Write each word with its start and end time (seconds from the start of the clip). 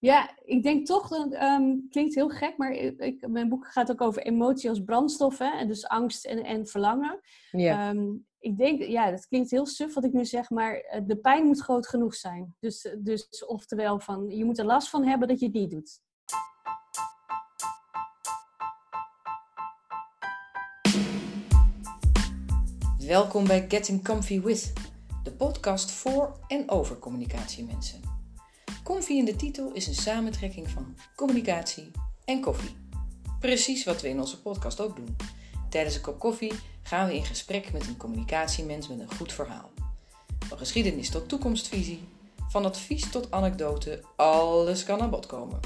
Ja, 0.00 0.30
ik 0.44 0.62
denk 0.62 0.86
toch, 0.86 1.08
dat 1.08 1.32
ehm, 1.32 1.76
klinkt 1.90 2.14
heel 2.14 2.28
gek, 2.28 2.56
maar 2.56 2.72
ik, 2.72 3.28
mijn 3.28 3.48
boek 3.48 3.66
gaat 3.66 3.90
ook 3.90 4.00
over 4.00 4.22
emotie 4.22 4.68
als 4.68 4.84
brandstof, 4.84 5.38
hè? 5.38 5.58
En 5.58 5.66
dus 5.66 5.86
angst 5.88 6.26
en, 6.26 6.44
en 6.44 6.66
verlangen. 6.66 7.20
Ja. 7.50 7.88
Ehm, 7.88 8.06
ik 8.38 8.56
denk, 8.56 8.82
ja, 8.82 9.10
dat 9.10 9.26
klinkt 9.26 9.50
heel 9.50 9.66
suf 9.66 9.94
wat 9.94 10.04
ik 10.04 10.12
nu 10.12 10.24
zeg, 10.24 10.50
maar 10.50 10.74
eh, 10.74 11.00
de 11.06 11.16
pijn 11.16 11.46
moet 11.46 11.60
groot 11.60 11.86
genoeg 11.86 12.14
zijn. 12.14 12.54
Dus, 12.58 12.94
dus 12.98 13.44
oftewel, 13.46 13.98
van, 13.98 14.28
je 14.28 14.44
moet 14.44 14.58
er 14.58 14.64
last 14.64 14.88
van 14.88 15.04
hebben 15.04 15.28
dat 15.28 15.40
je 15.40 15.46
het 15.46 15.54
niet 15.54 15.70
doet. 15.70 16.00
Welkom 23.06 23.46
bij 23.46 23.64
Getting 23.68 24.04
Comfy 24.04 24.40
With, 24.40 24.72
de 25.22 25.32
podcast 25.32 25.90
voor 25.90 26.38
en 26.48 26.70
over 26.70 26.98
communicatiemensen. 26.98 28.19
Comfy 28.90 29.12
in 29.12 29.24
de 29.24 29.36
titel 29.36 29.72
is 29.72 29.86
een 29.86 29.94
samentrekking 29.94 30.68
van 30.68 30.96
communicatie 31.16 31.90
en 32.24 32.40
koffie. 32.40 32.76
Precies 33.40 33.84
wat 33.84 34.00
we 34.00 34.08
in 34.08 34.20
onze 34.20 34.42
podcast 34.42 34.80
ook 34.80 34.96
doen. 34.96 35.16
Tijdens 35.68 35.94
een 35.94 36.02
kop 36.02 36.18
koffie 36.18 36.52
gaan 36.82 37.06
we 37.06 37.14
in 37.14 37.24
gesprek 37.24 37.72
met 37.72 37.86
een 37.86 37.96
communicatiemens 37.96 38.88
met 38.88 38.98
een 38.98 39.14
goed 39.14 39.32
verhaal. 39.32 39.70
Van 40.46 40.58
geschiedenis 40.58 41.10
tot 41.10 41.28
toekomstvisie, 41.28 42.00
van 42.48 42.64
advies 42.64 43.10
tot 43.10 43.30
anekdote, 43.30 44.04
alles 44.16 44.84
kan 44.84 45.00
aan 45.00 45.10
bod 45.10 45.26
komen. 45.26 45.60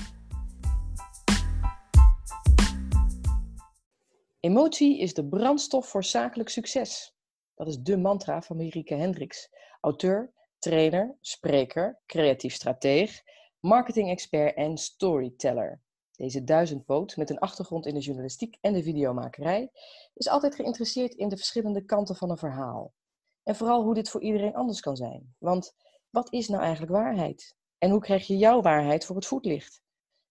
Emotie 4.40 4.98
is 4.98 5.14
de 5.14 5.26
brandstof 5.28 5.88
voor 5.88 6.04
zakelijk 6.04 6.48
succes. 6.48 7.14
Dat 7.54 7.66
is 7.66 7.78
de 7.78 7.96
mantra 7.96 8.42
van 8.42 8.56
Marieke 8.56 8.94
Hendricks, 8.94 9.48
auteur, 9.80 10.32
trainer, 10.64 11.16
spreker, 11.20 12.00
creatief 12.06 12.54
strateeg, 12.54 13.22
marketing-expert 13.60 14.56
en 14.56 14.76
storyteller. 14.76 15.80
Deze 16.16 16.44
duizendpoot, 16.44 17.16
met 17.16 17.30
een 17.30 17.38
achtergrond 17.38 17.86
in 17.86 17.94
de 17.94 18.00
journalistiek 18.00 18.58
en 18.60 18.72
de 18.72 18.82
videomakerij, 18.82 19.70
is 20.14 20.28
altijd 20.28 20.54
geïnteresseerd 20.54 21.14
in 21.14 21.28
de 21.28 21.36
verschillende 21.36 21.84
kanten 21.84 22.16
van 22.16 22.30
een 22.30 22.36
verhaal. 22.36 22.94
En 23.42 23.56
vooral 23.56 23.82
hoe 23.82 23.94
dit 23.94 24.10
voor 24.10 24.20
iedereen 24.22 24.54
anders 24.54 24.80
kan 24.80 24.96
zijn. 24.96 25.34
Want 25.38 25.74
wat 26.10 26.32
is 26.32 26.48
nou 26.48 26.62
eigenlijk 26.62 26.92
waarheid? 26.92 27.56
En 27.78 27.90
hoe 27.90 28.00
krijg 28.00 28.26
je 28.26 28.36
jouw 28.36 28.60
waarheid 28.60 29.04
voor 29.04 29.16
het 29.16 29.26
voetlicht? 29.26 29.82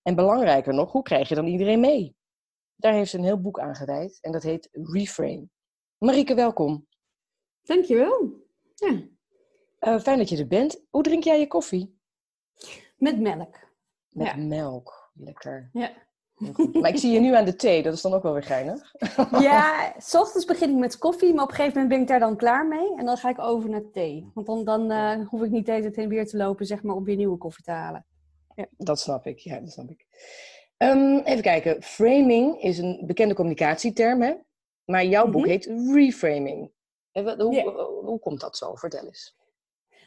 En 0.01 0.15
belangrijker 0.15 0.73
nog, 0.73 0.91
hoe 0.91 1.01
krijg 1.03 1.29
je 1.29 1.35
dan 1.35 1.47
iedereen 1.47 1.79
mee? 1.79 2.15
Daar 2.75 2.93
heeft 2.93 3.09
ze 3.09 3.17
een 3.17 3.23
heel 3.23 3.41
boek 3.41 3.59
aan 3.59 3.75
gewijd 3.75 4.17
en 4.21 4.31
dat 4.31 4.43
heet 4.43 4.69
Reframe. 4.71 5.47
Marieke, 5.97 6.35
welkom. 6.35 6.87
Dankjewel. 7.61 8.41
Ja. 8.75 9.11
Uh, 9.87 9.99
fijn 9.99 10.17
dat 10.17 10.29
je 10.29 10.37
er 10.37 10.47
bent. 10.47 10.81
Hoe 10.89 11.03
drink 11.03 11.23
jij 11.23 11.39
je 11.39 11.47
koffie? 11.47 11.99
Met 12.97 13.19
melk. 13.19 13.55
Met 14.09 14.27
Ja. 14.27 14.35
melk. 14.35 15.11
Lekker. 15.13 15.69
Ja. 15.73 15.91
Maar 16.73 16.89
ik 16.89 16.97
zie 16.97 17.11
je 17.11 17.19
nu 17.19 17.35
aan 17.35 17.45
de 17.45 17.55
thee, 17.55 17.83
dat 17.83 17.93
is 17.93 18.01
dan 18.01 18.13
ook 18.13 18.23
wel 18.23 18.33
weer 18.33 18.43
geinig. 18.43 18.91
Ja, 19.41 19.93
s 19.97 20.15
ochtends 20.15 20.45
begin 20.45 20.69
ik 20.69 20.75
met 20.75 20.97
koffie, 20.97 21.33
maar 21.33 21.43
op 21.43 21.49
een 21.49 21.55
gegeven 21.55 21.73
moment 21.81 21.91
ben 21.93 22.01
ik 22.01 22.07
daar 22.07 22.19
dan 22.29 22.37
klaar 22.37 22.67
mee. 22.67 22.95
En 22.97 23.05
dan 23.05 23.17
ga 23.17 23.29
ik 23.29 23.39
over 23.39 23.69
naar 23.69 23.89
thee. 23.91 24.31
Want 24.33 24.47
dan, 24.47 24.63
dan 24.65 24.91
eh, 24.91 25.27
hoef 25.27 25.41
ik 25.41 25.49
niet 25.51 25.65
de 25.65 25.71
hele 25.71 25.83
tijd 25.83 25.95
heen 25.95 26.03
en 26.05 26.09
weer 26.11 26.25
te 26.27 26.37
lopen, 26.37 26.65
zeg 26.65 26.83
maar, 26.83 26.95
om 26.95 27.03
weer 27.03 27.15
nieuwe 27.15 27.37
koffie 27.37 27.63
te 27.63 27.71
halen. 27.71 28.05
Dat 28.77 28.99
snap 28.99 29.25
ik, 29.25 29.39
ja, 29.39 29.59
dat 29.59 29.71
snap 29.71 29.89
ik. 29.89 30.05
Ehm, 30.77 31.17
even 31.17 31.41
kijken. 31.41 31.81
Framing 31.83 32.61
is 32.61 32.77
een 32.77 33.03
bekende 33.05 33.33
communicatieterm, 33.33 34.21
hè? 34.21 34.33
Maar 34.85 35.05
jouw 35.05 35.25
boek 35.29 35.41
Mhm. 35.41 35.49
heet 35.49 35.65
reframing. 35.93 36.71
Hoe, 37.11 37.53
Ja. 37.53 37.63
hoe 38.03 38.19
komt 38.19 38.39
dat 38.39 38.57
zo? 38.57 38.75
Vertel 38.75 39.05
eens. 39.05 39.35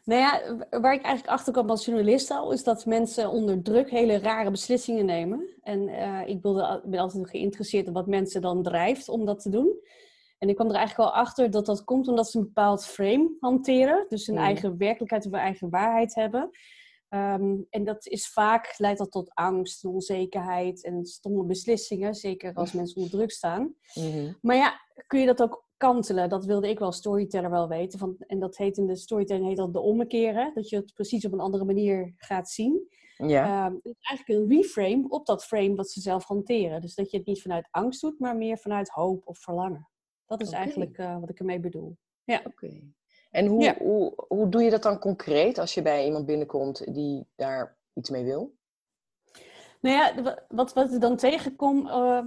Nou 0.06 0.20
ja, 0.20 0.56
waar 0.80 0.94
ik 0.94 1.02
eigenlijk 1.02 1.26
achter 1.34 1.52
kwam 1.52 1.70
als 1.70 1.84
journalist 1.84 2.30
al, 2.30 2.52
is 2.52 2.64
dat 2.64 2.86
mensen 2.86 3.30
onder 3.30 3.62
druk 3.62 3.90
hele 3.90 4.18
rare 4.18 4.50
beslissingen 4.50 5.04
nemen. 5.04 5.48
En 5.62 5.88
eh, 5.88 6.28
ik 6.28 6.42
wilde, 6.42 6.82
ben 6.84 7.00
altijd 7.00 7.30
geïnteresseerd 7.30 7.86
in 7.86 7.92
wat 7.92 8.06
mensen 8.06 8.40
dan 8.40 8.62
drijft 8.62 9.08
om 9.08 9.24
dat 9.24 9.42
te 9.42 9.50
doen. 9.50 9.80
En 10.38 10.48
ik 10.48 10.54
kwam 10.54 10.68
er 10.68 10.74
eigenlijk 10.74 11.10
wel 11.10 11.20
achter 11.20 11.50
dat 11.50 11.66
dat 11.66 11.84
komt 11.84 12.08
omdat 12.08 12.30
ze 12.30 12.38
een 12.38 12.44
bepaald 12.44 12.86
frame 12.86 13.36
hanteren. 13.40 14.06
Dus 14.08 14.26
een 14.26 14.34
Mhm. 14.34 14.42
eigen 14.44 14.78
werkelijkheid 14.78 15.26
of 15.26 15.32
een 15.32 15.38
eigen 15.38 15.70
waarheid 15.70 16.14
hebben. 16.14 16.50
Ehm, 17.08 17.54
en 17.70 17.84
dat 17.84 18.06
is 18.06 18.28
vaak, 18.28 18.74
leidt 18.76 18.98
dat 18.98 19.10
tot 19.10 19.34
angst, 19.34 19.84
onzekerheid 19.84 20.84
en 20.84 21.06
stomme 21.06 21.44
beslissingen. 21.44 22.14
Zeker 22.14 22.54
als 22.54 22.72
mensen 22.72 22.96
onder 22.96 23.10
druk 23.12 23.30
staan. 23.30 23.74
Mhm. 23.94 24.32
Maar 24.40 24.56
ja, 24.56 24.80
kun 25.06 25.20
je 25.20 25.26
dat 25.26 25.42
ook 25.42 25.65
kantelen? 25.76 26.28
Dat 26.28 26.44
wilde 26.44 26.68
ik 26.68 26.78
wel 26.78 26.92
storyteller 26.92 27.50
wel 27.50 27.68
weten. 27.68 27.98
Van, 27.98 28.14
en 28.26 28.38
dat 28.38 28.56
heet 28.56 28.76
in 28.76 28.86
de 28.86 28.96
storytelling 28.96 29.46
heet 29.46 29.56
dat 29.56 29.72
de 29.72 29.80
omkeren. 29.80 30.54
Dat 30.54 30.68
je 30.68 30.76
het 30.76 30.94
precies 30.94 31.26
op 31.26 31.32
een 31.32 31.40
andere 31.40 31.64
manier 31.64 32.14
gaat 32.16 32.48
zien. 32.50 32.88
Ja, 33.16 33.72
het 33.72 33.84
is 33.84 33.94
eigenlijk 34.00 34.40
een 34.40 34.56
reframe 34.56 35.08
op 35.08 35.26
dat 35.26 35.44
frame 35.44 35.74
wat 35.74 35.90
ze 35.90 36.00
zelf 36.00 36.24
hanteren. 36.24 36.80
Dus 36.80 36.94
dat 36.94 37.10
je 37.10 37.16
het 37.16 37.26
niet 37.26 37.42
vanuit 37.42 37.68
angst 37.70 38.00
doet, 38.00 38.18
maar 38.18 38.36
meer 38.36 38.58
vanuit 38.58 38.88
hoop 38.88 39.26
of 39.26 39.38
verlangen. 39.38 39.88
Dat 40.26 40.40
is 40.40 40.50
eigenlijk 40.50 40.98
eh, 40.98 41.18
wat 41.20 41.30
ik 41.30 41.38
ermee 41.38 41.60
bedoel. 41.60 41.96
oké. 42.44 42.80
En 43.30 43.46
hoe, 43.46 43.62
Ja. 43.62 43.76
hoe, 43.78 44.12
hoe 44.28 44.48
doe 44.48 44.62
je 44.62 44.70
dat 44.70 44.82
dan 44.82 44.98
concreet 44.98 45.58
als 45.58 45.74
je 45.74 45.82
bij 45.82 46.04
iemand 46.06 46.26
binnenkomt 46.26 46.94
die 46.94 47.26
daar 47.36 47.76
iets 47.94 48.10
mee 48.10 48.24
wil? 48.24 48.54
Nou 49.80 49.96
ja, 49.96 50.22
wa- 50.22 50.44
wat, 50.48 50.72
wat 50.72 50.92
ik 50.92 51.00
dan 51.00 51.16
tegenkom, 51.16 51.86
eh, 51.88 52.20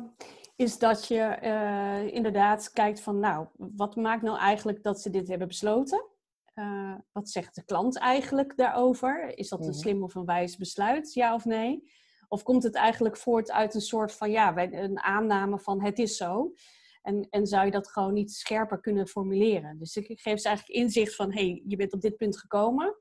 is 0.59 0.78
dat 0.78 1.08
je 1.08 1.20
eh, 1.22 2.14
inderdaad 2.14 2.72
kijkt 2.72 3.02
van, 3.02 3.20
nou, 3.20 3.47
wat 3.58 3.96
maakt 3.96 4.22
nou 4.22 4.38
eigenlijk 4.38 4.84
dat 4.84 5.02
ze 5.02 5.09
dit 5.09 5.28
hebben 5.28 5.47
besloten? 5.47 6.06
Eh, 6.53 6.96
wat 7.12 7.30
zegt 7.30 7.56
de 7.56 7.64
klant 7.66 7.97
eigenlijk 7.97 8.58
daarover? 8.58 9.38
Is 9.38 9.50
dat 9.50 9.59
een 9.59 9.66
Mhm. 9.69 9.75
slim 9.78 10.03
of 10.03 10.16
een 10.16 10.25
wijs 10.25 10.58
besluit, 10.58 11.14
ja 11.14 11.34
of 11.34 11.46
nee? 11.46 11.92
Of 12.28 12.44
komt 12.44 12.64
het 12.64 12.75
eigenlijk 12.75 13.18
voort 13.18 13.52
uit 13.52 13.74
een 13.75 13.81
soort 13.81 14.14
van, 14.14 14.31
ja, 14.31 14.58
een 14.58 15.00
aanname 15.00 15.59
van 15.59 15.81
het 15.84 16.00
is 16.00 16.18
zo? 16.18 16.53
En, 17.02 17.28
en 17.30 17.48
zou 17.48 17.66
je 17.66 17.72
dat 17.72 17.88
gewoon 17.92 18.14
niet 18.14 18.31
scherper 18.31 18.80
kunnen 18.80 19.08
formuleren? 19.08 19.80
Dus 19.80 19.96
ik 19.96 20.19
geef 20.19 20.40
ze 20.40 20.48
eigenlijk 20.48 20.80
inzicht 20.80 21.16
van, 21.16 21.34
hé, 21.34 21.42
hey, 21.50 21.64
je 21.68 21.75
bent 21.75 21.94
op 21.94 22.02
dit 22.02 22.18
punt 22.18 22.38
gekomen. 22.40 22.96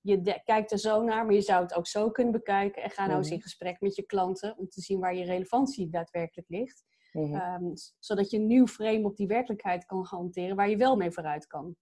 Je 0.00 0.20
de- 0.20 0.40
kijkt 0.44 0.72
er 0.72 0.78
zo 0.78 1.02
naar, 1.02 1.24
maar 1.24 1.34
je 1.34 1.40
zou 1.40 1.62
het 1.62 1.74
ook 1.74 1.86
zo 1.86 2.10
kunnen 2.10 2.32
bekijken. 2.32 2.82
En 2.82 2.90
ga 2.90 3.04
nou 3.06 3.16
eens 3.18 3.26
Mhm. 3.26 3.36
in 3.36 3.42
gesprek 3.42 3.80
met 3.80 3.94
je 3.94 4.02
klanten 4.02 4.56
om 4.58 4.68
te 4.68 4.80
zien 4.80 4.98
waar 5.00 5.14
je 5.14 5.24
relevantie 5.24 5.88
daadwerkelijk 5.90 6.48
ligt. 6.48 6.84
Mhm. 7.12 7.34
Ehm, 7.34 7.70
zodat 7.98 8.30
je 8.30 8.36
een 8.38 8.46
nieuw 8.46 8.66
frame 8.66 9.04
op 9.04 9.16
die 9.16 9.26
werkelijkheid 9.26 9.84
kan 9.84 10.04
hanteren 10.04 10.56
waar 10.56 10.70
je 10.70 10.76
wel 10.76 10.96
mee 10.96 11.10
vooruit 11.10 11.46
kan. 11.46 11.76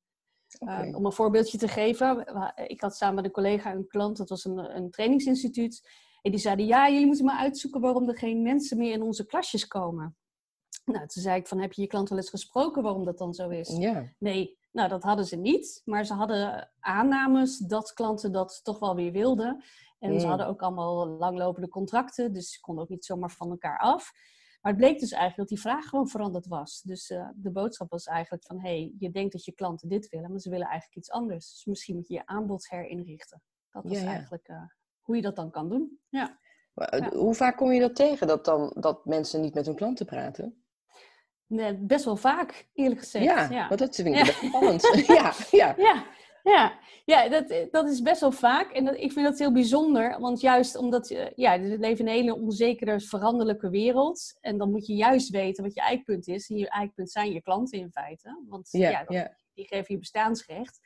Ehm, 0.58 0.94
om 0.94 1.04
een 1.06 1.12
voorbeeldje 1.12 1.58
te 1.58 1.68
geven, 1.68 2.26
ik 2.68 2.80
had 2.80 2.96
samen 2.96 3.14
met 3.14 3.24
een 3.24 3.30
collega 3.30 3.72
een 3.72 3.86
klant, 3.86 4.16
dat 4.16 4.28
was 4.28 4.44
een, 4.44 4.76
een 4.76 4.90
trainingsinstituut. 4.90 5.88
En 6.22 6.30
die 6.30 6.40
zeiden, 6.40 6.66
ja, 6.66 6.90
jullie 6.90 7.06
moeten 7.06 7.24
maar 7.24 7.38
uitzoeken 7.38 7.80
waarom 7.80 8.08
er 8.08 8.18
geen 8.18 8.42
mensen 8.42 8.78
meer 8.78 8.92
in 8.92 9.02
onze 9.02 9.26
klasjes 9.26 9.66
komen. 9.66 10.16
Nou, 10.84 11.06
toen 11.06 11.22
zei 11.22 11.40
ik 11.40 11.46
van, 11.46 11.58
heb 11.60 11.72
je 11.72 11.82
je 11.82 11.88
klant 11.88 12.08
wel 12.08 12.18
eens 12.18 12.30
gesproken 12.30 12.82
waarom 12.82 13.04
dat 13.04 13.18
dan 13.18 13.34
zo 13.34 13.48
is? 13.48 13.68
Nee, 14.18 14.58
nou 14.72 14.88
dat 14.88 15.02
hadden 15.02 15.24
ze 15.24 15.36
niet. 15.36 15.82
Maar 15.84 16.04
ze 16.04 16.14
hadden 16.14 16.70
aannames 16.80 17.58
dat 17.58 17.92
klanten 17.92 18.32
dat 18.32 18.60
toch 18.62 18.78
wel 18.78 18.94
weer 18.94 19.12
wilden. 19.12 19.64
En 19.98 20.12
ze 20.20 20.24
Mm. 20.24 20.28
hadden 20.30 20.46
ook 20.46 20.62
allemaal 20.62 21.06
langlopende 21.06 21.68
contracten. 21.68 22.32
Dus 22.32 22.52
ze 22.52 22.60
konden 22.60 22.84
ook 22.84 22.90
niet 22.90 23.04
zomaar 23.04 23.30
van 23.30 23.50
elkaar 23.50 23.78
af. 23.78 24.12
Maar 24.60 24.72
het 24.72 24.80
bleek 24.80 24.98
dus 25.00 25.10
eigenlijk 25.10 25.36
dat 25.36 25.48
die 25.48 25.60
vraag 25.60 25.84
gewoon 25.88 26.08
veranderd 26.08 26.46
was. 26.46 26.80
Dus 26.82 27.10
eh, 27.10 27.28
de 27.34 27.50
boodschap 27.50 27.90
was 27.90 28.04
eigenlijk 28.06 28.44
van... 28.44 28.60
hé, 28.60 28.68
hey, 28.68 28.94
je 28.98 29.10
denkt 29.10 29.32
dat 29.32 29.44
je 29.44 29.52
klanten 29.52 29.88
dit 29.88 30.08
willen, 30.08 30.30
maar 30.30 30.40
ze 30.40 30.50
willen 30.50 30.66
eigenlijk 30.66 30.96
iets 30.96 31.10
anders. 31.10 31.50
Dus 31.52 31.64
misschien 31.64 31.94
moet 31.94 32.08
je 32.08 32.14
je 32.14 32.26
aanbod 32.26 32.68
herinrichten. 32.68 33.42
Dat 33.70 33.82
was 33.82 33.92
Ja, 33.92 34.04
ja. 34.04 34.10
eigenlijk 34.10 34.48
eh, 34.48 34.62
hoe 35.00 35.16
je 35.16 35.22
dat 35.22 35.36
dan 35.36 35.50
kan 35.50 35.68
doen. 35.68 35.98
Ja. 36.08 36.38
Maar, 36.74 36.88
eh, 36.88 37.00
Ja. 37.00 37.10
Hoe 37.16 37.34
vaak 37.34 37.56
kom 37.56 37.72
je 37.72 37.80
dat 37.80 37.96
tegen, 37.96 38.26
dat, 38.26 38.44
dan, 38.44 38.76
dat 38.80 39.04
mensen 39.04 39.40
niet 39.40 39.54
met 39.54 39.66
hun 39.66 39.74
klanten 39.74 40.06
praten? 40.06 40.64
Nee, 41.46 41.74
best 41.78 42.04
wel 42.04 42.16
vaak, 42.16 42.68
eerlijk 42.72 43.00
gezegd. 43.00 43.24
Ja, 43.24 43.50
ja. 43.50 43.68
want 43.68 43.80
dat 43.80 43.94
vind 43.94 44.08
ik 44.08 44.14
Ja. 44.14 44.24
best 44.24 44.38
spannend. 44.38 44.82
ja, 45.06 45.32
ja. 45.50 45.74
Ja, 45.76 46.04
ja. 46.42 46.78
ja 47.04 47.28
dat, 47.28 47.68
dat 47.70 47.88
is 47.88 48.02
best 48.02 48.20
wel 48.20 48.32
vaak. 48.32 48.70
En 48.72 48.84
dat, 48.84 48.96
ik 48.96 49.12
vind 49.12 49.26
dat 49.26 49.38
heel 49.38 49.52
bijzonder. 49.52 50.20
Want 50.20 50.40
juist 50.40 50.76
omdat 50.76 51.08
je, 51.08 51.32
ja, 51.36 51.60
we 51.60 51.78
leven 51.78 51.98
in 52.06 52.06
een 52.06 52.18
hele 52.20 52.34
onzekere, 52.34 53.00
veranderlijke 53.00 53.70
wereld. 53.70 54.36
En 54.40 54.58
dan 54.58 54.70
moet 54.70 54.86
je 54.86 54.94
juist 54.94 55.30
weten 55.30 55.64
wat 55.64 55.74
je 55.74 55.80
eikpunt 55.80 56.28
is. 56.28 56.50
En 56.50 56.56
je 56.56 56.68
eikpunt 56.68 57.10
zijn 57.10 57.32
je 57.32 57.42
klanten 57.42 57.78
in 57.78 57.90
feite. 57.90 58.42
Want 58.48 58.68
ja, 58.70 58.90
Ja, 58.90 58.98
dat- 59.04 59.12
ja. 59.16 59.36
die 59.54 59.66
geven 59.66 59.94
je 59.94 59.98
bestaansrecht. 60.00 60.80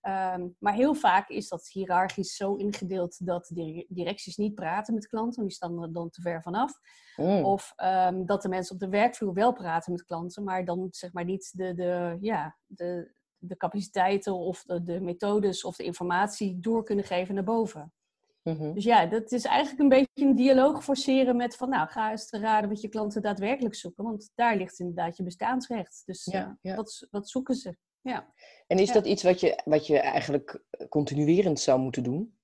Ehm, 0.00 0.46
maar 0.58 0.74
heel 0.74 0.94
vaak 0.94 1.28
is 1.28 1.48
dat 1.48 1.68
hiërarchisch 1.68 2.36
zo 2.36 2.54
ingedeeld 2.54 3.26
dat 3.26 3.50
directies 3.88 4.36
niet 4.36 4.54
praten 4.54 4.94
met 4.94 5.08
klanten. 5.08 5.42
Die 5.42 5.52
staan 5.52 5.82
er 5.82 5.92
dan 5.92 6.10
te 6.10 6.20
ver 6.20 6.42
vanaf. 6.42 6.72
Mm. 7.16 7.44
Of 7.44 7.72
ehm, 7.76 8.24
dat 8.24 8.42
de 8.42 8.48
mensen 8.48 8.74
op 8.74 8.80
de 8.80 8.88
werkvloer 8.88 9.32
wel 9.32 9.52
praten 9.52 9.92
met 9.92 10.04
klanten, 10.04 10.44
maar 10.44 10.64
dan 10.64 10.86
zeg 10.90 11.12
maar 11.12 11.24
niet 11.24 11.50
de, 11.56 11.74
de, 11.74 12.16
ja, 12.20 12.56
de, 12.66 13.14
de 13.46 13.56
capaciteiten 13.56 14.34
of 14.34 14.62
de, 14.62 14.82
de 14.82 15.00
methodes 15.00 15.64
of 15.64 15.76
de 15.76 15.84
informatie 15.84 16.60
door 16.60 16.84
kunnen 16.84 17.04
geven 17.04 17.34
naar 17.34 17.44
boven. 17.44 17.92
Mhm. 18.42 18.72
Dus 18.72 18.84
ja, 18.84 19.06
dat 19.06 19.32
is 19.32 19.44
eigenlijk 19.44 19.80
een 19.80 19.88
beetje 19.88 20.26
een 20.26 20.34
dialoog 20.34 20.84
forceren 20.84 21.36
met 21.36 21.56
van 21.56 21.68
nou, 21.68 21.88
ga 21.88 22.10
eens 22.10 22.28
te 22.28 22.38
raden 22.38 22.68
wat 22.68 22.80
je 22.80 22.88
klanten 22.88 23.22
daadwerkelijk 23.22 23.74
zoeken, 23.74 24.04
want 24.04 24.30
daar 24.34 24.56
ligt 24.56 24.78
inderdaad 24.78 25.16
je 25.16 25.22
bestaansrecht. 25.22 26.02
Dus 26.04 26.24
Ja, 26.24 26.44
eh, 26.44 26.70
ja. 26.70 26.76
Wat, 26.76 27.06
wat 27.10 27.28
zoeken 27.28 27.54
ze? 27.54 27.76
Ja. 28.00 28.32
En 28.66 28.78
is 28.78 28.88
Ja. 28.88 28.94
dat 28.94 29.06
iets 29.06 29.22
wat 29.22 29.40
je, 29.40 29.62
wat 29.64 29.86
je 29.86 29.98
eigenlijk 29.98 30.62
continuerend 30.88 31.60
zou 31.60 31.80
moeten 31.80 32.02
doen? 32.02 32.35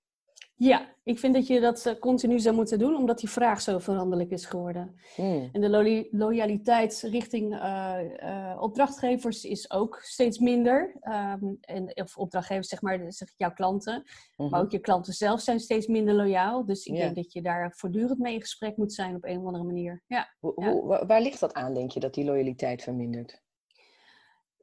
Ja, 0.54 0.94
ik 1.02 1.18
vind 1.18 1.34
dat 1.34 1.46
je 1.46 1.60
dat 1.60 1.86
eh, 1.86 1.98
continu 1.98 2.40
zou 2.40 2.54
moeten 2.54 2.78
doen, 2.78 2.96
omdat 2.96 3.18
die 3.18 3.28
vraag 3.28 3.60
zo 3.60 3.78
veranderlijk 3.78 4.30
is 4.30 4.44
geworden. 4.44 4.94
Hmm. 5.14 5.48
En 5.52 5.60
de 5.60 5.68
lo 5.68 6.04
loyaliteit 6.10 7.00
richting 7.00 7.54
uh, 7.54 7.98
uh, 8.22 8.56
opdrachtgevers 8.60 9.44
is 9.44 9.70
ook 9.70 9.98
steeds 10.02 10.38
minder. 10.38 10.96
Um, 11.02 11.58
en, 11.60 11.96
of 11.96 12.16
opdrachtgevers, 12.16 12.68
zeg 12.68 12.82
maar, 12.82 13.12
zeg 13.12 13.32
jouw 13.36 13.52
klanten. 13.52 13.94
Mm 13.94 14.04
-hmm. 14.36 14.48
Maar 14.48 14.60
ook 14.60 14.70
je 14.70 14.78
klanten 14.78 15.12
zelf 15.12 15.40
zijn 15.40 15.60
steeds 15.60 15.86
minder 15.86 16.14
loyaal. 16.14 16.64
Dus 16.64 16.86
ik 16.86 16.92
yeah. 16.92 17.04
denk 17.04 17.16
dat 17.16 17.32
je 17.32 17.42
daar 17.42 17.72
voortdurend 17.76 18.18
mee 18.18 18.34
in 18.34 18.40
gesprek 18.40 18.76
moet 18.76 18.92
zijn 18.92 19.14
op 19.14 19.24
een 19.24 19.38
of 19.38 19.44
andere 19.44 19.64
manier. 19.64 20.02
Ja. 20.06 20.34
Hoe, 20.38 20.52
ja. 20.56 21.06
Waar 21.06 21.20
ligt 21.20 21.40
dat 21.40 21.54
aan, 21.54 21.74
denk 21.74 21.90
je, 21.90 22.00
dat 22.00 22.14
die 22.14 22.24
loyaliteit 22.24 22.82
vermindert? 22.82 23.42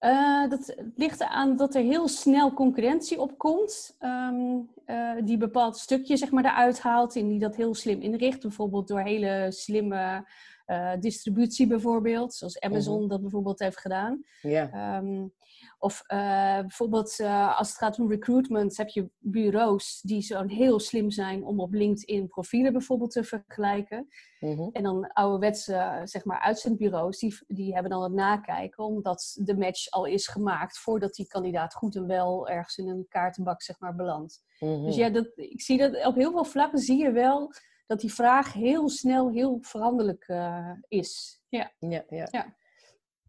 Uh, 0.02 0.50
dat 0.50 0.76
ligt 0.96 1.24
aan 1.24 1.56
dat 1.56 1.76
er 1.76 1.82
heel 1.82 2.08
snel 2.08 2.54
concurrentie 2.54 3.22
opkomt, 3.22 3.98
um, 4.02 4.70
uh, 4.88 5.12
die 5.24 5.38
bepaald 5.38 5.78
stukje 5.78 6.18
zeg 6.18 6.32
maar, 6.32 6.46
eruit 6.46 6.82
haalt 6.82 7.16
en 7.16 7.28
die 7.28 7.40
dat 7.40 7.56
heel 7.56 7.76
slim 7.76 8.02
inricht. 8.02 8.42
Bijvoorbeeld 8.42 8.88
door 8.88 9.00
hele 9.00 9.48
slimme 9.50 10.26
uh, 10.70 10.92
distributie 11.00 11.68
bijvoorbeeld, 11.68 12.34
zoals 12.34 12.60
Amazon 12.60 12.96
uh 12.96 13.00
-huh. 13.00 13.10
dat 13.10 13.22
bijvoorbeeld 13.22 13.60
heeft 13.60 13.80
gedaan. 13.80 14.24
Ja. 14.42 14.98
Um, 14.98 15.34
of 15.80 16.04
bijvoorbeeld 16.08 17.20
als 17.58 17.68
het 17.70 17.78
gaat 17.78 18.00
om 18.00 18.10
recruitment 18.10 18.78
heb 18.78 18.88
je 18.88 19.10
bureaus 19.20 20.02
die 20.02 20.22
zo 20.22 20.44
heel 20.48 20.80
slim 20.80 21.12
zijn 21.12 21.44
om 21.44 21.60
op 21.60 21.74
LinkedIn 21.74 22.28
profielen 22.28 22.72
bijvoorbeeld 22.72 23.12
te 23.12 23.24
vergelijken. 23.24 24.08
Mhm. 24.40 24.70
En 24.72 24.84
dan 24.84 25.08
ouderwetse 25.14 26.02
zeg 26.04 26.26
maar, 26.26 26.40
uitzendbureaus, 26.40 27.20
die, 27.20 27.38
die 27.48 27.74
hebben 27.74 27.92
dan 27.92 28.04
het 28.04 28.14
nakijken, 28.14 28.84
omdat 28.84 29.38
de 29.44 29.58
match 29.58 29.90
al 29.90 30.06
is 30.06 30.28
gemaakt 30.28 30.78
voordat 30.78 31.14
die 31.14 31.28
kandidaat 31.28 31.74
goed 31.74 31.96
en 31.96 32.08
wel 32.08 32.50
ergens 32.50 32.78
in 32.78 32.88
een 32.88 33.06
kaartenbak 33.10 33.62
zeg 33.62 33.80
maar, 33.80 33.96
belandt. 33.96 34.44
Mhm. 34.60 34.86
Dus 34.86 34.96
ja, 34.96 35.10
dat, 35.10 35.32
ik 35.36 35.62
zie 35.62 35.78
dat 35.78 36.06
op 36.06 36.16
heel 36.16 36.32
veel 36.32 36.46
vlakken 36.46 36.80
zie 36.80 36.98
je 36.98 37.12
wel 37.12 37.52
dat 37.90 38.00
die 38.00 38.14
vraag 38.14 38.54
heel 38.54 38.90
snel 38.90 39.30
heel 39.32 39.58
veranderlijk 39.62 40.28
uh, 40.28 40.72
is. 40.88 41.42
Ja. 41.50 41.72
Ja, 41.80 42.04
ja. 42.10 42.28
Ja. 42.32 42.46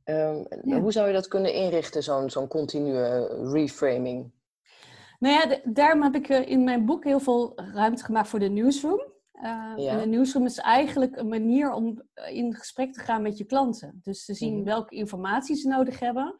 Um, 0.05 0.47
Ja. 0.65 0.81
Hoe 0.81 0.93
zou 0.93 1.07
je 1.07 1.13
dat 1.13 1.29
kunnen 1.29 1.55
inrichten, 1.55 2.03
zo'n 2.03 2.31
zo'n 2.31 2.49
continue 2.49 3.27
reframing? 3.53 4.33
Nou 5.19 5.35
ja, 5.35 5.47
de- 5.47 5.61
daarom 5.73 6.03
heb 6.03 6.15
ik 6.15 6.29
eh, 6.29 6.49
in 6.49 6.65
mijn 6.65 6.87
boek 6.87 7.05
heel 7.05 7.21
veel 7.21 7.53
ruimte 7.57 8.05
gemaakt 8.05 8.29
voor 8.29 8.39
de 8.39 8.49
newsroom. 8.49 9.09
Uh, 9.35 9.73
Ja. 9.77 9.93
En 9.93 9.99
de 9.99 10.07
newsroom 10.17 10.45
is 10.45 10.59
eigenlijk 10.59 11.17
een 11.17 11.29
manier 11.29 11.73
om 11.73 12.03
eh, 12.15 12.37
in 12.37 12.55
gesprek 12.55 12.93
te 12.93 13.01
gaan 13.01 13.23
met 13.23 13.39
je 13.39 13.45
klanten. 13.45 14.01
Dus 14.03 14.25
te 14.25 14.35
zien 14.35 14.55
Mhm. 14.55 14.65
welke 14.65 14.95
informatie 14.95 15.57
ze 15.57 15.69
nodig 15.69 15.99
hebben. 16.01 16.35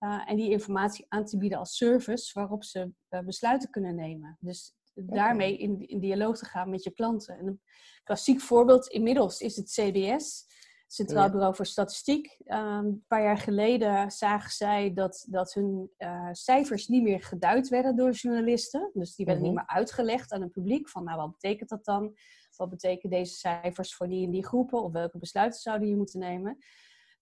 uh, 0.00 0.22
en 0.30 0.36
die 0.36 0.50
informatie 0.50 1.06
aan 1.08 1.24
te 1.24 1.38
bieden 1.38 1.58
als 1.58 1.76
service 1.76 2.30
waarop 2.38 2.64
ze 2.64 2.92
eh, 3.08 3.20
besluiten 3.20 3.70
kunnen 3.70 3.94
nemen. 3.94 4.36
Dus 4.40 4.74
daarmee 4.94 5.56
in, 5.56 5.88
in 5.88 6.00
dialoog 6.00 6.38
te 6.38 6.44
gaan 6.44 6.70
met 6.70 6.82
je 6.84 6.90
klanten. 6.90 7.38
En 7.38 7.46
een 7.46 7.60
klassiek 8.04 8.40
voorbeeld 8.40 8.86
inmiddels 8.86 9.40
is 9.40 9.56
het 9.56 9.70
CBS, 9.70 10.46
Centraal 10.86 11.24
Ja. 11.24 11.30
Bureau 11.30 11.54
voor 11.54 11.66
Statistiek. 11.66 12.36
Um, 12.46 12.58
een 12.58 13.04
paar 13.06 13.22
jaar 13.22 13.38
geleden 13.38 14.10
zagen 14.10 14.50
zij 14.50 14.92
dat, 14.92 15.26
dat 15.28 15.54
hun 15.54 15.90
eh, 15.96 16.28
cijfers 16.32 16.88
niet 16.88 17.02
meer 17.02 17.22
geduid 17.22 17.68
werden 17.68 17.96
door 17.96 18.10
journalisten. 18.10 18.90
Dus 18.92 19.14
die 19.16 19.26
werden 19.26 19.44
Mhm. 19.44 19.52
niet 19.54 19.62
meer 19.62 19.76
uitgelegd 19.76 20.32
aan 20.32 20.42
het 20.42 20.52
publiek. 20.52 20.88
Van 20.88 21.04
nou, 21.04 21.16
wat 21.16 21.30
betekent 21.30 21.68
dat 21.68 21.84
dan? 21.84 22.16
Wat 22.56 22.70
betekenen 22.70 23.18
deze 23.18 23.34
cijfers 23.34 23.94
voor 23.94 24.08
die 24.08 24.24
en 24.24 24.30
die 24.30 24.46
groepen? 24.46 24.82
Of 24.82 24.92
welke 24.92 25.18
besluiten 25.18 25.60
zouden 25.60 25.88
je 25.88 25.96
moeten 25.96 26.18
nemen? 26.20 26.58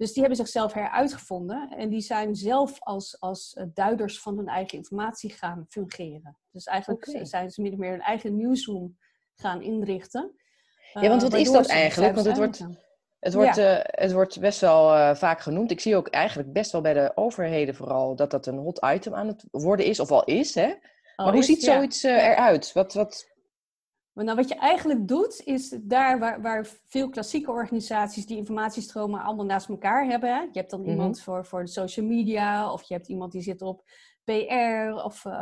Dus 0.03 0.13
die 0.13 0.21
hebben 0.21 0.39
zichzelf 0.39 0.73
heruitgevonden. 0.73 1.71
En 1.77 1.89
die 1.89 2.01
zijn 2.01 2.35
zelf 2.35 2.81
als, 2.81 3.21
als 3.21 3.55
eh, 3.55 3.65
duiders 3.75 4.21
van 4.21 4.37
hun 4.37 4.49
eigen 4.49 4.79
informatie 4.79 5.31
gaan 5.31 5.67
fungeren. 5.69 6.37
Dus 6.51 6.65
eigenlijk 6.65 7.19
zijn 7.23 7.51
ze 7.51 7.63
min 7.63 7.73
of 7.73 7.79
meer 7.79 7.91
hun 7.91 8.01
eigen 8.01 8.37
newsroom 8.37 8.97
gaan 9.35 9.63
inrichten. 9.63 10.35
Ja, 10.93 11.09
want 11.09 11.23
Eh, 11.23 11.29
wat 11.29 11.41
is 11.41 11.49
waardoor 11.49 11.63
dat 11.63 11.71
eigenlijk? 11.71 12.15
Want 12.15 12.27
het 12.27 12.37
wordt-. 12.37 12.65
Het 13.23 13.35
wordt, 13.35 13.57
eh, 13.57 13.79
het 13.81 14.13
wordt 14.13 14.41
best 14.41 14.61
wel 14.61 14.95
eh, 14.95 15.15
vaak 15.15 15.41
genoemd. 15.41 15.71
Ik 15.71 15.81
zie 15.81 15.97
ook 15.97 16.09
eigenlijk 16.09 16.53
best 16.53 16.73
wel 16.73 16.81
bij 16.81 16.93
de 16.93 17.13
overheden 17.15 17.75
vooral 17.75 18.17
dat 18.17 18.31
dat 18.31 18.47
een 18.47 18.59
hot 18.59 18.87
item 18.95 19.15
aan 19.15 19.27
het 19.27 19.45
worden 19.51 19.87
is, 19.87 20.01
of 20.01 20.11
al 20.11 20.25
is. 20.25 20.55
Hè? 20.55 20.75
Maar 21.17 21.29
hoe 21.31 21.39
is, 21.39 21.47
ziet 21.47 21.63
zoiets 21.63 22.05
eh, 22.05 22.29
eruit? 22.29 22.73
Wat, 22.73 22.95
wat... 22.95 23.32
Maar 24.13 24.25
nou, 24.25 24.37
wat 24.37 24.49
je 24.49 24.55
eigenlijk 24.55 25.09
doet, 25.09 25.41
is 25.45 25.69
daar 25.83 26.19
waar, 26.19 26.43
waar 26.43 26.67
veel 26.87 27.09
klassieke 27.09 27.51
organisaties 27.51 28.27
die 28.27 28.37
informatiestromen 28.37 29.23
allemaal 29.23 29.45
naast 29.45 29.69
elkaar 29.69 30.07
hebben. 30.07 30.35
Hè? 30.35 30.41
Je 30.41 30.49
hebt 30.53 30.71
dan 30.71 30.81
Mhm. 30.81 30.91
iemand 30.91 31.21
voor, 31.21 31.47
voor 31.47 31.65
de 31.65 31.71
social 31.71 32.07
media, 32.07 32.73
of 32.73 32.83
je 32.83 32.95
hebt 32.95 33.09
iemand 33.09 33.33
die 33.33 33.43
zit 33.43 33.63
op 33.63 33.85
PR, 34.25 34.93
of 35.05 35.25
eh, 35.25 35.33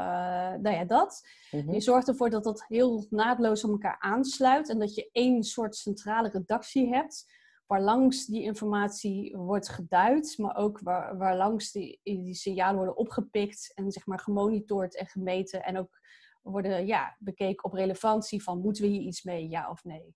nou 0.61 0.71
ja, 0.71 0.85
dat. 0.85 1.29
Mhm. 1.51 1.73
Je 1.73 1.81
zorgt 1.81 2.09
ervoor 2.09 2.31
dat 2.31 2.45
dat 2.45 2.65
heel 2.69 3.07
naadloos 3.11 3.65
op 3.65 3.71
elkaar 3.71 3.97
aansluit 3.99 4.69
en 4.69 4.79
dat 4.79 4.95
je 4.95 5.09
één 5.13 5.43
soort 5.43 5.77
centrale 5.77 6.29
redactie 6.29 6.89
hebt, 6.95 7.39
waar 7.67 7.83
langs 7.83 8.27
die 8.27 8.43
informatie 8.43 9.37
wordt 9.37 9.69
geduid, 9.69 10.35
maar 10.39 10.57
ook 10.57 10.81
waar, 10.81 11.19
waar 11.19 11.37
langs 11.37 11.73
die, 11.73 12.01
die 12.03 12.35
signalen 12.35 12.77
worden 12.77 12.97
opgepikt 12.97 13.73
en 13.75 13.91
zeg 13.91 14.07
maar 14.07 14.19
gemonitord 14.19 14.97
en 14.97 15.07
gemeten 15.07 15.63
en 15.65 15.79
ook 15.79 16.01
worden 16.43 16.87
ja, 16.87 17.17
bekeken 17.19 17.65
op 17.65 17.73
relevantie 17.73 18.43
van 18.43 18.61
moeten 18.61 18.83
we 18.83 18.89
hier 18.89 19.01
iets 19.01 19.23
mee, 19.23 19.49
ja 19.49 19.71
of 19.71 19.85
nee. 19.85 20.15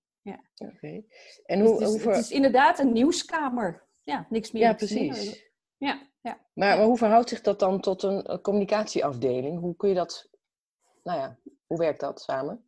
Oké. 0.56 1.02
En 1.44 1.58
Dus 1.58 1.68
hoe, 1.68 1.78
het, 1.78 1.80
is, 1.80 1.88
hoe 1.88 2.00
ver- 2.00 2.14
het 2.14 2.24
is 2.24 2.30
inderdaad 2.30 2.78
een 2.78 2.92
nieuwskamer. 2.92 3.86
Ja, 4.02 4.26
niks 4.30 4.52
meer. 4.52 4.62
Ja, 4.62 4.74
precies. 4.74 5.50
Ja, 5.76 6.02
ja. 6.20 6.46
Maar, 6.52 6.76
maar 6.76 6.86
hoe 6.86 6.96
verhoudt 6.96 7.28
zich 7.28 7.40
dat 7.40 7.58
dan 7.58 7.80
tot 7.80 8.02
een, 8.02 8.40
communicatieafdeling? 8.42 9.60
Hoe 9.60 9.76
kun 9.76 9.88
je 9.88 9.94
dat, 9.94 10.28
nou 11.02 11.18
ja, 11.18 11.38
hoe 11.66 11.78
werkt 11.78 12.00
dat 12.00 12.20
samen? 12.20 12.64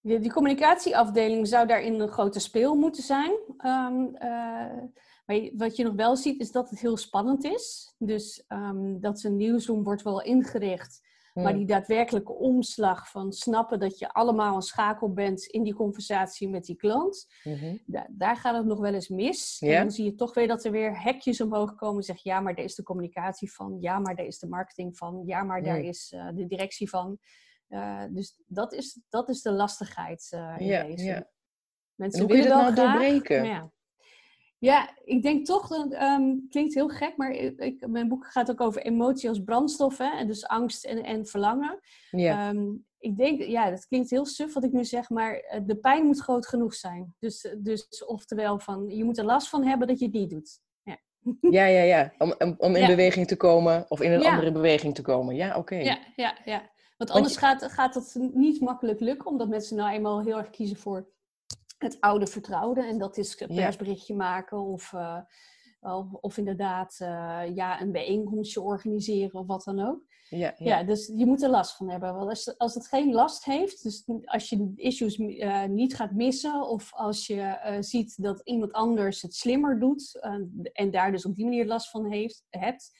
Die, 0.00 0.18
die 0.18 0.32
communicatieafdeling 0.32 1.48
zou 1.48 1.66
daarin 1.66 2.00
een 2.00 2.08
grote 2.08 2.40
speel 2.40 2.74
moeten 2.74 3.02
zijn. 3.02 3.32
Ehm, 3.58 4.14
eh, 4.14 4.82
maar 5.26 5.50
wat 5.56 5.76
je 5.76 5.84
nog 5.84 5.94
wel 5.94 6.16
ziet 6.16 6.40
is 6.40 6.52
dat 6.52 6.70
het 6.70 6.80
heel 6.80 6.96
spannend 6.96 7.44
is. 7.44 7.94
Dus 7.98 8.44
ehm, 8.46 9.00
dat 9.00 9.20
zijn 9.20 9.36
nieuwsroom 9.36 9.82
wordt 9.82 10.02
wel 10.02 10.22
ingericht. 10.22 11.01
Maar 11.32 11.54
die 11.54 11.66
daadwerkelijke 11.66 12.32
omslag 12.32 13.10
van 13.10 13.32
snappen 13.32 13.78
dat 13.80 13.98
je 13.98 14.12
allemaal 14.12 14.54
een 14.54 14.62
schakel 14.62 15.12
bent 15.12 15.44
in 15.46 15.62
die 15.62 15.74
conversatie 15.74 16.48
met 16.48 16.64
die 16.64 16.76
klant. 16.76 17.26
Mhm. 17.44 17.76
Da- 17.86 18.06
daar 18.10 18.36
gaat 18.36 18.56
het 18.56 18.66
nog 18.66 18.78
wel 18.80 18.94
eens 18.94 19.08
mis. 19.08 19.58
En 19.60 19.68
dan 19.80 19.90
zie 19.90 20.04
je 20.04 20.14
toch 20.14 20.34
weer 20.34 20.48
dat 20.48 20.64
er 20.64 20.70
weer 20.70 21.02
hekjes 21.02 21.40
omhoog 21.40 21.74
komen. 21.74 21.96
en 21.96 22.02
Zeg 22.02 22.22
ja, 22.22 22.40
maar 22.40 22.54
daar 22.54 22.64
is 22.64 22.74
de 22.74 22.82
communicatie 22.82 23.52
van. 23.52 23.76
Ja, 23.80 23.98
maar 23.98 24.16
daar 24.16 24.26
is 24.26 24.38
de 24.38 24.48
marketing 24.48 24.96
van. 24.96 25.22
Ja, 25.26 25.42
maar 25.42 25.62
daar 25.62 25.80
is 25.80 26.12
eh, 26.16 26.28
de 26.34 26.46
directie 26.46 26.88
van. 26.88 27.18
Eh, 27.68 28.02
dus 28.10 28.42
dat 28.46 28.72
is, 28.72 29.00
dat 29.08 29.28
is 29.28 29.42
de 29.42 29.52
lastigheid 29.52 30.28
eh 30.30 30.54
in 30.58 30.66
deze. 30.86 31.04
ja. 31.04 31.14
En 31.14 31.28
Mensen 31.94 32.20
hoe 32.20 32.28
kun 32.30 32.38
je 32.38 32.42
willen 32.48 32.64
dat 32.64 32.74
nou 32.74 32.88
graag, 32.88 33.00
doorbreken? 33.00 33.44
Ja. 33.44 33.72
Ja, 34.62 34.90
ik 35.04 35.22
denk 35.22 35.46
toch, 35.46 35.68
dat 35.68 35.92
ehm, 35.92 36.36
klinkt 36.48 36.74
heel 36.74 36.88
gek, 36.88 37.16
maar 37.16 37.30
ik, 37.32 37.86
mijn 37.88 38.08
boek 38.08 38.26
gaat 38.26 38.50
ook 38.50 38.60
over 38.60 38.82
emotie 38.82 39.28
als 39.28 39.42
brandstof. 39.42 39.98
Hè? 39.98 40.10
En 40.18 40.26
dus 40.26 40.46
angst 40.46 40.84
en, 40.84 41.02
en 41.04 41.26
verlangen. 41.26 41.80
Ja. 42.10 42.48
Ehm, 42.48 42.66
ik 42.98 43.16
denk, 43.16 43.42
ja, 43.42 43.70
dat 43.70 43.86
klinkt 43.86 44.10
heel 44.10 44.24
suf 44.26 44.54
wat 44.54 44.64
ik 44.64 44.72
nu 44.72 44.84
zeg, 44.84 45.10
maar 45.10 45.34
eh, 45.34 45.60
de 45.66 45.76
pijn 45.76 46.04
moet 46.06 46.20
groot 46.20 46.46
genoeg 46.46 46.74
zijn. 46.74 47.14
Dus, 47.18 47.54
dus 47.58 48.04
oftewel, 48.06 48.58
van, 48.58 48.88
je 48.88 49.04
moet 49.04 49.18
er 49.18 49.24
last 49.24 49.48
van 49.48 49.64
hebben 49.64 49.88
dat 49.88 49.98
je 49.98 50.04
het 50.04 50.14
niet 50.14 50.30
doet. 50.30 50.60
ja, 51.40 51.64
ja, 51.64 51.82
ja. 51.82 52.12
Om, 52.18 52.34
om, 52.38 52.54
om 52.58 52.74
in 52.74 52.80
Ja. 52.82 52.86
beweging 52.86 53.26
te 53.26 53.36
komen 53.36 53.84
of 53.88 54.00
in 54.00 54.12
een 54.12 54.20
Ja. 54.20 54.30
andere 54.30 54.52
beweging 54.52 54.94
te 54.94 55.02
komen. 55.02 55.34
Ja, 55.34 55.56
oké. 55.56 55.74
Ja, 55.76 55.98
ja, 56.16 56.36
ja. 56.44 56.58
Want 56.58 56.70
Want 56.96 57.10
anders 57.10 57.34
je- 57.34 57.40
gaat, 57.40 57.72
gaat 57.72 57.94
dat 57.94 58.16
niet 58.32 58.60
makkelijk 58.60 59.00
lukken, 59.00 59.30
omdat 59.30 59.48
mensen 59.48 59.76
nou 59.76 59.90
eenmaal 59.92 60.22
heel 60.22 60.38
erg 60.38 60.50
kiezen 60.50 60.76
voor 60.76 61.08
het 61.82 62.00
oude 62.00 62.26
vertrouwde. 62.26 62.86
En 62.86 62.98
dat 62.98 63.16
is 63.16 63.40
een 63.40 63.54
persberichtje 63.54 64.14
maken 64.14 64.58
of, 64.58 64.92
eh, 64.92 65.18
of, 65.80 66.12
of 66.12 66.36
inderdaad 66.36 66.96
eh, 66.98 67.42
ja, 67.54 67.80
een 67.80 67.92
bijeenkomstje 67.92 68.60
organiseren 68.60 69.40
of 69.40 69.46
wat 69.46 69.64
dan 69.64 69.80
ook. 69.80 70.10
Ja, 70.28 70.54
ja. 70.58 70.78
Ja, 70.78 70.82
dus 70.84 71.12
je 71.16 71.26
moet 71.26 71.42
er 71.42 71.50
last 71.50 71.76
van 71.76 71.90
hebben. 71.90 72.14
Want 72.14 72.28
als, 72.28 72.58
als 72.58 72.74
het 72.74 72.86
geen 72.86 73.12
last 73.12 73.44
heeft, 73.44 73.82
dus 73.82 74.04
als 74.24 74.48
je 74.48 74.72
issues 74.76 75.16
eh, 75.16 75.64
niet 75.64 75.94
gaat 75.94 76.12
missen, 76.12 76.68
of 76.68 76.94
als 76.94 77.26
je 77.26 77.76
ziet 77.80 78.22
dat 78.22 78.40
iemand 78.44 78.72
anders 78.72 79.22
het 79.22 79.34
slimmer 79.34 79.78
doet 79.78 80.20
en 80.72 80.90
daar 80.90 81.12
dus 81.12 81.26
op 81.26 81.34
die 81.34 81.44
manier 81.44 81.66
last 81.66 81.90
van 81.90 82.10
heeft, 82.10 82.44
hebt, 82.50 82.90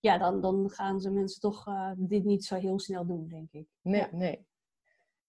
ja, 0.00 0.18
dan, 0.18 0.40
dan 0.40 0.70
gaan 0.70 1.00
ze 1.00 1.10
mensen 1.10 1.40
toch 1.40 1.64
dit 1.96 2.24
niet 2.24 2.44
zo 2.44 2.54
heel 2.54 2.78
snel 2.78 3.06
doen, 3.06 3.28
denk 3.28 3.52
ik. 3.52 3.66
Nee, 3.82 4.00
Ja. 4.00 4.08
nee. 4.12 4.46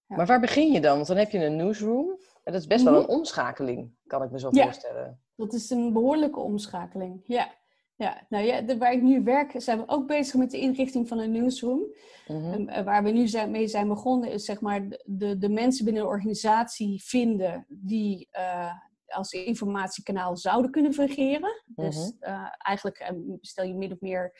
Maar 0.08 0.26
waar 0.26 0.40
begin 0.40 0.72
je 0.72 0.82
dan? 0.82 0.96
Want 0.96 1.08
dan 1.08 1.18
heb 1.18 1.32
je 1.32 1.46
een 1.46 1.56
newsroom. 1.56 2.18
En 2.48 2.54
dat 2.54 2.62
is 2.62 2.68
best 2.68 2.84
wel 2.84 2.94
Mhm. 2.94 3.01
een 3.01 3.08
omschakeling, 3.18 3.92
kan 4.06 4.24
ik 4.24 4.32
me 4.32 4.39
zo 4.39 4.50
Ja. 4.51 4.63
voorstellen. 4.63 5.22
Dat 5.36 5.54
is 5.54 5.70
een 5.70 5.94
behoorlijke 5.94 6.39
omschakeling. 6.39 7.22
Ja, 7.25 7.54
ja. 7.96 8.25
Nou 8.30 8.46
ja, 8.46 8.62
de, 8.62 8.77
waar 8.77 8.92
ik 8.94 9.01
nu 9.01 9.24
werk, 9.24 9.51
zijn 9.56 9.77
we 9.77 9.88
ook 9.88 10.08
bezig 10.08 10.36
met 10.36 10.51
de 10.51 10.60
inrichting 10.60 11.08
van 11.08 11.20
een 11.20 11.32
newsroom. 11.32 11.82
Mhm. 12.27 12.51
En, 12.54 12.68
eh, 12.68 12.84
waar 12.84 13.04
we 13.04 13.10
nu 13.10 13.27
zijn, 13.27 13.51
mee 13.51 13.68
zijn 13.68 13.88
begonnen, 13.88 14.32
is 14.32 14.46
zeg 14.46 14.62
maar 14.62 14.89
de- 15.04 15.38
de, 15.38 15.50
mensen 15.50 15.86
binnen 15.86 16.04
de 16.04 16.10
organisatie 16.10 17.04
vinden 17.04 17.66
die 17.70 18.27
eh, 18.32 18.72
als 19.08 19.32
informatiekanaal 19.32 20.38
zouden 20.38 20.72
kunnen 20.72 20.94
fungeren. 20.94 21.63
Dus 21.66 21.96
Mhm. 21.98 22.24
eh, 22.32 22.46
eigenlijk 22.58 23.13
stel 23.42 23.66
je 23.66 23.74
min 23.74 23.92
of 23.92 24.00
meer 24.00 24.34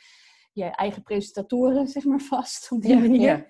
je 0.52 0.64
eigen 0.64 1.02
presentatoren 1.02 1.86
zeg 1.88 2.04
maar, 2.04 2.20
vast 2.20 2.70
op 2.72 2.82
die 2.82 2.94
Ja, 2.94 2.98
manier. 3.00 3.20
ja. 3.20 3.44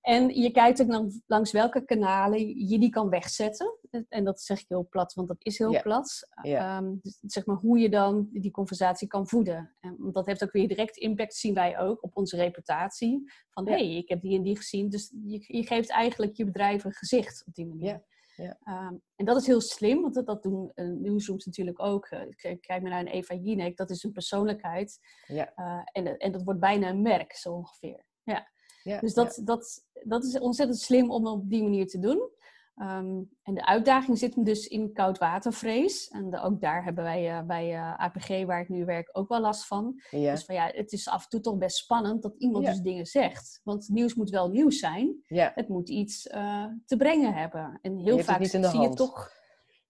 En 0.00 0.40
je 0.40 0.50
kijkt 0.50 0.82
ook 0.82 1.10
langs 1.26 1.52
welke 1.52 1.84
kanalen 1.84 2.68
je 2.68 2.78
die 2.78 2.90
kan 2.90 3.08
wegzetten. 3.08 3.78
En 4.08 4.24
dat 4.24 4.40
zeg 4.40 4.60
ik 4.60 4.68
heel 4.68 4.88
plat, 4.88 5.14
want 5.14 5.28
dat 5.28 5.44
is 5.44 5.58
heel 5.58 5.82
plat. 5.82 6.28
Ehm, 6.42 6.94
dus 7.02 7.18
zeg 7.20 7.46
maar 7.46 7.56
hoe 7.56 7.78
je 7.78 7.88
dan 7.88 8.28
die 8.32 8.50
conversatie 8.50 9.08
kan 9.08 9.28
voeden. 9.28 9.76
En, 9.80 9.96
want 9.98 10.14
dat 10.14 10.26
heeft 10.26 10.42
ook 10.42 10.52
weer 10.52 10.68
direct 10.68 10.96
impact, 10.96 11.34
zien 11.34 11.54
wij 11.54 11.78
ook, 11.78 12.02
op 12.02 12.16
onze 12.16 12.36
reputatie. 12.36 13.32
Van 13.50 13.68
hé, 13.68 13.72
hey, 13.72 13.96
ik 13.96 14.08
heb 14.08 14.20
die 14.20 14.36
en 14.36 14.42
die 14.42 14.56
gezien. 14.56 14.88
Dus 14.88 15.14
je, 15.24 15.44
je, 15.46 15.66
geeft 15.66 15.90
eigenlijk 15.90 16.36
je 16.36 16.44
bedrijf 16.44 16.84
een 16.84 16.92
gezicht 16.92 17.42
op 17.46 17.54
die 17.54 17.66
manier. 17.66 18.04
Ja. 18.42 18.58
Ehm, 18.64 18.94
en 19.16 19.24
dat 19.24 19.36
is 19.36 19.46
heel 19.46 19.60
slim, 19.60 20.02
want 20.02 20.14
dat, 20.14 20.26
dat 20.26 20.42
doen 20.42 20.72
uh, 20.74 20.86
newsrooms 20.86 21.44
natuurlijk 21.44 21.82
ook. 21.82 22.10
Uh, 22.10 22.20
kijk 22.60 22.66
maar 22.66 22.90
naar 22.90 23.00
een 23.00 23.06
Eva 23.06 23.34
Jinek, 23.34 23.76
dat 23.76 23.90
is 23.90 24.02
een 24.02 24.12
persoonlijkheid. 24.12 24.98
Ja. 25.26 25.52
Uh, 25.56 25.80
en, 25.92 26.16
en 26.16 26.32
dat 26.32 26.42
wordt 26.42 26.60
bijna 26.60 26.88
een 26.88 27.02
merk, 27.02 27.32
zo 27.32 27.52
ongeveer. 27.52 28.04
Ja. 28.22 28.48
Ja 28.88 29.00
dus 29.00 29.14
dat, 29.14 29.40
dat, 29.44 29.84
dat 30.02 30.24
is 30.24 30.38
ontzettend 30.38 30.78
slim 30.78 31.10
om 31.10 31.26
op 31.26 31.50
die 31.50 31.62
manier 31.62 31.86
te 31.86 31.98
doen. 31.98 32.30
Um, 32.76 33.30
en 33.42 33.54
de 33.54 33.66
uitdaging 33.66 34.18
zit 34.18 34.44
dus 34.44 34.66
in 34.66 34.92
koudwatervrees. 34.92 36.08
En 36.08 36.30
de, 36.30 36.40
ook 36.40 36.60
daar 36.60 36.84
hebben 36.84 37.04
wij 37.04 37.44
bij 37.46 37.76
APG, 37.76 38.28
waar 38.46 38.60
ik 38.60 38.68
nu 38.68 38.84
werk, 38.84 39.08
ook 39.12 39.28
wel 39.28 39.40
last 39.40 39.66
van. 39.66 40.00
Ja. 40.10 40.32
Dus 40.32 40.44
van 40.44 40.54
ja, 40.54 40.70
het 40.72 40.92
is 40.92 41.08
af 41.08 41.22
en 41.22 41.28
toe 41.28 41.40
toch 41.40 41.58
best 41.58 41.76
spannend 41.76 42.22
dat 42.22 42.34
iemand 42.38 42.66
dus 42.66 42.80
dingen 42.80 43.06
zegt. 43.06 43.60
Want 43.64 43.88
nieuws 43.88 44.14
moet 44.14 44.30
wel 44.30 44.48
nieuws 44.48 44.78
zijn. 44.78 45.22
Het 45.26 45.68
moet 45.68 45.88
iets 45.88 46.22
te 46.22 46.96
brengen 46.98 47.34
hebben. 47.34 47.78
En 47.82 47.96
heel 47.96 48.18
vaak 48.18 48.44
zie 48.44 48.60
hand. 48.60 48.82
je 48.82 48.94
toch... 48.94 49.30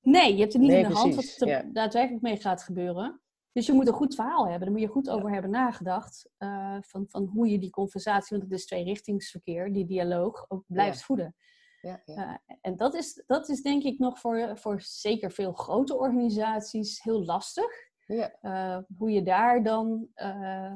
Nee, 0.01 0.35
je 0.35 0.41
hebt 0.41 0.53
het 0.53 0.63
niet 0.63 0.73
in 0.73 0.89
de 0.89 0.95
hand 0.95 1.15
wat 1.15 1.49
er 1.49 1.73
daadwerkelijk 1.73 2.23
mee 2.23 2.37
gaat 2.37 2.63
gebeuren. 2.63 3.21
Dus 3.59 3.67
je 3.67 3.73
moet 3.73 3.87
een 3.87 3.95
goed 3.95 4.15
verhaal 4.15 4.43
hebben. 4.43 4.61
Daar 4.61 4.71
moet 4.71 4.81
je 4.81 4.87
goed 4.87 5.11
over 5.11 5.33
hebben 5.33 5.51
nagedacht. 5.51 6.29
Uh, 6.39 6.77
van, 6.81 7.05
van 7.09 7.25
hoe 7.25 7.49
je 7.49 7.59
die 7.59 7.71
conversatie, 7.71 8.37
want 8.37 8.51
het 8.51 8.59
is 8.59 8.67
tweerichtingsverkeer, 8.67 9.73
die 9.73 9.87
dialoog 9.87 10.45
ook 10.49 10.65
blijft 10.67 11.03
voeden. 11.03 11.37
Ja, 11.81 12.03
ja. 12.05 12.41
Uh, 12.47 12.57
en 12.61 12.77
dat 12.77 12.95
is, 12.95 13.23
dat 13.27 13.49
is 13.49 13.63
denk 13.63 13.83
ik 13.83 13.99
nog 13.99 14.19
voor, 14.19 14.59
voor 14.59 14.81
zeker 14.81 15.33
veel 15.33 15.53
grote 15.53 15.97
organisaties 15.97 17.03
heel 17.03 17.25
lastig. 17.25 17.67
Ja. 18.07 18.39
Uh, 18.43 18.79
hoe 18.99 19.11
je 19.11 19.23
daar 19.23 19.63
dan 19.63 20.09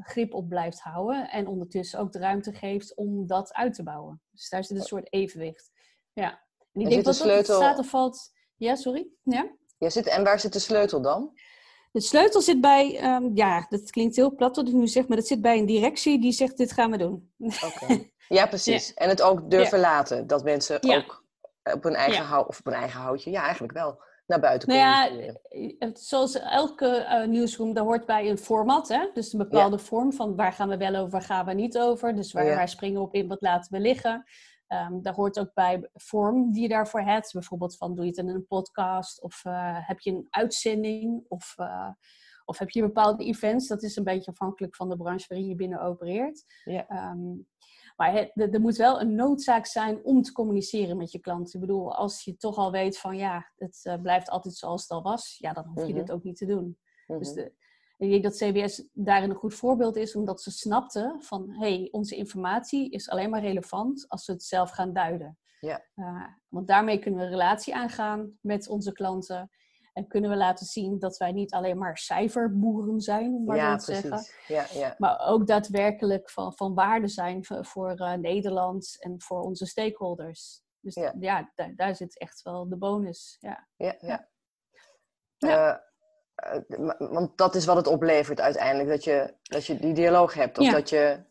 grip 0.02 0.34
op 0.34 0.48
blijft 0.48 0.80
houden 0.80 1.30
en 1.30 1.46
ondertussen 1.46 1.98
ook 1.98 2.12
de 2.12 2.18
ruimte 2.18 2.52
geeft 2.52 2.96
om 2.96 3.26
dat 3.26 3.52
uit 3.52 3.74
te 3.74 3.82
bouwen. 3.82 4.22
Dus 4.30 4.48
daar 4.48 4.64
zit 4.64 4.76
een 4.76 4.82
soort 4.82 5.12
evenwicht. 5.12 5.70
Ja. 6.12 6.30
En 6.72 6.80
ik 6.80 6.88
denk 6.88 7.04
dat 7.04 7.14
de 7.14 7.20
sleutel... 7.20 7.56
staat 7.56 7.78
of 7.78 7.88
valt. 7.88 8.32
Ja, 8.56 8.74
sorry. 8.74 9.08
Ja? 9.22 9.56
Ja, 9.78 9.90
zit... 9.90 10.06
En 10.06 10.24
waar 10.24 10.40
zit 10.40 10.52
de 10.52 10.58
sleutel 10.58 11.02
dan? 11.02 11.32
De 11.92 12.00
sleutel 12.00 12.40
zit 12.40 12.60
bij, 12.60 13.14
um, 13.14 13.30
ja, 13.34 13.66
dat 13.68 13.90
klinkt 13.90 14.16
heel 14.16 14.34
plat 14.34 14.56
wat 14.56 14.68
ik 14.68 14.74
nu 14.74 14.88
zeg, 14.88 15.08
maar 15.08 15.16
dat 15.16 15.26
zit 15.26 15.40
bij 15.40 15.58
een 15.58 15.66
directie 15.66 16.20
die 16.20 16.32
zegt: 16.32 16.56
dit 16.56 16.72
gaan 16.72 16.90
we 16.90 16.96
doen. 16.96 17.30
Ja, 18.28 18.46
precies. 18.46 18.94
En 18.94 19.08
het 19.08 19.22
ook 19.22 19.50
durven 19.50 19.80
laten. 19.80 20.26
Dat 20.26 20.44
mensen 20.44 20.82
ook 20.82 21.24
op 21.74 21.82
hun 21.82 21.94
eigen 21.94 22.24
hout, 22.24 22.48
of 22.48 22.58
op 22.58 22.64
hun 22.64 22.74
eigen 22.74 23.00
houtje, 23.00 23.30
ja, 23.30 23.42
eigenlijk 23.42 23.72
wel, 23.72 24.02
naar 24.26 24.40
buiten 24.40 24.68
nou 24.68 25.08
komen. 25.08 25.40
Ja, 25.78 25.90
zoals 25.94 26.38
elke 26.38 27.06
uh, 27.10 27.26
nieuwsroom, 27.26 27.74
daar 27.74 27.84
hoort 27.84 28.06
bij 28.06 28.30
een 28.30 28.38
format. 28.38 28.88
Hè? 28.88 29.08
Dus 29.14 29.32
een 29.32 29.38
bepaalde 29.38 29.78
vorm 29.78 30.12
van 30.12 30.36
waar 30.36 30.52
gaan 30.52 30.68
we 30.68 30.76
wel 30.76 30.94
over, 30.94 31.10
waar 31.10 31.22
gaan 31.22 31.46
we 31.46 31.52
niet 31.52 31.78
over. 31.78 32.14
Dus 32.14 32.32
waar, 32.32 32.46
waar 32.46 32.68
springen 32.68 33.00
we 33.00 33.06
op 33.06 33.14
in, 33.14 33.28
wat 33.28 33.40
laten 33.40 33.72
we 33.72 33.80
liggen. 33.80 34.24
Um, 34.72 35.02
daar 35.02 35.14
hoort 35.14 35.38
ook 35.38 35.54
bij 35.54 35.88
vorm 35.92 36.52
die 36.52 36.62
je 36.62 36.68
daarvoor 36.68 37.00
hebt. 37.00 37.32
Bijvoorbeeld 37.32 37.76
van 37.76 37.94
doe 37.94 38.04
je 38.04 38.10
het 38.10 38.18
in 38.18 38.28
een 38.28 38.46
podcast 38.46 39.22
of 39.22 39.44
uh, 39.44 39.88
heb 39.88 40.00
je 40.00 40.10
een 40.10 40.26
uitzending 40.30 41.24
of, 41.28 41.54
uh, 41.58 41.88
of 42.44 42.58
heb 42.58 42.70
je 42.70 42.82
bepaalde 42.82 43.24
events. 43.24 43.68
Dat 43.68 43.82
is 43.82 43.96
een 43.96 44.04
beetje 44.04 44.30
afhankelijk 44.30 44.76
van 44.76 44.88
de 44.88 44.96
branche 44.96 45.26
waarin 45.28 45.48
je 45.48 45.54
binnen 45.54 45.80
opereert. 45.80 46.44
Ja. 46.64 47.10
Um, 47.10 47.46
maar 47.96 48.30
er 48.34 48.60
moet 48.60 48.76
wel 48.76 49.00
een 49.00 49.14
noodzaak 49.14 49.66
zijn 49.66 50.04
om 50.04 50.22
te 50.22 50.32
communiceren 50.32 50.96
met 50.96 51.12
je 51.12 51.18
klant. 51.18 51.54
Ik 51.54 51.60
bedoel, 51.60 51.94
als 51.94 52.24
je 52.24 52.36
toch 52.36 52.56
al 52.56 52.70
weet 52.70 52.98
van 52.98 53.16
ja, 53.16 53.50
het 53.56 53.80
uh, 53.84 53.94
blijft 54.02 54.28
altijd 54.28 54.54
zoals 54.54 54.82
het 54.82 54.90
al 54.90 55.02
was, 55.02 55.36
ja, 55.38 55.52
dan 55.52 55.64
hoef 55.64 55.74
je 55.74 55.82
mm 55.82 55.88
-hmm. 55.88 55.98
dit 55.98 56.10
ook 56.10 56.22
niet 56.22 56.36
te 56.36 56.46
doen. 56.46 56.64
Mm 56.64 56.76
-hmm. 57.06 57.18
Dus 57.18 57.32
de, 57.32 57.52
ik 58.02 58.10
denk 58.10 58.22
dat 58.22 58.36
CBS 58.36 58.88
daarin 58.92 59.30
een 59.30 59.36
goed 59.36 59.54
voorbeeld 59.54 59.96
is, 59.96 60.16
omdat 60.16 60.42
ze 60.42 60.50
snapten 60.50 61.22
van 61.22 61.50
hé, 61.50 61.76
hey, 61.76 61.88
onze 61.90 62.16
informatie 62.16 62.90
is 62.90 63.10
alleen 63.10 63.30
maar 63.30 63.40
relevant 63.40 64.04
als 64.08 64.26
we 64.26 64.32
het 64.32 64.42
zelf 64.42 64.70
gaan 64.70 64.92
duiden. 64.92 65.38
Ja. 65.60 65.82
Uh, 65.94 66.26
want 66.48 66.66
daarmee 66.66 66.98
kunnen 66.98 67.20
we 67.20 67.26
een 67.26 67.32
relatie 67.32 67.74
aangaan 67.74 68.38
met 68.40 68.68
onze 68.68 68.92
klanten. 68.92 69.50
En 69.92 70.06
kunnen 70.06 70.30
we 70.30 70.36
laten 70.36 70.66
zien 70.66 70.98
dat 70.98 71.16
wij 71.16 71.32
niet 71.32 71.52
alleen 71.52 71.78
maar 71.78 71.98
cijferboeren 71.98 73.00
zijn, 73.00 73.34
om 73.34 73.44
maar 73.44 73.56
ja, 73.56 73.76
te 73.76 73.84
zeggen. 73.84 74.24
Ja, 74.46 74.66
ja. 74.72 74.94
Maar 74.98 75.20
ook 75.26 75.46
daadwerkelijk 75.46 76.30
van, 76.30 76.52
van 76.52 76.74
waarde 76.74 77.08
zijn 77.08 77.44
voor, 77.44 77.64
voor 77.64 78.00
uh, 78.00 78.12
Nederland 78.12 78.96
en 79.00 79.20
voor 79.20 79.40
onze 79.40 79.66
stakeholders. 79.66 80.62
Dus 80.80 80.94
ja, 80.94 81.14
ja 81.20 81.52
daar, 81.54 81.74
daar, 81.76 81.96
zit 81.96 82.18
echt 82.18 82.42
wel 82.42 82.68
de 82.68 82.76
bonus. 82.76 83.36
Ja, 83.40 83.68
ja. 83.76 83.96
ja. 84.00 84.28
Uh, 85.38 85.68
eh, 85.68 85.76
want 86.98 87.38
dat 87.38 87.54
is 87.54 87.64
wat 87.64 87.76
het 87.76 87.86
oplevert 87.86 88.40
uiteindelijk, 88.40 88.88
dat 88.88 89.04
je, 89.04 89.34
dat 89.42 89.66
je 89.66 89.76
die 89.76 89.92
dialoog 89.92 90.34
hebt. 90.34 90.58
Of 90.58 90.70
dat 90.70 90.88
je. 90.88 91.24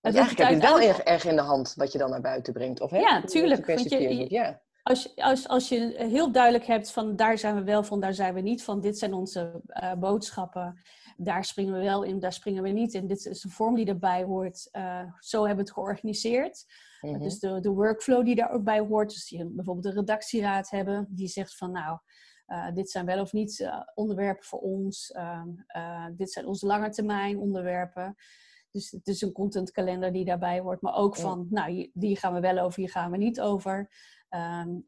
Want 0.00 0.16
eigenlijk 0.16 0.48
heb 0.48 0.60
je 0.60 0.66
wel 0.66 0.80
erg, 0.80 0.98
erg, 0.98 1.24
in 1.24 1.36
de 1.36 1.42
hand 1.42 1.74
wat 1.76 1.92
je 1.92 1.98
dan 1.98 2.10
naar 2.10 2.20
buiten 2.20 2.52
brengt. 2.52 2.80
Of, 2.80 2.90
hè? 2.90 2.98
Ja, 2.98 3.20
tuurlijk. 3.20 3.66
Want 3.66 3.90
je, 3.90 4.30
ja. 4.30 4.62
Als, 4.82 5.02
je, 5.02 5.22
als, 5.22 5.48
als 5.48 5.68
je 5.68 5.94
heel 5.96 6.32
duidelijk 6.32 6.64
hebt 6.64 6.90
van 6.90 7.16
daar 7.16 7.38
zijn 7.38 7.54
we 7.54 7.62
wel 7.62 7.82
van, 7.82 8.00
daar 8.00 8.14
zijn 8.14 8.34
we 8.34 8.40
niet 8.40 8.64
van, 8.64 8.80
dit 8.80 8.98
zijn 8.98 9.14
onze 9.14 9.62
uh, 9.68 9.92
boodschappen, 9.92 10.82
daar 11.16 11.44
springen 11.44 11.74
we 11.74 11.84
wel 11.84 12.02
in, 12.02 12.20
daar 12.20 12.32
springen 12.32 12.62
we 12.62 12.68
niet 12.68 12.94
in, 12.94 13.06
dit 13.06 13.26
is 13.26 13.40
de 13.40 13.48
vorm 13.48 13.74
die 13.74 13.86
erbij 13.86 14.22
hoort, 14.22 14.68
uh, 14.72 15.00
zo 15.18 15.38
hebben 15.38 15.56
we 15.56 15.62
het 15.62 15.72
georganiseerd. 15.72 16.64
Mm 17.00 17.10
-hmm. 17.10 17.22
Dus 17.22 17.38
de, 17.38 17.60
de 17.60 17.68
workflow 17.68 18.24
die 18.24 18.34
daar 18.34 18.50
ook 18.50 18.64
bij 18.64 18.80
hoort, 18.80 19.10
dus 19.10 19.28
je 19.28 19.46
bijvoorbeeld 19.46 19.86
een 19.86 20.00
redactieraad 20.00 20.70
hebben, 20.70 21.06
die 21.08 21.28
zegt 21.28 21.56
van 21.56 21.72
nou, 21.72 21.98
dit 22.74 22.90
zijn 22.90 23.06
wel 23.06 23.20
of 23.20 23.32
niet 23.32 23.58
uh, 23.58 23.80
onderwerpen 23.94 24.44
voor 24.44 24.58
ons. 24.58 25.14
Uh, 25.16 26.06
dit 26.12 26.32
zijn 26.32 26.46
onze 26.46 26.66
langetermijn 26.66 27.38
onderwerpen. 27.38 28.14
Dus 28.70 28.90
het 28.90 29.06
is 29.06 29.20
een 29.22 29.32
contentkalender 29.32 30.12
die 30.12 30.24
daarbij 30.24 30.60
hoort. 30.60 30.80
Maar 30.80 30.94
ook 30.94 31.16
van, 31.16 31.46
nou, 31.50 31.90
die 31.94 32.16
gaan 32.16 32.34
we 32.34 32.40
wel 32.40 32.58
over, 32.58 32.80
hier 32.80 32.90
gaan 32.90 33.10
we 33.10 33.16
niet 33.16 33.40
over. 33.40 33.90
Um, 34.30 34.86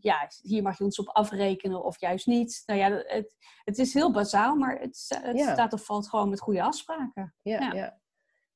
ja, 0.00 0.28
hier 0.42 0.62
mag 0.62 0.78
je 0.78 0.84
ons 0.84 0.98
op 0.98 1.08
afrekenen 1.08 1.84
of 1.84 2.00
juist 2.00 2.26
niet. 2.26 2.62
Nou 2.66 2.80
ja, 2.80 2.90
het, 2.90 3.36
het 3.64 3.78
is 3.78 3.94
heel 3.94 4.12
bazaal, 4.12 4.56
maar 4.56 4.78
het, 4.78 5.20
het 5.22 5.38
ja. 5.38 5.52
staat 5.52 5.72
of 5.72 5.84
valt 5.84 6.08
gewoon 6.08 6.28
met 6.28 6.40
goede 6.40 6.62
afspraken. 6.62 7.34
Ja, 7.42 7.60
ja. 7.60 7.72
ja. 7.72 7.98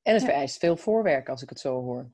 En 0.01 0.13
het 0.13 0.23
vereist 0.23 0.57
veel 0.57 0.77
voorwerk, 0.77 1.29
als 1.29 1.41
ik 1.41 1.49
het 1.49 1.59
zo 1.59 1.81
hoor. 1.81 2.11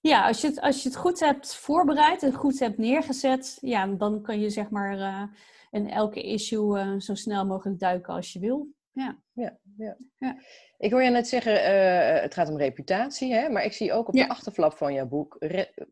Ja, 0.00 0.26
als 0.26 0.40
je, 0.40 0.46
het, 0.46 0.60
als 0.60 0.82
je 0.82 0.88
het 0.88 0.98
goed 0.98 1.20
hebt 1.20 1.54
voorbereid 1.54 2.22
en 2.22 2.32
goed 2.32 2.58
hebt 2.58 2.78
neergezet, 2.78 3.58
ja, 3.60 3.86
dan 3.86 4.22
kan 4.22 4.40
je 4.40 4.50
zeg 4.50 4.70
maar 4.70 5.28
en 5.70 5.90
elke 5.90 6.22
issue 6.22 6.78
uh, 6.78 6.98
zo 6.98 7.14
snel 7.14 7.46
mogelijk 7.46 7.80
duiken 7.80 8.14
als 8.14 8.32
je 8.32 8.38
wil. 8.38 8.68
Ja. 8.92 9.18
Ja, 9.32 9.58
ja. 9.76 9.96
ja. 10.18 10.36
Ik 10.78 10.90
hoor 10.90 11.02
je 11.02 11.10
net 11.10 11.28
zeggen, 11.28 11.52
uh, 11.52 12.20
het 12.22 12.34
gaat 12.34 12.48
om 12.48 12.56
reputatie, 12.56 13.32
hè? 13.32 13.48
maar 13.48 13.64
ik 13.64 13.72
zie 13.72 13.92
ook 13.92 14.08
op 14.08 14.14
de 14.14 14.28
achterflap 14.28 14.72
van 14.72 14.92
jouw 14.92 15.06
boek 15.06 15.38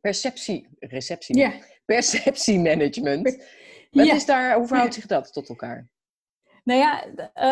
perceptie, 0.01 0.69
receptie, 0.79 1.37
ja. 1.37 1.53
perceptiemanagement. 1.85 3.45
Wat 3.91 4.07
is 4.07 4.27
daar, 4.27 4.57
hoe 4.57 4.67
verhoudt 4.67 4.95
zich 4.95 5.07
dat 5.07 5.33
tot 5.33 5.49
elkaar? 5.49 5.91
Nou 6.65 6.81
ja, 6.81 7.05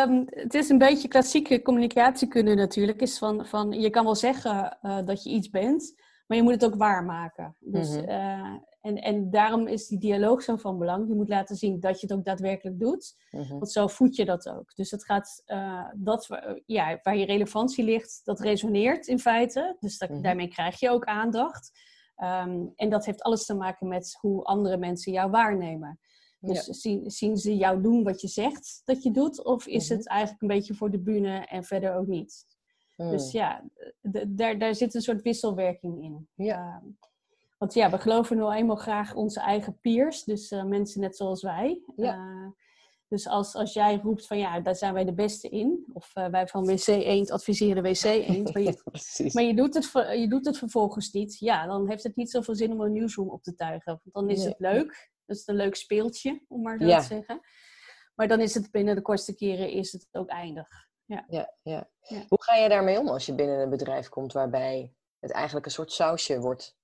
um, 0.07 0.25
het 0.31 0.55
is 0.55 0.69
een 0.69 0.79
beetje 0.79 1.09
klassieke 1.09 1.63
communicatiekunde 1.63 2.55
natuurlijk. 2.55 3.01
Is 3.01 3.19
van, 3.19 3.47
van, 3.47 3.73
je 3.73 3.91
kan 3.91 4.05
wel 4.05 4.15
zeggen 4.15 4.79
uh, 4.83 4.99
dat 5.05 5.23
je 5.23 5.31
iets 5.31 5.51
bent, 5.51 5.95
maar 6.27 6.37
je 6.37 6.43
moet 6.43 6.53
het 6.53 6.65
ook 6.65 6.75
waarmaken. 6.75 7.57
Dus 7.61 7.89
mm 7.89 8.05
-hmm. 8.05 8.65
En, 8.85 9.03
en 9.03 9.31
daarom 9.31 9.67
is 9.67 9.87
die 9.87 9.99
dialoog 9.99 10.43
zo 10.43 10.57
van 10.57 10.79
belang. 10.79 11.09
Je 11.09 11.15
moet 11.15 11.29
laten 11.29 11.57
zien 11.57 11.81
dat 11.81 12.01
je 12.01 12.07
het 12.07 12.17
ook 12.17 12.25
daadwerkelijk 12.25 12.81
doet. 12.81 13.15
Mhm. 13.31 13.53
Want 13.53 13.73
zo 13.73 13.87
voed 13.87 14.17
je 14.17 14.25
dat 14.25 14.49
ook. 14.49 14.75
Dus 14.75 14.91
het 14.91 15.05
gaat, 15.05 15.43
uh, 15.47 15.89
dat, 15.95 16.29
ja, 16.67 16.99
waar 17.03 17.17
je 17.17 17.27
relevantie 17.27 17.85
ligt, 17.85 18.21
dat 18.25 18.41
resoneert 18.41 19.07
in 19.07 19.19
feite. 19.19 19.77
Dus 19.81 19.99
dat, 19.99 20.09
mhm. 20.09 20.23
daarmee 20.23 20.49
krijg 20.49 20.81
je 20.81 20.91
ook 20.91 21.05
aandacht. 21.05 21.71
Um, 22.17 22.73
en 22.77 22.91
dat 22.91 23.05
heeft 23.05 23.23
alles 23.23 23.45
te 23.45 23.55
maken 23.55 23.89
met 23.89 24.17
hoe 24.21 24.45
andere 24.45 24.77
mensen 24.77 25.13
jou 25.13 25.31
waarnemen. 25.31 25.99
Dus 26.41 26.65
zien, 26.65 27.11
zien, 27.11 27.37
ze 27.37 27.57
jou 27.57 27.83
doen 27.83 28.03
wat 28.03 28.21
je 28.21 28.29
zegt 28.29 28.83
dat 28.85 29.03
je 29.03 29.11
doet? 29.11 29.45
Of 29.45 29.67
is 29.67 29.89
mhm. 29.89 29.99
het 29.99 30.09
eigenlijk 30.09 30.43
een 30.43 30.49
beetje 30.49 30.75
voor 30.75 30.91
de 30.91 31.01
bühne 31.01 31.47
en 31.47 31.65
verder 31.65 31.95
ook 31.95 32.07
niet? 32.07 32.47
Dus 32.97 33.33
ja, 33.33 33.65
daar, 34.29 34.59
daar 34.59 34.75
zit 34.75 34.95
een 34.95 35.01
soort 35.01 35.23
wisselwerking 35.23 36.03
in. 36.03 36.29
Ja. 36.35 36.83
Uh, 36.85 36.93
want 37.59 37.75
ja, 37.75 37.91
we 37.91 37.99
geloven 37.99 38.37
nu 38.37 38.51
eenmaal 38.51 38.77
graag 38.77 39.15
onze 39.15 39.41
eigen 39.41 39.79
peers, 39.81 40.25
dus 40.25 40.51
uh, 40.51 40.65
mensen 40.65 41.01
net 41.01 41.17
zoals 41.17 41.43
wij. 41.43 41.83
Ja. 41.97 42.17
Uh, 42.17 42.51
dus 43.09 43.29
als, 43.29 43.55
als 43.55 43.73
jij 43.73 43.97
roept 44.03 44.27
van 44.27 44.39
ja, 44.39 44.61
daar 44.61 44.77
zijn 44.77 44.95
wij 44.95 45.05
de 45.05 45.15
beste 45.15 45.49
in, 45.49 45.85
of 45.93 46.11
wij 46.13 46.47
van 46.47 46.67
WC 46.67 46.87
Eend 46.87 47.31
adviseren 47.31 47.83
WC 47.83 48.05
Eend, 48.29 48.53
maar, 48.55 48.63
je, 48.63 49.31
maar 49.33 49.43
je, 49.43 49.55
doet 49.55 49.75
het, 49.75 49.91
je 50.19 50.27
doet 50.29 50.47
het 50.47 50.59
vervolgens 50.59 51.13
niet, 51.13 51.39
ja, 51.39 51.67
dan 51.67 51.89
heeft 51.89 52.03
het 52.03 52.17
niet 52.17 52.31
zoveel 52.31 52.55
zin 52.55 52.73
om 52.73 52.81
een 52.81 52.93
nieuwsroom 52.93 53.31
op 53.31 53.43
te 53.43 53.55
tuigen. 53.55 54.01
Want 54.03 54.15
dan 54.15 54.31
is 54.31 54.39
nee. 54.39 54.49
het 54.49 54.59
leuk, 54.59 55.13
dat 55.27 55.37
is 55.37 55.47
een 55.47 55.55
leuk 55.55 55.75
speeltje, 55.75 56.45
om 56.49 56.63
maar 56.63 56.79
zo 56.79 56.87
ja. 56.87 57.01
te 57.01 57.07
zeggen. 57.07 57.41
Maar 58.15 58.29
dan 58.29 58.41
is 58.41 58.55
het 58.55 58.71
binnen 58.71 58.95
de 58.95 59.03
kortste 59.03 59.35
keren 59.35 59.71
is 59.71 59.93
het 59.93 60.09
ook 60.13 60.29
eindig. 60.29 60.69
Ja. 61.07 61.25
Ja, 61.29 61.55
ja. 61.63 61.89
ja. 62.01 62.25
Hoe 62.29 62.43
ga 62.43 62.55
je 62.55 62.69
daarmee 62.69 62.99
om 62.99 63.09
als 63.09 63.27
je 63.27 63.35
binnen 63.35 63.59
een 63.59 63.71
bedrijf 63.71 64.09
komt 64.09 64.33
waarbij 64.33 64.93
het 65.19 65.31
eigenlijk 65.31 65.67
een 65.67 65.73
soort 65.73 65.93
sausje 65.93 66.41
wordt 66.41 66.77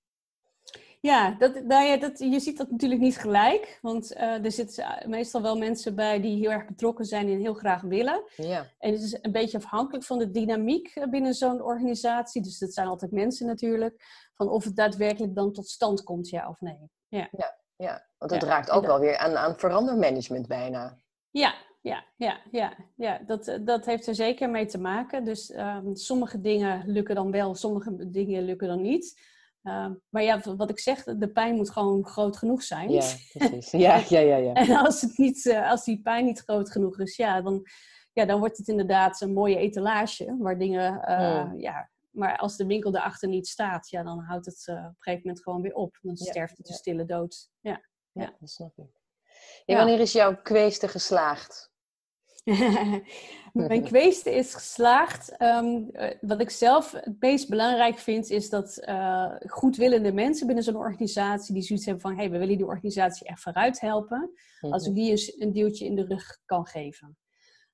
Ja, 1.00 1.30
dat, 1.38 1.64
nou 1.64 1.84
ja 1.84 1.96
dat, 1.96 2.18
je 2.18 2.40
ziet 2.40 2.58
dat 2.58 2.70
natuurlijk 2.70 3.00
niet 3.00 3.18
gelijk. 3.18 3.78
Want 3.82 4.12
uh, 4.12 4.44
er 4.44 4.52
zitten 4.52 5.02
meestal 5.06 5.42
wel 5.42 5.58
mensen 5.58 5.94
bij 5.94 6.20
die 6.20 6.38
heel 6.38 6.50
erg 6.50 6.66
betrokken 6.66 7.04
zijn 7.04 7.28
en 7.28 7.38
heel 7.38 7.54
graag 7.54 7.82
willen. 7.82 8.22
Ja. 8.36 8.66
En 8.78 8.92
het 8.92 9.02
is 9.02 9.18
een 9.22 9.32
beetje 9.32 9.58
afhankelijk 9.58 10.04
van 10.04 10.18
de 10.18 10.30
dynamiek 10.30 11.06
binnen 11.10 11.34
zo'n 11.34 11.62
organisatie. 11.62 12.42
Dus 12.42 12.58
dat 12.58 12.72
zijn 12.72 12.86
altijd 12.86 13.12
mensen 13.12 13.46
natuurlijk. 13.46 14.28
Van 14.34 14.48
of 14.48 14.64
het 14.64 14.76
daadwerkelijk 14.76 15.34
dan 15.34 15.52
tot 15.52 15.68
stand 15.68 16.02
komt, 16.02 16.28
ja 16.28 16.48
of 16.48 16.60
nee. 16.60 16.90
Ja, 17.08 17.28
ja, 17.30 17.58
ja. 17.76 18.06
want 18.18 18.30
het 18.30 18.42
raakt 18.42 18.70
ook 18.70 18.86
wel 18.86 18.98
weer 18.98 19.16
aan, 19.16 19.36
aan 19.36 19.58
verandermanagement 19.58 20.46
bijna. 20.46 20.98
Ja, 21.30 21.54
ja, 21.80 22.04
ja, 22.16 22.40
ja, 22.50 22.76
ja. 22.96 23.18
Dat, 23.26 23.58
dat 23.64 23.86
heeft 23.86 24.06
er 24.06 24.14
zeker 24.14 24.50
mee 24.50 24.66
te 24.66 24.78
maken. 24.78 25.24
Dus 25.24 25.50
um, 25.50 25.96
sommige 25.96 26.40
dingen 26.40 26.82
lukken 26.86 27.14
dan 27.14 27.30
wel, 27.30 27.54
sommige 27.54 28.10
dingen 28.10 28.44
lukken 28.44 28.68
dan 28.68 28.82
niet. 28.82 29.20
Uh, 29.62 29.90
maar 30.08 30.22
ja, 30.22 30.40
wat 30.56 30.70
ik 30.70 30.78
zeg, 30.78 31.04
de 31.04 31.30
pijn 31.32 31.54
moet 31.54 31.70
gewoon 31.70 32.06
groot 32.06 32.36
genoeg 32.36 32.62
zijn. 32.62 32.90
Ja, 32.90 33.12
precies. 33.32 33.70
Ja, 33.70 34.02
ja, 34.08 34.18
ja, 34.18 34.36
ja. 34.36 34.52
en 34.62 34.76
als, 34.76 35.00
het 35.00 35.18
niet, 35.18 35.44
uh, 35.44 35.70
als 35.70 35.84
die 35.84 36.00
pijn 36.00 36.24
niet 36.24 36.40
groot 36.40 36.70
genoeg 36.70 36.98
is, 36.98 37.16
ja 37.16 37.42
dan, 37.42 37.66
ja, 38.12 38.24
dan 38.24 38.38
wordt 38.38 38.56
het 38.56 38.68
inderdaad 38.68 39.20
een 39.20 39.32
mooie 39.32 39.56
etalage 39.56 40.36
waar 40.38 40.58
dingen, 40.58 40.92
uh, 40.92 41.42
hmm. 41.42 41.60
ja, 41.60 41.90
maar 42.10 42.38
als 42.38 42.56
de 42.56 42.66
winkel 42.66 42.94
erachter 42.94 43.28
niet 43.28 43.48
staat, 43.48 43.88
ja, 43.88 44.02
dan 44.02 44.18
houdt 44.18 44.46
het 44.46 44.64
op 44.68 44.74
een 44.74 44.94
gegeven 44.98 45.26
moment 45.26 45.42
gewoon 45.42 45.62
weer 45.62 45.74
op. 45.74 45.98
Dan 46.02 46.16
sterft 46.16 46.56
het 46.56 46.66
de 46.66 46.72
stille 46.72 47.04
dood. 47.04 47.48
Ja, 47.60 47.84
ja. 48.12 48.36
dat 48.40 48.50
snap 48.50 48.78
ik. 48.78 48.98
Ja, 49.64 49.76
wanneer 49.76 50.00
is 50.00 50.12
jouw 50.12 50.42
kweeste 50.42 50.88
geslaagd? 50.88 51.69
Mijn 53.52 53.84
kweeste 53.84 54.34
is 54.34 54.54
geslaagd. 54.54 55.42
Um, 55.42 55.90
wat 56.20 56.40
ik 56.40 56.50
zelf 56.50 56.92
het 56.92 57.16
meest 57.20 57.48
belangrijk 57.48 57.98
vind, 57.98 58.30
is 58.30 58.50
dat 58.50 58.82
uh, 58.88 59.32
goedwillende 59.46 60.12
mensen 60.12 60.46
binnen 60.46 60.64
zo'n 60.64 60.76
organisatie 60.76 61.54
die 61.54 61.62
zoiets 61.62 61.84
hebben 61.84 62.02
van: 62.02 62.12
hé, 62.12 62.20
hey, 62.20 62.30
we 62.30 62.38
willen 62.38 62.56
die 62.56 62.66
organisatie 62.66 63.26
echt 63.26 63.40
vooruit 63.40 63.80
helpen. 63.80 64.30
Als 64.60 64.82
ik 64.82 64.92
mhm. 64.92 65.00
die 65.00 65.10
eens 65.10 65.40
een 65.40 65.52
duwtje 65.52 65.84
in 65.84 65.94
de 65.94 66.04
rug 66.04 66.38
kan 66.44 66.66
geven. 66.66 67.18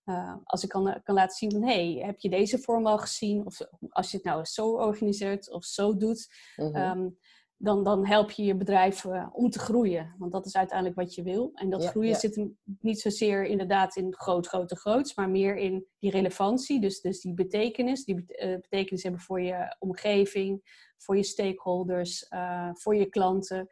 Uh, 0.04 0.34
als 0.44 0.62
ik 0.62 0.68
kan, 0.68 1.00
kan 1.04 1.14
laten 1.14 1.36
zien 1.36 1.50
van, 1.50 1.62
hé, 1.62 1.92
hey, 1.92 2.06
heb 2.06 2.18
je 2.18 2.30
deze 2.30 2.58
vorm 2.58 2.86
al 2.86 2.98
gezien? 2.98 3.46
Of 3.46 3.58
als 3.88 4.10
je 4.10 4.16
het 4.16 4.26
nou 4.26 4.44
zo 4.44 4.70
organiseert 4.72 5.50
of 5.50 5.64
zo 5.64 5.96
doet. 5.96 6.28
Mm 6.56 6.76
um, 6.76 7.18
dan, 7.58 7.84
dan 7.84 8.06
help 8.06 8.30
je 8.30 8.44
je 8.44 8.56
bedrijf 8.56 9.04
uh, 9.04 9.26
om 9.32 9.50
te 9.50 9.58
groeien. 9.58 10.14
Want 10.18 10.32
dat 10.32 10.46
is 10.46 10.56
uiteindelijk 10.56 10.98
wat 10.98 11.14
je 11.14 11.22
wil. 11.22 11.50
En 11.54 11.70
dat 11.70 11.86
groeien 11.86 12.14
zit 12.14 12.36
hem 12.36 12.58
niet 12.80 13.00
zozeer 13.00 13.44
inderdaad 13.44 13.96
in 13.96 14.14
groot, 14.14 14.46
grote 14.46 14.76
groots, 14.76 15.14
maar 15.14 15.30
meer 15.30 15.56
in 15.56 15.86
die 15.98 16.10
relevantie. 16.10 16.80
Dus, 16.80 17.00
dus 17.00 17.20
die 17.20 17.34
betekenis, 17.34 18.04
die 18.04 18.14
uh, 18.14 18.54
betekenis 18.60 19.02
hebben 19.02 19.20
voor 19.20 19.40
je 19.40 19.76
omgeving, 19.78 20.60
voor 20.96 21.16
je 21.16 21.22
stakeholders, 21.22 22.26
uh, 22.30 22.70
voor 22.72 22.96
je 22.96 23.06
klanten. 23.06 23.68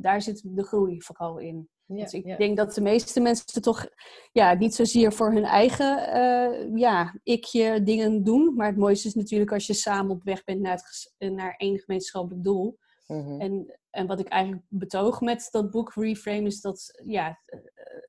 daar 0.00 0.22
zit 0.22 0.42
de 0.44 0.64
groei 0.64 1.02
vooral 1.02 1.38
in. 1.38 1.68
dus 1.86 2.12
ik 2.12 2.38
denk 2.38 2.56
dat 2.56 2.74
de 2.74 2.80
meeste 2.80 3.20
mensen 3.20 3.62
toch 3.62 3.86
ja, 4.32 4.54
niet 4.54 4.74
zozeer 4.74 5.12
voor 5.12 5.32
hun 5.32 5.44
eigen 5.44 5.88
ja, 6.78 7.18
ikje 7.22 7.82
dingen 7.82 8.24
doen. 8.24 8.54
Maar 8.54 8.66
het 8.66 8.76
mooiste 8.76 9.08
is 9.08 9.14
natuurlijk 9.14 9.52
als 9.52 9.66
je 9.66 9.74
samen 9.74 10.10
op 10.10 10.24
weg 10.24 10.44
bent 10.44 10.60
naar, 10.60 10.72
het, 11.18 11.32
naar 11.32 11.54
één 11.56 11.78
gemeenschappelijk 11.78 12.44
doel. 12.44 12.78
Mhm. 13.12 13.40
en, 13.40 13.78
en 13.90 14.06
wat 14.06 14.20
ik 14.20 14.28
eigenlijk 14.28 14.62
betoog 14.68 15.20
met 15.20 15.48
dat 15.50 15.70
boek 15.70 15.94
Reframe 15.94 16.46
is 16.46 16.60
dat 16.60 17.00
ja, 17.04 17.40
eh, 17.46 17.58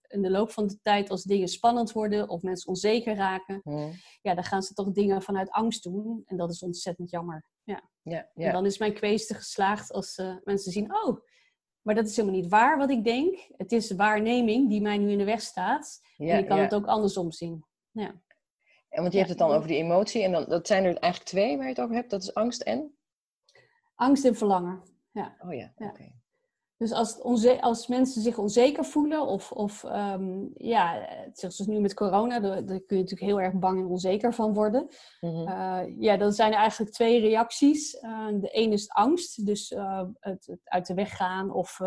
in 0.07 0.22
de 0.22 0.29
loop 0.29 0.51
van 0.51 0.67
de 0.67 0.79
tijd 0.81 1.10
als 1.10 1.24
dingen 1.24 1.48
spannend 1.48 1.91
worden 1.91 2.29
of 2.29 2.41
mensen 2.41 2.69
onzeker 2.69 3.15
raken, 3.15 3.62
mhm. 3.63 3.89
ja, 4.22 4.33
dan 4.33 4.43
gaan 4.43 4.62
ze 4.62 4.74
toch 4.74 4.91
dingen 4.91 5.22
vanuit 5.22 5.50
angst 5.50 5.83
doen. 5.83 6.24
En 6.25 6.38
dat 6.38 6.51
is 6.51 6.63
ontzettend 6.63 7.10
jammer. 7.10 7.45
Ja. 7.63 7.89
Ja, 8.01 8.29
ja. 8.33 8.45
En 8.48 8.53
dan 8.53 8.65
is 8.65 8.77
mijn 8.77 8.93
kweeste 8.93 9.33
geslaagd 9.33 9.91
als 9.91 10.17
uh, 10.17 10.36
mensen 10.43 10.72
zien, 10.72 10.95
oh, 10.95 11.19
maar 11.81 11.95
dat 11.95 12.07
is 12.07 12.15
helemaal 12.15 12.39
niet 12.39 12.50
waar 12.50 12.77
wat 12.77 12.89
ik 12.89 13.03
denk. 13.03 13.48
Het 13.57 13.72
is 13.72 13.91
waarneming 13.91 14.69
die 14.69 14.81
mij 14.81 14.98
nu 14.98 15.12
in 15.12 15.17
de 15.17 15.24
weg 15.24 15.41
staat. 15.41 16.01
En 16.17 16.38
ik 16.38 16.48
kan 16.48 16.60
het 16.60 16.74
ook 16.74 16.86
andersom 16.86 17.31
zien. 17.31 17.65
Ja. 17.91 18.21
En 18.89 19.01
want 19.01 19.12
je 19.12 19.17
hebt 19.17 19.30
het 19.30 19.39
dan 19.39 19.51
over 19.51 19.67
die 19.67 19.78
emotie 19.78 20.23
en 20.23 20.32
dan, 20.32 20.45
dat 20.47 20.67
zijn 20.67 20.84
er 20.84 20.97
eigenlijk 20.97 21.32
twee 21.32 21.56
waar 21.56 21.65
je 21.65 21.71
het 21.71 21.82
over 21.82 21.95
hebt. 21.95 22.10
Dat 22.10 22.21
is 22.21 22.34
angst 22.34 22.62
en? 22.62 22.97
Angst 23.95 24.25
en 24.25 24.36
verlangen 24.36 24.92
ja. 25.13 25.36
Oh 25.39 25.54
ja, 25.54 25.73
oké. 25.76 26.21
Dus 26.78 26.91
als, 26.91 27.21
als, 27.62 27.88
mensen 27.88 28.21
zich 28.21 28.38
onzeker 28.38 28.86
voelen, 28.86 29.28
of, 29.28 29.52
of 29.52 29.84
um, 29.84 30.52
ja, 30.54 31.08
zoals 31.34 31.60
nu 31.60 31.80
met 31.80 31.93
corona, 31.93 32.39
daar, 32.39 32.63
kun 32.63 32.97
je 32.97 33.04
natuurlijk 33.04 33.21
heel 33.21 33.41
erg 33.41 33.54
bang 33.54 33.80
en 33.80 33.86
onzeker 33.86 34.34
van 34.34 34.54
worden. 34.54 34.88
Mm 35.19 35.52
ja, 35.99 36.17
dan 36.17 36.32
zijn 36.32 36.52
er 36.52 36.58
eigenlijk 36.58 36.91
twee 36.91 37.19
reacties. 37.19 37.93
Uh, 37.93 38.28
de 38.39 38.49
ene 38.49 38.73
is 38.73 38.89
angst, 38.89 39.45
dus 39.45 39.71
uh, 39.71 40.04
het, 40.19 40.45
het, 40.45 40.60
uit 40.63 40.88
de 40.88 40.93
weg 40.93 41.15
gaan 41.15 41.52
of 41.52 41.80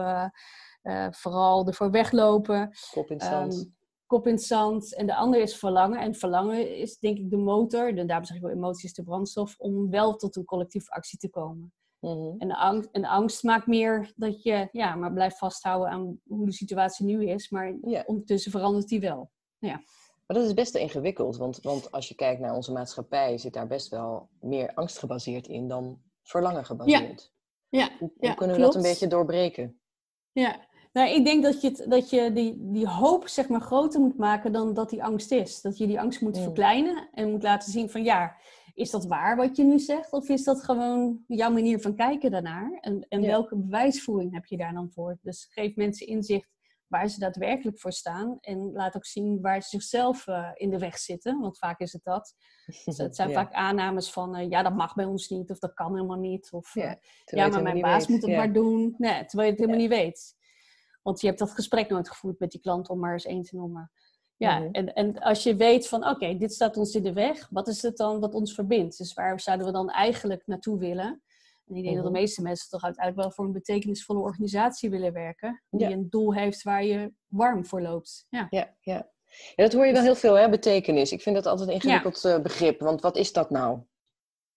vooral 1.10 1.66
ervoor 1.66 1.90
weglopen. 1.90 2.70
Kop 2.90 3.10
in 3.10 3.16
het 3.16 3.26
zand. 3.26 3.54
Um, 3.54 3.74
kop 4.06 4.26
in 4.26 4.34
het 4.34 4.42
zand. 4.42 4.94
En 4.94 5.06
de 5.06 5.14
andere 5.14 5.42
is 5.42 5.56
verlangen. 5.56 6.00
En 6.00 6.14
verlangen 6.14 6.76
is 6.76 6.98
denk 6.98 7.18
ik 7.18 7.30
de 7.30 7.36
motor, 7.36 7.98
en 7.98 8.06
daarom 8.06 8.26
zeg 8.26 8.36
ik 8.36 8.42
wel 8.42 8.52
emoties 8.52 8.94
de 8.94 9.02
brandstof, 9.02 9.54
om 9.58 9.90
wel 9.90 10.16
tot 10.16 10.36
een 10.36 10.44
collectieve 10.44 10.90
actie 10.90 11.18
te 11.18 11.28
komen. 11.28 11.72
Mhm. 12.00 12.38
en, 12.38 12.48
de 12.48 12.56
angst, 12.56 12.88
en 12.92 13.00
de 13.00 13.08
angst 13.08 13.42
maakt 13.42 13.66
meer 13.66 14.12
dat 14.16 14.42
je 14.42 14.68
ja, 14.72 14.94
maar 14.94 15.12
blijft 15.12 15.38
vasthouden 15.38 15.88
aan 15.88 16.20
hoe 16.26 16.46
de 16.46 16.52
situatie 16.52 17.06
nu 17.06 17.28
is. 17.28 17.50
Maar 17.50 17.74
ondertussen 18.06 18.50
verandert 18.50 18.88
die 18.88 19.00
wel. 19.00 19.30
Ja. 19.58 19.82
Maar 20.26 20.36
dat 20.36 20.46
is 20.46 20.54
best 20.54 20.74
ingewikkeld, 20.74 21.36
want, 21.36 21.60
want 21.62 21.92
als 21.92 22.08
je 22.08 22.14
kijkt 22.14 22.40
naar 22.40 22.54
onze 22.54 22.72
maatschappij, 22.72 23.38
zit 23.38 23.52
daar 23.52 23.66
best 23.66 23.88
wel 23.88 24.28
meer 24.40 24.74
angst 24.74 24.98
gebaseerd 24.98 25.46
in 25.48 25.68
dan 25.68 26.00
verlangen 26.22 26.64
gebaseerd. 26.64 27.32
Ja. 27.68 27.80
ja. 27.80 27.90
Hoe, 27.98 28.12
hoe 28.16 28.34
kunnen 28.34 28.56
we 28.56 28.62
dat 28.62 28.74
een 28.74 28.82
beetje 28.82 29.06
doorbreken? 29.06 29.80
Ja, 30.32 30.66
nou, 30.96 31.10
ik 31.10 31.24
denk 31.24 31.42
dat 31.42 31.60
je, 31.60 31.84
dat 31.88 32.10
je 32.10 32.32
die, 32.32 32.54
die 32.58 32.88
hoop 32.88 33.28
zeg 33.28 33.48
maar 33.48 33.60
groter 33.60 34.00
moet 34.00 34.18
maken 34.18 34.52
dan 34.52 34.74
dat 34.74 34.90
die 34.90 35.04
angst 35.04 35.32
is. 35.32 35.60
Dat 35.60 35.78
je 35.78 35.86
die 35.86 36.00
angst 36.00 36.20
moet 36.20 36.36
mm. 36.36 36.42
verkleinen 36.42 37.08
en 37.12 37.30
moet 37.30 37.42
laten 37.42 37.72
zien 37.72 37.90
van 37.90 38.04
ja, 38.04 38.36
is 38.76 38.90
dat 38.90 39.06
waar 39.06 39.36
wat 39.36 39.56
je 39.56 39.64
nu 39.64 39.78
zegt? 39.78 40.12
Of 40.12 40.28
is 40.28 40.44
dat 40.44 40.64
gewoon 40.64 41.24
jouw 41.26 41.50
manier 41.50 41.80
van 41.80 41.94
kijken 41.94 42.30
daarnaar? 42.30 42.78
En, 42.80 43.06
en 43.08 43.20
welke 43.20 43.56
bewijsvoering 43.56 44.32
heb 44.32 44.44
je 44.44 44.56
daar 44.56 44.72
dan 44.72 44.90
voor? 44.90 45.18
Dus 45.22 45.48
geef 45.50 45.76
mensen 45.76 46.06
inzicht 46.06 46.54
waar 46.86 47.08
ze 47.08 47.18
daadwerkelijk 47.18 47.80
voor 47.80 47.92
staan. 47.92 48.38
En 48.40 48.72
laat 48.72 48.96
ook 48.96 49.04
zien 49.04 49.40
waar 49.40 49.62
ze 49.62 49.68
zichzelf 49.68 50.26
uh, 50.26 50.50
in 50.54 50.70
de 50.70 50.78
weg 50.78 50.98
zitten. 50.98 51.40
Want 51.40 51.58
vaak 51.58 51.80
is 51.80 51.92
het 51.92 52.04
dat. 52.04 52.34
Dus 52.84 52.98
het 52.98 53.16
zijn 53.16 53.32
vaak 53.38 53.52
aannames 53.52 54.12
van, 54.12 54.38
uh, 54.38 54.48
ja, 54.48 54.62
dat 54.62 54.74
mag 54.74 54.94
bij 54.94 55.04
ons 55.04 55.28
niet. 55.28 55.50
Of 55.50 55.58
dat 55.58 55.74
kan 55.74 55.94
helemaal 55.94 56.18
niet. 56.18 56.52
Of, 56.52 56.74
ja, 56.74 56.90
uh, 56.90 56.96
ja 57.24 57.48
maar 57.48 57.62
mijn 57.62 57.80
baas 57.80 57.98
weet. 57.98 58.08
moet 58.08 58.22
het 58.22 58.30
ja. 58.30 58.36
maar 58.36 58.52
doen. 58.52 58.94
Nee, 58.98 59.24
terwijl 59.24 59.48
je 59.48 59.54
het 59.54 59.58
helemaal 59.58 59.80
niet 59.80 59.98
weet. 59.98 60.34
Want 61.02 61.20
je 61.20 61.26
hebt 61.26 61.38
dat 61.38 61.50
gesprek 61.50 61.88
nooit 61.88 62.08
gevoerd 62.08 62.38
met 62.38 62.50
die 62.50 62.60
klant 62.60 62.88
om 62.88 62.98
maar 62.98 63.12
eens 63.12 63.26
één 63.26 63.42
te 63.42 63.56
noemen. 63.56 63.90
Ja, 64.36 64.58
mhm. 64.58 64.68
en, 64.72 64.94
en 64.94 65.18
als 65.18 65.42
je 65.42 65.56
weet 65.56 65.88
van 65.88 66.08
oké, 66.08 66.36
dit 66.36 66.52
staat 66.52 66.76
ons 66.76 66.94
in 66.94 67.02
de 67.02 67.12
weg, 67.12 67.48
wat 67.50 67.68
is 67.68 67.82
het 67.82 67.96
dan 67.96 68.20
wat 68.20 68.34
ons 68.34 68.54
verbindt? 68.54 68.98
Dus 68.98 69.14
waar 69.14 69.40
zouden 69.40 69.66
we 69.66 69.72
dan 69.72 69.90
eigenlijk 69.90 70.42
naartoe 70.46 70.78
willen? 70.78 71.22
En 71.66 71.74
ik 71.74 71.82
denk 71.82 71.94
dat 71.94 72.04
de 72.04 72.10
mhm. 72.10 72.20
meeste 72.20 72.42
mensen 72.42 72.70
toch 72.70 72.82
uiteindelijk 72.82 73.24
wel 73.24 73.34
voor 73.34 73.44
een 73.44 73.52
betekenisvolle 73.52 74.20
organisatie 74.20 74.90
willen 74.90 75.12
werken. 75.12 75.62
Die 75.70 75.86
een 75.86 76.10
doel 76.10 76.34
heeft 76.34 76.62
waar 76.62 76.84
je 76.84 77.12
warm 77.26 77.66
voor 77.66 77.80
loopt. 77.80 78.26
Ja, 78.28 78.46
ja, 78.50 78.74
ja. 78.80 79.10
ja 79.54 79.64
dat 79.64 79.72
hoor 79.72 79.86
je 79.86 79.92
wel 79.92 80.00
dus 80.00 80.10
heel 80.10 80.30
veel, 80.30 80.34
hè, 80.34 80.48
betekenis. 80.48 81.12
Ik 81.12 81.22
vind 81.22 81.34
dat 81.34 81.46
altijd 81.46 81.68
een 81.68 81.74
ingewikkeld 81.74 82.22
ja. 82.22 82.34
Eh, 82.34 82.42
begrip, 82.42 82.80
want 82.80 83.00
wat 83.00 83.16
is 83.16 83.32
dat 83.32 83.50
nou? 83.50 83.80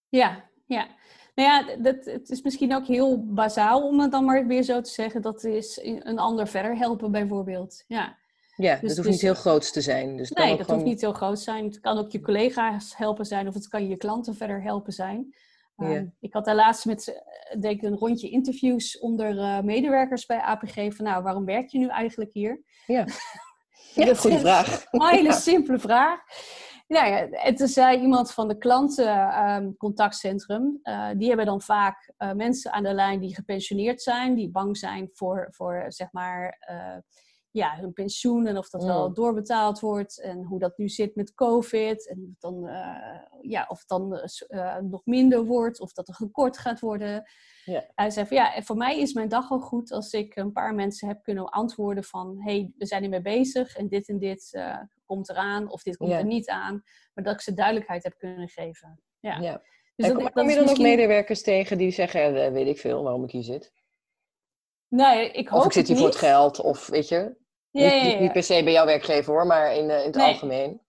Ja, 0.09 0.49
ja. 0.65 0.87
Nou 1.35 1.49
ja, 1.49 1.75
dat, 1.75 2.05
het 2.05 2.29
is 2.29 2.41
misschien 2.41 2.75
ook 2.75 2.85
heel 2.85 3.25
bazaal 3.25 3.87
om 3.87 3.99
het 3.99 4.11
dan 4.11 4.25
maar 4.25 4.47
weer 4.47 4.63
zo 4.63 4.81
te 4.81 4.89
zeggen. 4.89 5.21
Dat 5.21 5.43
is 5.43 5.79
een 5.83 6.19
ander 6.19 6.47
verder 6.47 6.77
helpen 6.77 7.11
bijvoorbeeld. 7.11 7.83
Ja. 7.87 8.17
Ja, 8.59 8.75
dus, 8.75 8.95
dat 8.95 8.97
hoeft 8.97 9.09
niet 9.09 9.21
heel 9.21 9.33
groot 9.33 9.73
te 9.73 9.81
zijn. 9.81 10.17
Dus 10.17 10.31
nee, 10.31 10.57
dat 10.57 10.69
hoeft 10.69 10.83
niet 10.83 11.01
heel 11.01 11.13
groot 11.13 11.35
te 11.35 11.41
zijn. 11.41 11.65
Het 11.65 11.79
kan 11.79 11.97
ook 11.97 12.11
je 12.11 12.19
collega's 12.19 12.97
helpen 12.97 13.25
zijn 13.25 13.47
of 13.47 13.53
het 13.53 13.67
kan 13.67 13.87
je 13.87 13.97
klanten 13.97 14.35
verder 14.35 14.61
helpen 14.61 14.93
zijn. 14.93 15.35
Ehm, 15.75 16.05
ik 16.19 16.33
had 16.33 16.45
daar 16.45 16.55
laatst 16.55 16.85
met 16.85 17.23
denk 17.59 17.81
een 17.81 17.95
rondje 17.95 18.29
interviews 18.29 18.99
onder 18.99 19.35
uh, 19.35 19.59
medewerkers 19.59 20.25
bij 20.25 20.39
APG 20.39 20.73
van 20.73 21.05
nou, 21.05 21.23
waarom 21.23 21.45
werk 21.45 21.69
je 21.69 21.77
nu 21.77 21.87
eigenlijk 21.87 22.29
hier? 22.33 22.61
Ja, 22.85 23.05
ja 24.05 24.15
goede 24.15 24.39
vraag. 24.39 24.85
Een 24.91 25.05
hele 25.05 25.33
simpele 25.33 25.79
vraag. 25.79 26.19
Nou 26.87 27.07
ja, 27.07 27.29
en 27.29 27.55
toen 27.55 27.67
zei 27.67 27.99
iemand 27.99 28.31
van 28.31 28.47
de 28.47 28.57
klantencontactcentrum, 28.57 30.79
uh, 30.83 31.09
die 31.17 31.27
hebben 31.27 31.45
dan 31.45 31.61
vaak 31.61 32.13
mensen 32.35 32.71
aan 32.71 32.83
de 32.83 32.93
lijn 32.93 33.19
die 33.19 33.35
gepensioneerd 33.35 34.01
zijn, 34.01 34.35
die 34.35 34.49
bang 34.49 34.77
zijn 34.77 35.09
voor, 35.13 35.47
voor 35.51 35.85
zeg 35.87 36.11
maar 36.11 36.57
ja, 37.51 37.77
hun 37.79 37.93
pensioen 37.93 38.47
en 38.47 38.57
of 38.57 38.69
dat 38.69 38.83
wel 38.83 39.07
mm. 39.07 39.13
doorbetaald 39.13 39.79
wordt 39.79 40.21
en 40.21 40.43
hoe 40.43 40.59
dat 40.59 40.77
nu 40.77 40.89
zit 40.89 41.15
met 41.15 41.33
COVID 41.33 42.09
en 42.09 42.35
dan, 42.39 42.67
uh, 42.67 43.19
ja, 43.41 43.65
of 43.67 43.79
het 43.79 43.87
dan 43.87 44.29
uh, 44.49 44.77
nog 44.77 45.05
minder 45.05 45.45
wordt 45.45 45.79
of 45.79 45.93
dat 45.93 46.07
er 46.07 46.13
gekort 46.13 46.57
gaat 46.57 46.79
worden. 46.79 47.23
Ja. 47.65 47.85
Hij 47.95 48.09
zei 48.09 48.25
van 48.25 48.37
ja, 48.37 48.61
voor 48.61 48.77
mij 48.77 48.99
is 48.99 49.13
mijn 49.13 49.29
dag 49.29 49.51
al 49.51 49.59
goed 49.59 49.91
als 49.91 50.13
ik 50.13 50.35
een 50.35 50.51
paar 50.51 50.75
mensen 50.75 51.07
heb 51.07 51.23
kunnen 51.23 51.49
antwoorden 51.49 52.03
van 52.03 52.35
hey, 52.39 52.71
we 52.77 52.85
zijn 52.85 53.03
ermee 53.03 53.21
bezig 53.21 53.75
en 53.75 53.87
dit 53.87 54.09
en 54.09 54.17
dit 54.17 54.49
uh, 54.51 54.77
komt 55.05 55.29
eraan 55.29 55.71
of 55.71 55.83
dit 55.83 55.97
komt 55.97 56.11
er 56.11 56.25
niet 56.25 56.49
aan, 56.49 56.83
maar 57.13 57.23
dat 57.23 57.33
ik 57.33 57.41
ze 57.41 57.53
duidelijkheid 57.53 58.03
heb 58.03 58.17
kunnen 58.17 58.49
geven. 58.49 59.01
Ja. 59.19 59.37
ja. 59.39 59.61
Dus 59.95 60.07
en 60.07 60.13
kom, 60.13 60.23
je 60.23 60.31
dan 60.33 60.45
misschien... 60.45 60.69
ook 60.69 60.77
medewerkers 60.77 61.41
tegen 61.41 61.77
die 61.77 61.91
zeggen, 61.91 62.53
weet 62.53 62.67
ik 62.67 62.77
veel, 62.77 63.03
waarom 63.03 63.23
ik 63.23 63.31
hier 63.31 63.43
zit? 63.43 63.73
Nee, 64.89 65.31
ik 65.31 65.47
hoop 65.47 65.59
Of 65.59 65.65
ik 65.65 65.71
zit 65.71 65.87
hier 65.87 65.97
voor 65.97 66.05
het 66.07 66.15
geld, 66.15 66.59
of 66.61 66.87
weet 66.87 67.07
je. 67.07 67.35
Ja, 67.71 67.93
Niet, 67.93 68.03
niet, 68.03 68.11
ja. 68.13 68.19
niet 68.19 68.31
per 68.31 68.43
se 68.43 68.63
bij 68.63 68.73
jouw 68.73 68.85
werkgever 68.85 69.33
hoor, 69.33 69.45
maar 69.45 69.75
in, 69.75 69.89
eh, 69.89 69.99
in 69.99 70.05
het 70.05 70.15
Nee. 70.15 70.27
algemeen. 70.27 70.81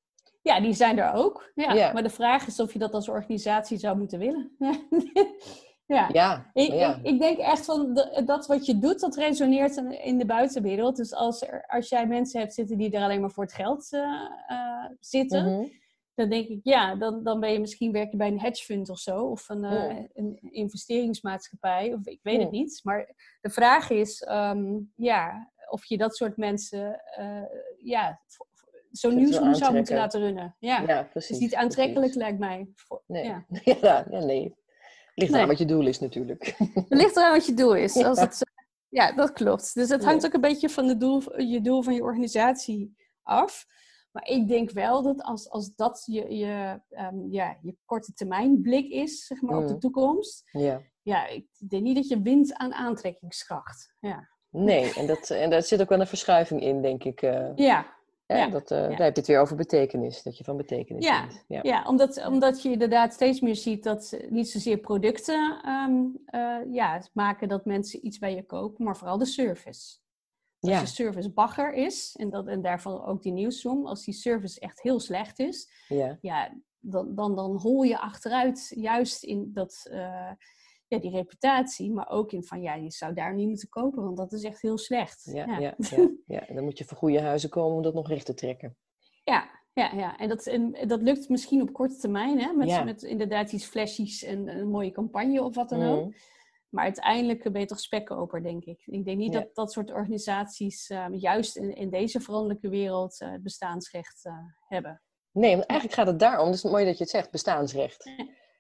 Ja, 0.42 0.60
die 0.60 0.72
zijn 0.74 0.98
er 0.98 1.12
ook. 1.12 1.50
Ja. 1.54 1.72
Ja. 1.72 1.92
Maar 1.92 2.02
de 2.02 2.10
vraag 2.10 2.46
is 2.46 2.60
of 2.60 2.72
je 2.72 2.78
dat 2.78 2.92
als 2.94 3.08
organisatie 3.08 3.78
zou 3.78 3.98
moeten 3.98 4.18
willen. 4.18 4.56
ja. 5.86 6.08
Ja, 6.12 6.50
Ik, 6.52 6.72
ja. 6.72 6.94
ik, 6.94 7.06
ik 7.06 7.20
denk 7.20 7.38
echt 7.38 7.64
van 7.64 7.94
de- 7.94 8.22
dat 8.24 8.46
wat 8.46 8.66
je 8.66 8.78
doet, 8.78 9.00
dat 9.00 9.16
resoneert 9.16 9.76
in- 9.76 10.02
in 10.04 10.18
de 10.18 10.26
buitenwereld. 10.26 10.96
Dus 10.96 11.14
als, 11.14 11.42
er, 11.42 11.64
als 11.66 11.88
jij 11.88 12.06
mensen 12.06 12.40
hebt 12.40 12.54
zitten 12.54 12.78
die 12.78 12.90
er 12.90 13.02
alleen 13.02 13.20
maar 13.20 13.30
voor 13.30 13.44
het 13.44 13.52
geld 13.52 13.88
eh, 13.92 14.00
eh, 14.46 14.90
zitten, 15.00 15.52
Mhm. 15.56 15.66
Dan 16.20 16.28
denk 16.28 16.48
ik, 16.48 16.60
ja, 16.62 16.94
dan, 16.94 17.24
dan 17.24 17.40
ben 17.40 17.52
je 17.52 17.60
misschien 17.60 17.92
werk 17.92 18.10
je 18.10 18.16
bij 18.16 18.28
een 18.28 18.40
hedge 18.40 18.64
fund 18.64 18.88
of 18.88 18.98
zo, 18.98 19.20
of 19.24 19.48
een, 19.48 19.64
eh, 19.64 19.96
een 20.14 20.38
investeringsmaatschappij, 20.40 21.92
of 21.94 22.06
ik 22.06 22.20
weet 22.22 22.40
het 22.40 22.50
niet. 22.50 22.80
Maar 22.82 23.14
de 23.40 23.50
vraag 23.50 23.90
is, 23.90 24.22
ehm, 24.22 24.78
ja, 24.96 25.50
of 25.70 25.84
je 25.84 25.96
dat 25.98 26.16
soort 26.16 26.36
mensen, 26.36 27.02
eh, 27.16 27.42
ja, 27.78 28.20
zo'n 28.90 29.14
nieuwsroom 29.16 29.54
zou 29.54 29.74
moeten 29.74 29.96
laten 29.96 30.20
runnen. 30.20 30.56
Ja, 30.58 30.80
Ja, 30.80 30.96
het 30.96 31.10
precies. 31.10 31.30
is 31.36 31.38
niet 31.42 31.54
aantrekkelijk, 31.54 32.12
precies. 32.12 32.20
lijkt 32.22 32.38
mij. 32.38 32.68
Voor- 32.74 33.02
Nee. 33.06 33.24
Ja. 33.24 33.44
Nee. 34.26 34.58
Ligt 35.14 35.32
Nee. 35.32 35.40
aan 35.42 35.48
wat 35.48 35.58
je 35.58 35.64
doel 35.64 35.86
is 35.86 36.00
natuurlijk. 36.00 36.54
Het 36.74 36.84
ligt 36.88 37.16
eraan 37.16 37.32
wat 37.32 37.46
je 37.46 37.54
doel 37.54 37.74
is. 37.74 37.96
Als 38.04 38.18
Ja. 38.18 38.24
het, 38.24 38.42
eh, 38.44 38.64
ja, 38.88 39.12
dat 39.12 39.32
klopt. 39.32 39.74
Dus 39.74 39.88
het 39.88 40.04
hangt 40.04 40.26
ook 40.26 40.32
een 40.32 40.40
beetje 40.40 40.68
van 40.68 40.86
de 40.86 40.96
doel, 40.96 41.40
je 41.40 41.60
doel 41.60 41.82
van 41.82 41.94
je 41.94 42.02
organisatie 42.02 42.96
af. 43.22 43.66
Maar 44.12 44.26
ik 44.28 44.48
denk 44.48 44.70
wel 44.70 45.02
dat 45.02 45.22
als, 45.22 45.50
als 45.50 45.74
dat 45.74 46.02
je, 46.06 46.34
je, 46.36 46.80
ehm, 46.90 47.30
ja, 47.30 47.56
je 47.62 47.76
korte 47.84 48.12
termijn 48.12 48.60
blik 48.62 48.88
is, 48.88 49.26
zeg 49.26 49.40
maar, 49.42 49.56
op 49.58 49.66
de 49.66 49.72
Mm. 49.74 49.80
toekomst. 49.80 50.48
Ja. 50.52 50.80
Ja, 51.02 51.26
ik 51.26 51.46
denk 51.68 51.82
niet 51.82 51.96
dat 51.96 52.08
je 52.08 52.20
wint 52.22 52.54
aan 52.54 52.72
aantrekkingskracht. 52.74 53.94
Ja, 54.00 54.28
Nee, 54.50 54.92
en, 54.94 55.06
dat, 55.06 55.30
en 55.30 55.50
daar 55.50 55.62
zit 55.62 55.80
ook 55.80 55.88
wel 55.88 56.00
een 56.00 56.06
verschuiving 56.06 56.60
in, 56.62 56.82
denk 56.82 57.04
ik. 57.04 57.22
eh, 57.22 57.48
ja, 57.54 57.98
Ja, 58.26 58.48
dat, 58.48 58.70
eh, 58.70 58.78
ja. 58.78 58.88
Daar 58.88 58.98
heb 59.06 59.14
je 59.14 59.20
het 59.20 59.26
weer 59.26 59.40
over 59.40 59.56
betekenis, 59.56 60.22
dat 60.22 60.38
je 60.38 60.44
van 60.44 60.56
betekenis 60.56 61.04
Ja, 61.06 61.26
bent. 61.26 61.44
Ja. 61.48 61.60
ja 61.62 61.84
omdat, 61.86 62.26
omdat 62.26 62.62
je 62.62 62.70
inderdaad 62.70 63.12
steeds 63.12 63.40
meer 63.40 63.56
ziet 63.56 63.84
dat 63.84 64.18
niet 64.28 64.48
zozeer 64.50 64.78
producten 64.78 65.60
ehm, 65.64 66.04
eh, 66.26 66.72
ja, 66.74 67.02
maken 67.12 67.48
dat 67.48 67.64
mensen 67.64 68.06
iets 68.06 68.18
bij 68.18 68.34
je 68.34 68.42
kopen, 68.46 68.84
maar 68.84 68.96
vooral 68.96 69.18
de 69.18 69.24
service. 69.26 69.98
Als 70.60 70.72
Ja, 70.72 70.80
je 70.80 70.86
service 70.86 71.32
bagger 71.32 71.72
is, 71.72 72.16
en, 72.18 72.30
dat, 72.30 72.46
en 72.46 72.62
daarvan 72.62 73.04
ook 73.04 73.22
die 73.22 73.32
nieuwsroom, 73.32 73.86
als 73.86 74.04
die 74.04 74.14
service 74.14 74.60
echt 74.60 74.82
heel 74.82 75.00
slecht 75.00 75.38
is, 75.38 75.84
ja. 75.88 76.18
ja, 76.20 76.60
dan, 76.78 77.14
dan, 77.14 77.34
dan 77.34 77.56
hol 77.56 77.82
je 77.82 77.98
achteruit 77.98 78.72
juist 78.74 79.22
in 79.22 79.50
dat, 79.52 79.86
eh, 79.90 80.30
ja, 80.86 80.98
die 80.98 81.10
reputatie, 81.10 81.92
maar 81.92 82.08
ook 82.08 82.32
in 82.32 82.44
van 82.44 82.62
ja, 82.62 82.74
je 82.74 82.90
zou 82.90 83.14
daar 83.14 83.34
niet 83.34 83.48
moeten 83.48 83.68
kopen, 83.68 84.02
want 84.02 84.16
dat 84.16 84.32
is 84.32 84.42
echt 84.42 84.62
heel 84.62 84.78
slecht. 84.78 85.30
Ja, 85.32 85.58
ja. 85.58 85.74
ja, 85.78 86.08
ja, 86.36 86.54
dan 86.54 86.64
moet 86.64 86.78
je 86.78 86.84
voor 86.84 86.96
goede 86.96 87.20
huizen 87.20 87.50
komen 87.50 87.76
om 87.76 87.82
dat 87.82 87.94
nog 87.94 88.08
recht 88.08 88.26
te 88.26 88.34
trekken. 88.34 88.76
Ja, 89.24 89.50
ja, 89.72 89.92
ja. 89.94 90.16
En, 90.18 90.28
dat, 90.28 90.46
en 90.46 90.88
dat 90.88 91.02
lukt 91.02 91.28
misschien 91.28 91.62
op 91.62 91.72
korte 91.72 91.96
termijn, 91.96 92.40
hè? 92.40 92.52
Met, 92.52 92.68
Ja. 92.68 92.84
met 92.84 93.02
inderdaad 93.02 93.52
iets 93.52 93.64
flashies 93.64 94.22
en 94.22 94.48
een 94.48 94.68
mooie 94.70 94.90
campagne 94.90 95.42
of 95.42 95.54
wat 95.54 95.68
dan 95.68 95.82
ook. 95.82 96.04
Mhm. 96.06 96.16
Maar 96.70 96.84
uiteindelijk 96.84 97.52
ben 97.52 97.60
je 97.60 97.66
toch 97.66 97.80
spekkoper, 97.80 98.42
denk 98.42 98.64
ik. 98.64 98.82
Ik 98.84 99.04
denk 99.04 99.18
niet 99.18 99.32
Ja. 99.32 99.40
dat 99.40 99.54
dat 99.54 99.72
soort 99.72 99.90
organisaties 99.90 100.90
ehm, 100.90 101.14
juist 101.14 101.56
in, 101.56 101.74
in 101.74 101.90
deze 101.90 102.20
veranderlijke 102.20 102.68
wereld 102.68 103.20
eh, 103.20 103.30
het 103.30 103.42
bestaansrecht 103.42 104.24
eh, 104.24 104.32
hebben. 104.68 105.02
Nee, 105.32 105.56
want 105.56 105.66
eigenlijk 105.66 105.98
gaat 106.00 106.08
het 106.08 106.18
daarom, 106.18 106.50
dus 106.50 106.62
mooi 106.62 106.84
dat 106.84 106.96
je 106.96 107.02
het 107.02 107.12
zegt, 107.12 107.30
bestaansrecht. 107.30 108.04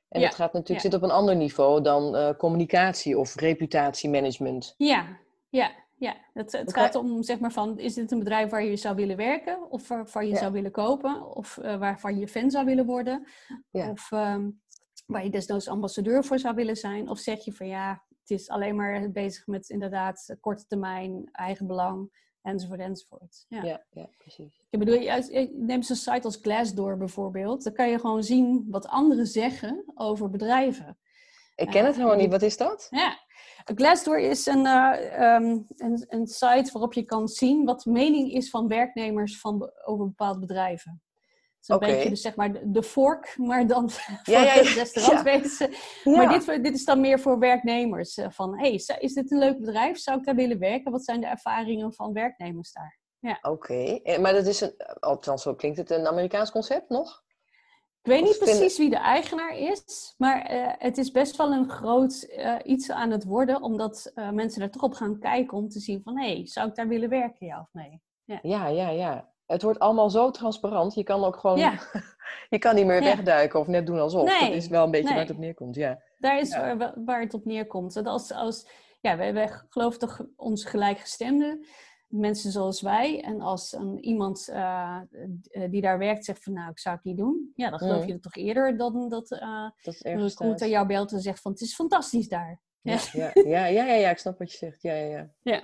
En 0.08 0.20
Ja, 0.20 0.26
dat 0.26 0.34
gaat 0.34 0.52
natuurlijk 0.52 0.82
ja. 0.84 0.90
zit 0.90 1.00
op 1.00 1.02
een 1.08 1.14
ander 1.14 1.36
niveau 1.36 1.82
dan 1.82 2.16
eh, 2.16 2.34
communicatie 2.36 3.18
of 3.18 3.34
reputatiemanagement. 3.34 4.74
Ja, 4.76 5.18
ja, 5.48 5.70
ja. 5.96 6.16
Het, 6.32 6.52
het 6.52 6.72
gaat 6.74 6.94
om, 6.94 7.22
zeg 7.22 7.38
maar, 7.38 7.52
van, 7.52 7.78
is 7.78 7.94
dit 7.94 8.10
een 8.12 8.18
bedrijf 8.18 8.50
waar 8.50 8.64
je 8.64 8.76
zou 8.76 8.96
willen 8.96 9.16
werken? 9.16 9.70
Of 9.70 9.88
waarvan 9.88 10.28
je 10.28 10.36
zou 10.36 10.52
willen 10.52 10.70
kopen? 10.70 11.36
Of 11.36 11.58
eh, 11.58 11.78
waarvan 11.78 12.18
je 12.18 12.28
fan 12.28 12.50
zou 12.50 12.64
willen 12.64 12.86
worden? 12.86 13.26
Ja. 13.70 13.90
Of 13.90 14.12
ehm, 14.12 14.48
waar 15.10 15.24
je 15.24 15.30
desnoods 15.30 15.68
ambassadeur 15.68 16.24
voor 16.24 16.38
zou 16.38 16.54
willen 16.54 16.76
zijn? 16.76 17.08
Of 17.08 17.18
zeg 17.18 17.44
je 17.44 17.52
van, 17.52 17.66
ja, 17.66 18.04
het 18.20 18.30
is 18.30 18.48
alleen 18.48 18.76
maar 18.76 19.10
bezig 19.10 19.46
met 19.46 19.68
inderdaad 19.70 20.36
korte 20.40 20.66
termijn, 20.66 21.28
eigen 21.32 21.66
belang, 21.66 22.10
enzovoort, 22.42 22.80
enzovoort. 22.80 23.44
Ja. 23.48 23.62
Ja, 23.62 23.84
ja, 23.90 24.08
precies. 24.18 24.60
Ik 24.70 24.78
bedoel, 24.78 24.98
neem 24.98 25.68
eens 25.68 25.88
een 25.88 25.96
site 25.96 26.22
als 26.22 26.38
Glassdoor 26.42 26.96
bijvoorbeeld. 26.96 27.62
Dan 27.64 27.72
kan 27.72 27.88
je 27.90 27.98
gewoon 27.98 28.22
zien 28.22 28.66
wat 28.68 28.86
anderen 28.86 29.26
zeggen 29.26 29.84
over 29.94 30.30
bedrijven. 30.30 30.98
Ik 31.54 31.66
ken 31.66 31.80
Eh, 31.80 31.86
het 31.86 31.94
helemaal 31.94 32.14
die- 32.14 32.22
niet. 32.22 32.32
Wat 32.32 32.42
is 32.42 32.56
dat? 32.56 32.86
Ja, 32.90 33.18
Glassdoor 33.74 34.18
is 34.18 34.46
een, 34.46 34.66
eh, 34.66 35.34
ehm, 35.34 35.58
een, 35.76 36.04
een 36.08 36.26
site 36.26 36.70
waarop 36.72 36.92
je 36.92 37.02
kan 37.02 37.28
zien 37.28 37.64
wat 37.64 37.80
de 37.82 37.90
mening 37.90 38.32
is 38.32 38.50
van 38.50 38.68
werknemers 38.68 39.40
van, 39.40 39.70
over 39.84 40.04
bepaalde 40.06 40.38
bedrijven. 40.38 41.02
Het 41.60 41.68
is 41.82 41.88
een 41.88 41.94
beetje 41.94 42.10
dus 42.10 42.20
zeg 42.20 42.36
maar 42.36 42.52
de, 42.72 42.82
fork, 42.82 43.34
maar 43.36 43.66
dan 43.66 43.90
voor 43.90 44.14
Ja, 44.34 44.42
ja, 44.42 44.52
het 44.52 44.68
ja. 44.68 44.74
restaurantwezen. 44.74 45.70
Ja. 46.04 46.16
Maar 46.16 46.28
dit, 46.38 46.62
dit 46.64 46.74
is 46.74 46.84
dan 46.84 47.00
meer 47.00 47.20
voor 47.20 47.38
werknemers. 47.38 48.16
eh, 48.16 48.26
Van, 48.30 48.58
hey, 48.58 48.72
is 48.98 49.14
dit 49.14 49.30
een 49.30 49.38
leuk 49.38 49.58
bedrijf? 49.60 49.98
Zou 49.98 50.18
ik 50.18 50.24
daar 50.24 50.34
willen 50.34 50.58
werken? 50.58 50.92
Wat 50.92 51.04
zijn 51.04 51.20
de 51.20 51.26
ervaringen 51.26 51.92
van 51.94 52.12
werknemers 52.12 52.72
daar? 52.72 52.98
Oké, 53.42 53.74
Eh, 54.02 54.18
maar 54.18 54.32
dat 54.32 54.46
is 54.46 54.60
een, 54.60 54.74
althans 55.00 55.42
zo 55.42 55.54
klinkt 55.54 55.78
het, 55.78 55.90
een 55.90 56.06
Amerikaans 56.06 56.50
concept 56.50 56.88
nog? 56.88 57.22
Ik 58.02 58.10
weet 58.10 58.22
niet 58.22 58.38
precies 58.38 58.78
wie 58.78 58.90
de 58.90 58.96
eigenaar 58.96 59.56
is, 59.56 60.14
maar 60.18 60.42
eh, 60.42 60.72
het 60.78 60.98
is 60.98 61.10
best 61.10 61.36
wel 61.36 61.52
een 61.52 61.70
groot 61.70 62.22
eh, 62.22 62.54
iets 62.64 62.90
aan 62.90 63.10
het 63.10 63.24
worden, 63.24 63.62
omdat 63.62 64.10
eh, 64.14 64.30
mensen 64.30 64.62
er 64.62 64.70
toch 64.70 64.82
op 64.82 64.92
gaan 64.94 65.18
kijken 65.18 65.56
om 65.56 65.68
te 65.68 65.80
zien 65.80 66.02
van, 66.02 66.18
hé, 66.18 66.32
hey, 66.32 66.46
zou 66.46 66.68
ik 66.68 66.74
daar 66.74 66.88
willen 66.88 67.08
werken, 67.08 67.46
ja 67.46 67.60
of 67.60 67.68
nee? 67.72 68.00
Ja, 68.42 68.66
ja, 68.68 68.88
ja. 68.88 69.32
Het 69.50 69.62
wordt 69.62 69.78
allemaal 69.78 70.10
zo 70.10 70.30
transparant. 70.30 70.94
Je 70.94 71.02
kan 71.02 71.24
ook 71.24 71.36
gewoon, 71.36 71.58
Ja. 71.58 71.72
je 72.50 72.58
kan 72.58 72.74
niet 72.74 72.86
meer 72.86 73.02
Ja. 73.02 73.16
wegduiken 73.16 73.60
of 73.60 73.66
net 73.66 73.86
doen 73.86 73.98
alsof. 73.98 74.24
Nee, 74.40 74.48
Dat 74.48 74.56
is 74.56 74.68
wel 74.68 74.84
een 74.84 74.90
beetje 74.90 75.08
waar 75.08 75.18
het 75.22 75.30
op 75.30 75.38
neerkomt, 75.38 75.74
ja. 75.74 76.02
Daar 76.18 76.38
is 76.38 76.50
Ja. 76.50 76.76
waar, 76.76 76.94
waar 77.04 77.20
het 77.20 77.34
op 77.34 77.44
neerkomt. 77.44 77.94
Dat 77.94 78.06
als, 78.06 78.32
als, 78.32 78.68
ja, 79.00 79.16
wij, 79.16 79.34
wij 79.34 79.48
geloven 79.68 79.98
toch 79.98 80.20
onze 80.36 80.68
gelijkgestemden, 80.68 81.66
mensen 82.08 82.50
zoals 82.50 82.80
wij. 82.80 83.20
En 83.22 83.40
als 83.40 83.72
een, 83.72 83.98
iemand 84.04 84.48
eh, 84.48 84.96
eh, 85.50 85.70
die 85.70 85.80
daar 85.80 85.98
werkt 85.98 86.24
zegt 86.24 86.42
van, 86.42 86.52
nou, 86.52 86.70
ik 86.70 86.78
zou 86.78 86.94
het 86.96 87.04
niet 87.04 87.16
doen. 87.16 87.52
Ja, 87.54 87.70
dan 87.70 87.78
geloof 87.78 88.00
Mm. 88.00 88.06
je 88.06 88.12
het 88.12 88.22
toch 88.22 88.34
eerder 88.36 88.76
dan 88.76 89.08
dat 89.08 89.30
eh 89.32 89.68
Dat 89.82 89.94
is 89.94 90.04
een 90.04 90.12
recruiter 90.22 90.56
thuis. 90.56 90.70
jou 90.70 90.86
belt 90.86 91.12
en 91.12 91.20
zegt 91.20 91.40
van, 91.40 91.52
het 91.52 91.60
is 91.60 91.74
fantastisch 91.74 92.28
daar. 92.28 92.60
Ja, 92.80 92.98
ja, 93.12 93.30
ja, 93.44 93.64
ja, 93.66 93.84
ja, 93.84 93.94
ja, 93.94 94.10
ik 94.10 94.18
snap 94.18 94.38
wat 94.38 94.50
je 94.52 94.56
zegt. 94.58 94.82
Ja, 94.82 94.92
ja, 94.94 95.30
ja. 95.42 95.60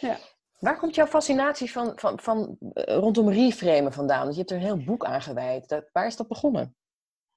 Ja. 0.00 0.16
Waar 0.60 0.78
komt 0.78 0.94
jouw 0.94 1.06
fascinatie 1.06 1.72
van, 1.72 1.92
van, 1.96 2.18
van, 2.20 2.56
eh, 2.72 2.96
rondom 2.96 3.28
reframen 3.28 3.92
vandaan? 3.92 4.22
Want 4.22 4.32
je 4.32 4.38
hebt 4.38 4.50
er 4.50 4.56
een 4.56 4.62
heel 4.62 4.84
boek 4.84 5.04
aan 5.04 5.22
gewijd. 5.22 5.68
Dat, 5.68 5.88
waar 5.92 6.06
is 6.06 6.16
dat 6.16 6.28
begonnen? 6.28 6.74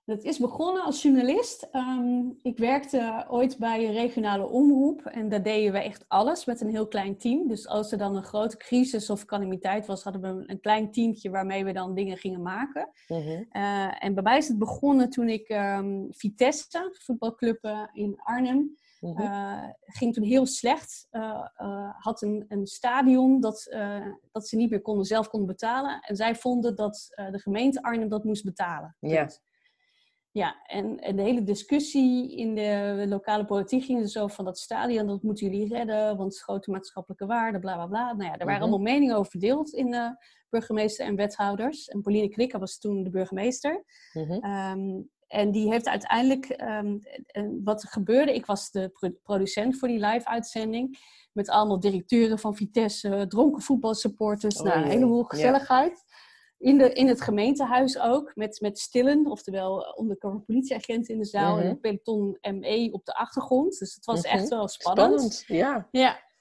Dat 0.06 0.24
is 0.24 0.40
begonnen 0.40 0.84
als 0.84 1.02
journalist. 1.02 1.68
Ehm, 1.72 2.30
ik 2.42 2.58
werkte 2.58 3.26
ooit 3.30 3.58
bij 3.58 3.86
een 3.86 3.94
regionale 3.94 4.48
omroep 4.48 5.06
en 5.06 5.30
daar 5.30 5.44
deden 5.44 5.72
we 5.72 5.80
echt 5.80 6.06
alles 6.08 6.46
met 6.46 6.62
een 6.62 6.70
heel 6.70 6.88
klein 6.88 7.18
team. 7.18 7.48
Dus 7.48 7.68
als 7.68 7.92
er 7.92 7.98
dan 7.98 8.16
een 8.16 8.24
grote 8.24 8.58
crisis 8.58 9.10
of 9.10 9.26
calamiteit 9.26 9.86
was, 9.86 10.04
hadden 10.04 10.22
we 10.22 10.44
een 10.48 10.60
klein 10.60 10.92
teamtje 10.92 11.30
waarmee 11.30 11.66
we 11.66 11.74
dan 11.74 11.96
dingen 11.96 12.18
gingen 12.18 12.42
maken. 12.42 12.90
Mhm. 13.08 13.44
Eh, 13.50 14.04
en 14.04 14.14
bij 14.14 14.24
mij 14.24 14.38
is 14.38 14.48
het 14.48 14.58
begonnen 14.58 15.10
toen 15.10 15.30
ik 15.30 15.48
ehm, 15.48 16.02
Vitesse, 16.10 16.98
voetbalclub 17.00 17.90
in 17.94 18.20
Arnhem, 18.24 18.78
Mhm. 19.04 19.22
eh, 19.22 19.70
ging 19.82 20.14
toen 20.14 20.24
heel 20.24 20.46
slecht. 20.46 21.08
Eh, 21.10 21.48
eh, 21.56 21.90
had 22.00 22.22
een, 22.22 22.46
een 22.48 22.66
stadion 22.68 23.40
dat, 23.40 23.76
dat 24.32 24.48
ze 24.48 24.56
niet 24.56 24.70
meer 24.70 24.82
konden, 24.82 25.06
zelf 25.06 25.28
konden 25.30 25.48
betalen. 25.48 26.00
En 26.00 26.16
zij 26.16 26.36
vonden 26.36 26.76
dat 26.76 27.08
de 27.32 27.40
gemeente 27.40 27.82
Arnhem 27.82 28.10
dat 28.10 28.24
moest 28.24 28.44
betalen. 28.44 28.96
Ja. 29.00 29.28
Ja, 30.32 30.56
en, 30.66 31.00
en 31.00 31.16
de 31.16 31.22
hele 31.22 31.44
discussie 31.44 32.36
in 32.36 32.56
de 32.56 33.06
lokale 33.08 33.46
politiek 33.46 33.84
ging 33.84 34.00
er 34.00 34.08
zo 34.10 34.28
van 34.28 34.46
dat 34.46 34.58
stadion, 34.58 35.08
dat 35.08 35.24
moeten 35.24 35.48
jullie 35.50 35.68
redden, 35.74 36.18
want 36.18 36.40
grote 36.40 36.72
maatschappelijke 36.72 37.26
waarde, 37.26 37.60
bla 37.60 37.74
bla 37.76 37.88
bla. 37.88 38.14
Nou 38.14 38.24
ja, 38.24 38.32
er 38.32 38.38
waren 38.46 38.54
Mhm. 38.54 38.62
allemaal 38.62 38.94
meningen 38.94 39.16
over 39.16 39.32
verdeeld 39.32 39.74
in 39.74 39.92
de 39.92 40.16
burgemeester 40.50 41.06
en 41.06 41.16
wethouders. 41.16 41.88
En 41.88 42.02
Pauline 42.02 42.30
Krikke 42.30 42.60
was 42.60 42.78
toen 42.78 43.04
de 43.04 43.10
burgemeester. 43.10 43.84
Mhm. 44.14 44.32
Ehm, 44.32 45.02
en 45.34 45.52
die 45.52 45.70
heeft 45.72 45.88
uiteindelijk, 45.88 46.46
en 46.50 47.62
wat 47.64 47.84
er 47.84 47.90
gebeurde, 47.90 48.34
ik 48.36 48.46
was 48.46 48.72
de 48.72 48.90
pro- 48.90 49.16
producent 49.24 49.78
voor 49.78 49.88
die 49.88 50.00
live-uitzending, 50.06 50.98
met 51.32 51.50
allemaal 51.50 51.80
directeuren 51.80 52.40
van 52.40 52.56
Vitesse, 52.56 53.26
dronken 53.28 53.62
voetbalsupporters, 53.62 54.56
Oh 54.60 54.66
nou, 54.66 54.78
een 54.82 54.90
heleboel 54.90 55.22
ja. 55.22 55.28
gezelligheid. 55.28 56.04
In, 56.58 56.78
de, 56.78 56.94
in 56.94 57.08
het 57.08 57.22
gemeentehuis 57.22 58.00
ook, 58.00 58.32
met, 58.36 58.60
met 58.62 58.80
stillen, 58.80 59.26
oftewel 59.26 59.80
ondercover 59.96 60.40
politieagenten 60.40 61.14
in 61.14 61.20
de 61.20 61.26
zaal 61.26 61.56
Mhm. 61.56 61.64
en 61.64 61.70
een 61.70 61.80
peloton 61.80 62.38
ME 62.42 62.90
op 62.92 63.06
de 63.06 63.14
achtergrond. 63.16 63.80
Dus 63.80 63.96
het 63.96 64.06
was 64.06 64.22
Mhm. 64.26 64.36
echt 64.38 64.50
wel 64.50 64.68
spannend. 64.68 65.10
Spannend, 65.22 65.44
ja. 65.48 65.88
Ja. 65.92 66.32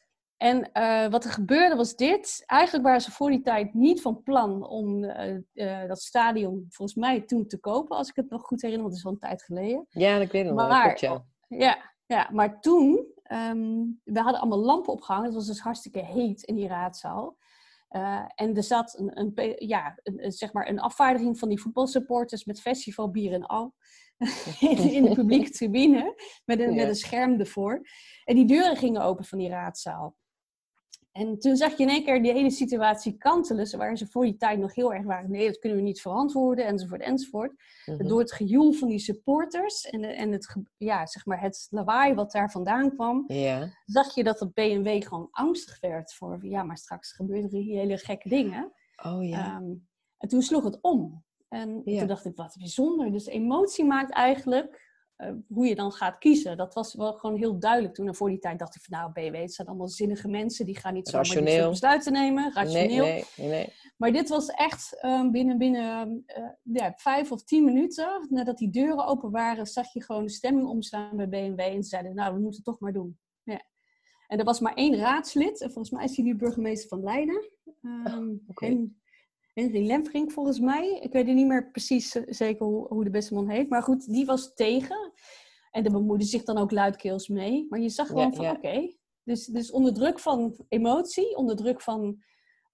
En 0.42 0.72
eh, 0.72 1.10
wat 1.10 1.24
er 1.24 1.30
gebeurde 1.30 1.76
was 1.76 1.96
dit. 1.96 2.42
Eigenlijk 2.46 2.84
waren 2.84 3.00
ze 3.00 3.10
voor 3.10 3.30
die 3.30 3.42
tijd 3.42 3.74
niet 3.74 4.02
van 4.02 4.22
plan 4.22 4.66
om 4.68 5.04
eh, 5.04 5.34
eh, 5.52 5.88
dat 5.88 6.00
stadion 6.00 6.66
volgens 6.68 6.98
mij 6.98 7.20
toen 7.20 7.46
te 7.46 7.60
kopen, 7.60 7.96
als 7.96 8.08
ik 8.08 8.16
het 8.16 8.30
nog 8.30 8.42
goed 8.42 8.62
herinner, 8.62 8.88
want 8.88 8.96
het 8.96 9.04
is 9.04 9.08
al 9.08 9.12
een 9.12 9.28
tijd 9.28 9.42
geleden. 9.42 9.86
Ja, 9.88 10.16
ik 10.16 10.32
weet 10.32 10.46
het 10.46 10.54
nog. 10.54 10.68
Maar- 10.68 10.94
klopt, 10.94 11.00
ja. 11.00 11.24
Ja, 11.58 11.90
Ja, 12.06 12.28
maar 12.32 12.60
toen, 12.60 13.06
ehm, 13.22 13.84
we 14.04 14.20
hadden 14.20 14.40
allemaal 14.40 14.58
lampen 14.58 14.92
opgehangen. 14.92 15.26
Het 15.26 15.34
was 15.34 15.46
dus 15.46 15.60
hartstikke 15.60 16.04
heet 16.04 16.42
in 16.42 16.54
die 16.54 16.68
raadzaal. 16.68 17.36
En 18.34 18.56
er 18.56 18.62
zat 18.62 18.98
een, 18.98 19.20
een, 19.20 19.54
ja, 19.56 19.98
een, 20.02 20.32
zeg 20.32 20.52
maar 20.52 20.68
een 20.68 20.80
afvaardiging 20.80 21.38
van 21.38 21.48
die 21.48 21.60
voetbalsupporters 21.60 22.44
met 22.44 22.60
festivalbier 22.60 23.32
en 23.32 23.46
al. 23.46 23.74
in 24.96 25.04
de 25.04 25.14
publieke 25.14 25.50
tribune, 25.50 26.14
met 26.44 26.60
een, 26.60 26.74
met 26.74 26.88
een 26.88 26.94
scherm 26.94 27.40
ervoor. 27.40 27.80
En 28.24 28.34
die 28.34 28.44
deuren 28.46 28.76
gingen 28.76 29.02
open 29.02 29.24
van 29.24 29.38
die 29.38 29.48
raadzaal. 29.48 30.16
En 31.12 31.38
toen 31.38 31.56
zag 31.56 31.76
je 31.76 31.82
in 31.82 31.88
één 31.88 32.04
keer 32.04 32.22
die 32.22 32.32
hele 32.32 32.50
situatie 32.50 33.16
kantelen, 33.16 33.78
waar 33.78 33.96
ze 33.96 34.06
voor 34.06 34.24
die 34.24 34.36
tijd 34.36 34.58
nog 34.58 34.74
heel 34.74 34.94
erg 34.94 35.04
waren. 35.04 35.30
Nee, 35.30 35.46
dat 35.46 35.58
kunnen 35.58 35.78
we 35.78 35.84
niet 35.84 36.00
verantwoorden, 36.00 36.66
enzovoort, 36.66 37.00
enzovoort. 37.00 37.52
Mhm. 37.86 38.06
Door 38.06 38.20
het 38.20 38.32
gejoel 38.32 38.72
van 38.72 38.88
die 38.88 38.98
supporters 38.98 39.84
en, 39.84 40.04
en 40.04 40.32
het, 40.32 40.56
ja, 40.76 41.06
zeg 41.06 41.26
maar 41.26 41.40
het 41.40 41.66
lawaai 41.70 42.14
wat 42.14 42.32
daar 42.32 42.50
vandaan 42.50 42.94
kwam, 42.94 43.24
zag 43.84 44.14
je 44.14 44.24
dat 44.24 44.40
het 44.40 44.54
BMW 44.54 45.02
gewoon 45.02 45.28
angstig 45.30 45.80
werd 45.80 46.14
voor, 46.14 46.38
ja, 46.42 46.62
maar 46.62 46.76
straks 46.76 47.12
gebeuren 47.12 47.50
er 47.50 47.62
hele 47.62 47.98
gekke 47.98 48.28
dingen. 48.28 48.72
Oh 49.04 49.24
ja. 49.24 49.46
Ehm, 49.46 49.74
en 50.18 50.28
toen 50.28 50.42
sloeg 50.42 50.64
het 50.64 50.78
om. 50.80 51.24
En 51.48 51.82
toen 51.84 52.06
dacht 52.06 52.24
ik, 52.24 52.36
wat 52.36 52.56
bijzonder. 52.58 53.12
Dus 53.12 53.26
emotie 53.26 53.84
maakt 53.84 54.12
eigenlijk 54.12 54.81
hoe 55.48 55.66
je 55.66 55.74
dan 55.74 55.92
gaat 55.92 56.18
kiezen. 56.18 56.56
Dat 56.56 56.74
was 56.74 56.94
wel 56.94 57.12
gewoon 57.12 57.36
heel 57.36 57.58
duidelijk 57.58 57.94
toen. 57.94 58.06
En 58.06 58.14
voor 58.14 58.28
die 58.28 58.38
tijd 58.38 58.58
dacht 58.58 58.74
ik 58.74 58.82
van 58.82 58.98
nou, 58.98 59.12
BW, 59.12 59.34
het 59.34 59.54
zijn 59.54 59.68
allemaal 59.68 59.88
zinnige 59.88 60.28
mensen. 60.28 60.66
Die 60.66 60.78
gaan 60.78 60.94
niet 60.94 61.08
zo 61.08 61.18
besluiten 61.70 62.12
nemen. 62.12 62.52
Rationeel. 62.52 63.04
Nee, 63.04 63.24
nee, 63.36 63.48
nee, 63.48 63.72
Maar 63.96 64.12
dit 64.12 64.28
was 64.28 64.48
echt 64.48 65.04
um, 65.04 65.30
binnen, 65.30 65.58
binnen 65.58 66.24
uh, 66.38 66.48
ja, 66.62 66.92
vijf 66.96 67.32
of 67.32 67.44
tien 67.44 67.64
minuten, 67.64 68.26
nadat 68.30 68.58
die 68.58 68.70
deuren 68.70 69.06
open 69.06 69.30
waren, 69.30 69.66
zag 69.66 69.92
je 69.92 70.02
gewoon 70.02 70.22
de 70.22 70.30
stemming 70.30 70.66
omslaan 70.66 71.16
bij 71.16 71.28
BMW. 71.28 71.60
En 71.60 71.82
ze 71.82 71.88
zeiden, 71.88 72.14
nou, 72.14 72.34
we 72.34 72.40
moeten 72.40 72.56
het 72.56 72.64
toch 72.64 72.80
maar 72.80 72.92
doen. 72.92 73.18
Ja. 73.42 73.62
En 74.26 74.38
er 74.38 74.44
was 74.44 74.60
maar 74.60 74.74
één 74.74 74.96
raadslid. 74.96 75.60
En 75.60 75.72
volgens 75.72 75.90
mij 75.90 76.04
is 76.04 76.16
hij 76.16 76.24
nu 76.24 76.36
burgemeester 76.36 76.88
van 76.88 77.02
Leiden. 77.02 77.50
Um, 77.82 78.06
oh, 78.06 78.50
okay. 78.50 78.90
Henry 79.52 79.86
Lemfrink 79.86 80.30
volgens 80.30 80.58
mij. 80.58 80.98
Ik 81.00 81.12
weet 81.12 81.26
niet 81.26 81.46
meer 81.46 81.70
precies 81.70 82.14
eh, 82.14 82.22
zeker 82.26 82.66
hoe, 82.66 82.86
hoe, 82.88 83.04
de 83.04 83.10
beste 83.10 83.34
man 83.34 83.48
heet. 83.48 83.68
Maar 83.68 83.82
goed, 83.82 84.12
die 84.12 84.24
was 84.24 84.54
tegen. 84.54 85.12
En 85.70 85.82
daar 85.82 85.92
bemoeide 85.92 86.24
zich 86.24 86.42
dan 86.42 86.58
ook 86.58 86.70
luidkeels 86.70 87.28
mee. 87.28 87.66
Maar 87.68 87.80
je 87.80 87.88
zag 87.88 88.06
gewoon 88.06 88.34
van 88.34 88.50
oké. 88.50 88.92
Dus, 89.24 89.46
dus 89.46 89.70
onder 89.70 89.94
druk 89.94 90.18
van 90.18 90.64
emotie, 90.68 91.36
onder 91.36 91.56
druk 91.56 91.80
van 91.80 92.22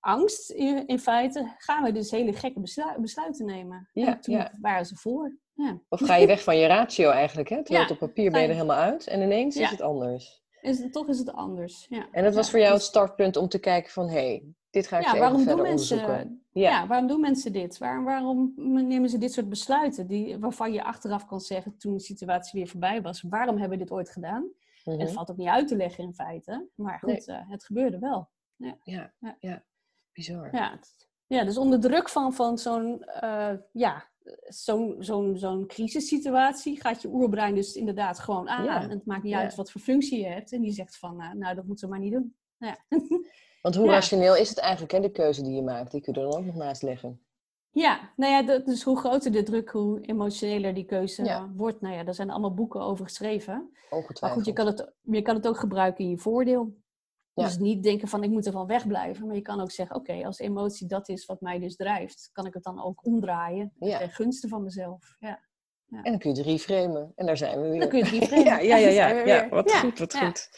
angst 0.01 0.51
in, 0.51 0.87
in 0.87 0.99
feite, 0.99 1.55
gaan 1.59 1.83
we 1.83 1.93
dus 1.93 2.11
hele 2.11 2.33
gekke 2.33 2.61
besluiten 3.01 3.47
nemen. 3.47 3.89
Ja, 3.93 4.07
en 4.07 4.21
toen 4.21 4.49
waren 4.61 4.87
ze 4.87 4.97
voor. 4.97 5.39
Ja. 5.55 5.81
Of 5.89 6.01
ga 6.01 6.17
je 6.17 6.27
weg 6.27 6.43
van 6.43 6.57
je 6.57 6.67
ratio 6.67 7.11
eigenlijk, 7.11 7.49
hè? 7.49 7.65
Terwijl 7.65 7.89
op 7.89 7.99
papier 7.99 8.31
ben 8.31 8.41
je 8.41 8.47
er 8.47 8.55
helemaal 8.55 8.77
uit 8.77 9.07
en 9.07 9.23
ineens 9.23 9.57
is 9.57 9.71
het 9.71 9.81
anders. 9.81 10.43
Is 10.61 10.79
het, 10.79 10.93
toch 10.93 11.09
is 11.09 11.19
het 11.19 11.33
anders, 11.33 11.87
ja. 11.89 12.09
En 12.13 12.25
dat 12.25 12.35
was 12.35 12.51
voor 12.51 12.59
jou 12.59 12.73
het 12.73 12.83
startpunt 12.83 13.37
om 13.37 13.49
te 13.49 13.59
kijken 13.59 13.93
van... 13.93 14.09
hé, 14.09 14.15
hey, 14.15 14.55
dit 14.71 14.87
ga 14.87 14.99
ik 14.99 15.05
ja, 15.05 15.19
waarom 15.19 15.45
doen 15.45 15.63
mensen, 15.63 16.41
ja. 16.53 16.87
waarom 16.87 17.07
doen 17.07 17.21
mensen 17.21 17.53
dit? 17.53 17.79
Waarom, 17.79 18.05
waarom 18.05 18.53
nemen 18.89 19.09
ze 19.09 19.19
dit 19.19 19.33
soort 19.33 19.49
besluiten? 19.49 20.07
Die, 20.07 20.39
waarvan 20.39 20.73
je 20.73 20.85
achteraf 20.85 21.27
kan 21.27 21.41
zeggen, 21.41 21.77
toen 21.79 21.93
de 21.93 22.01
situatie 22.01 22.61
weer 22.61 22.69
voorbij 22.69 23.03
was... 23.03 23.23
waarom 23.23 23.59
hebben 23.59 23.79
we 23.79 23.85
dit 23.85 23.93
ooit 23.93 24.11
gedaan? 24.11 24.51
En 24.85 24.99
het 24.99 25.03
mhm. 25.03 25.13
valt 25.13 25.31
ook 25.31 25.37
niet 25.37 25.49
uit 25.49 25.69
te 25.69 25.77
leggen 25.77 26.05
in 26.05 26.15
feite. 26.15 26.69
Maar 26.75 26.99
goed, 26.99 27.29
uh, 27.29 27.51
het 27.51 27.65
gebeurde 27.65 27.99
wel. 27.99 28.29
Ja, 28.57 28.77
ja, 28.83 29.13
ja. 29.19 29.37
ja. 29.41 29.65
bizar. 30.13 30.55
Ja, 30.55 30.79
ja, 31.27 31.45
dus 31.45 31.57
onder 31.57 31.81
druk 31.81 32.09
van, 32.09 32.35
van 32.35 32.59
zo'n 32.59 33.05
uh, 33.23 33.53
ja, 33.73 34.09
zo'n 34.49 34.97
zo'n 34.99 35.39
zo'n 35.39 35.67
crisissituatie 35.67 36.81
gaat 36.81 37.03
je 37.03 37.09
oerbrein 37.09 37.55
dus 37.55 37.75
inderdaad 37.75 38.19
gewoon 38.19 38.49
aan. 38.49 38.83
En 38.83 38.91
het 38.91 39.07
maakt 39.07 39.23
niet 39.23 39.35
uit 39.35 39.55
wat 39.55 39.71
voor 39.71 39.81
functie 39.81 40.19
je 40.21 40.27
hebt. 40.27 40.53
En 40.53 40.61
die 40.61 40.73
zegt 40.73 40.99
van, 40.99 41.23
uh, 41.23 41.33
nou, 41.33 41.55
dat 41.55 41.67
moeten 41.67 41.85
we 41.85 41.95
maar 41.95 42.03
niet 42.03 42.13
doen. 42.13 42.37
Ja. 42.59 42.79
Want 43.63 43.75
hoe 43.75 43.89
rationeel 43.89 44.37
is 44.37 44.49
het 44.49 44.59
eigenlijk, 44.59 44.93
hè, 44.93 45.01
de 45.01 45.11
keuze 45.11 45.43
die 45.43 45.55
je 45.55 45.63
maakt? 45.63 45.91
Die 45.91 46.01
kun 46.01 46.13
je 46.13 46.21
er 46.21 46.31
dan 46.31 46.39
ook 46.39 46.47
nog 46.47 46.55
naast 46.55 46.83
leggen. 46.83 47.23
Ja, 47.71 48.13
nou 48.17 48.33
ja, 48.33 48.59
dus 48.59 48.83
hoe 48.83 48.99
groter 48.99 49.33
de 49.33 49.43
druk, 49.43 49.71
hoe 49.71 50.01
emotioneler 50.01 50.75
die 50.75 50.85
keuze 50.85 51.49
wordt. 51.57 51.81
Nou 51.81 51.95
ja, 51.95 52.05
daar 52.05 52.15
zijn 52.15 52.31
allemaal 52.31 52.55
boeken 52.55 52.81
over 52.81 53.05
geschreven. 53.05 53.71
Ongetwijfeld. 53.91 54.21
Maar 54.21 54.31
goed, 54.31 54.45
je 54.45 54.53
kan 54.53 54.67
het, 54.67 54.93
je 55.03 55.23
kan 55.23 55.35
het 55.35 55.49
ook 55.49 55.59
gebruiken 55.59 56.05
in 56.05 56.11
je 56.11 56.19
voordeel. 56.19 56.77
Dus 57.35 57.59
niet 57.59 57.83
denken 57.83 58.09
van 58.09 58.23
ik 58.23 58.31
moet 58.31 58.47
ervan 58.47 58.67
wegblijven. 58.67 59.27
Maar 59.27 59.37
je 59.37 59.43
kan 59.43 59.61
ook 59.61 59.71
zeggen, 59.71 59.97
oké, 59.97 60.27
als 60.27 60.39
emotie 60.39 60.87
dat 60.87 61.09
is 61.09 61.27
wat 61.27 61.41
mij 61.41 61.59
dus 61.59 61.77
drijft, 61.77 62.31
kan 62.33 62.47
ik 62.47 62.55
het 62.55 62.63
dan 62.63 62.83
ook 62.83 63.07
omdraaien 63.07 63.73
ten 63.79 64.11
gunste 64.11 64.49
van 64.49 64.63
mezelf. 64.63 65.17
Ja. 65.19 65.47
Ja. 65.85 66.03
En 66.03 66.11
dan 66.11 66.19
kun 66.19 66.35
je 66.35 66.43
drie 66.43 66.59
framen. 66.59 67.13
En 67.15 67.27
daar 67.27 67.37
zijn 67.37 67.63
we 67.63 67.69
weer. 67.69 67.81
Dan 67.81 67.89
kun 67.89 67.99
je 67.99 68.05
drie 68.05 68.27
framen. 68.27 68.45
ja, 68.51 68.59
ja, 68.59 68.77
ja, 68.77 69.09
ja, 69.09 69.25
ja. 69.25 69.49
Wat 69.49 69.73
goed, 69.73 69.99
wat 69.99 70.17
goed. 70.17 70.49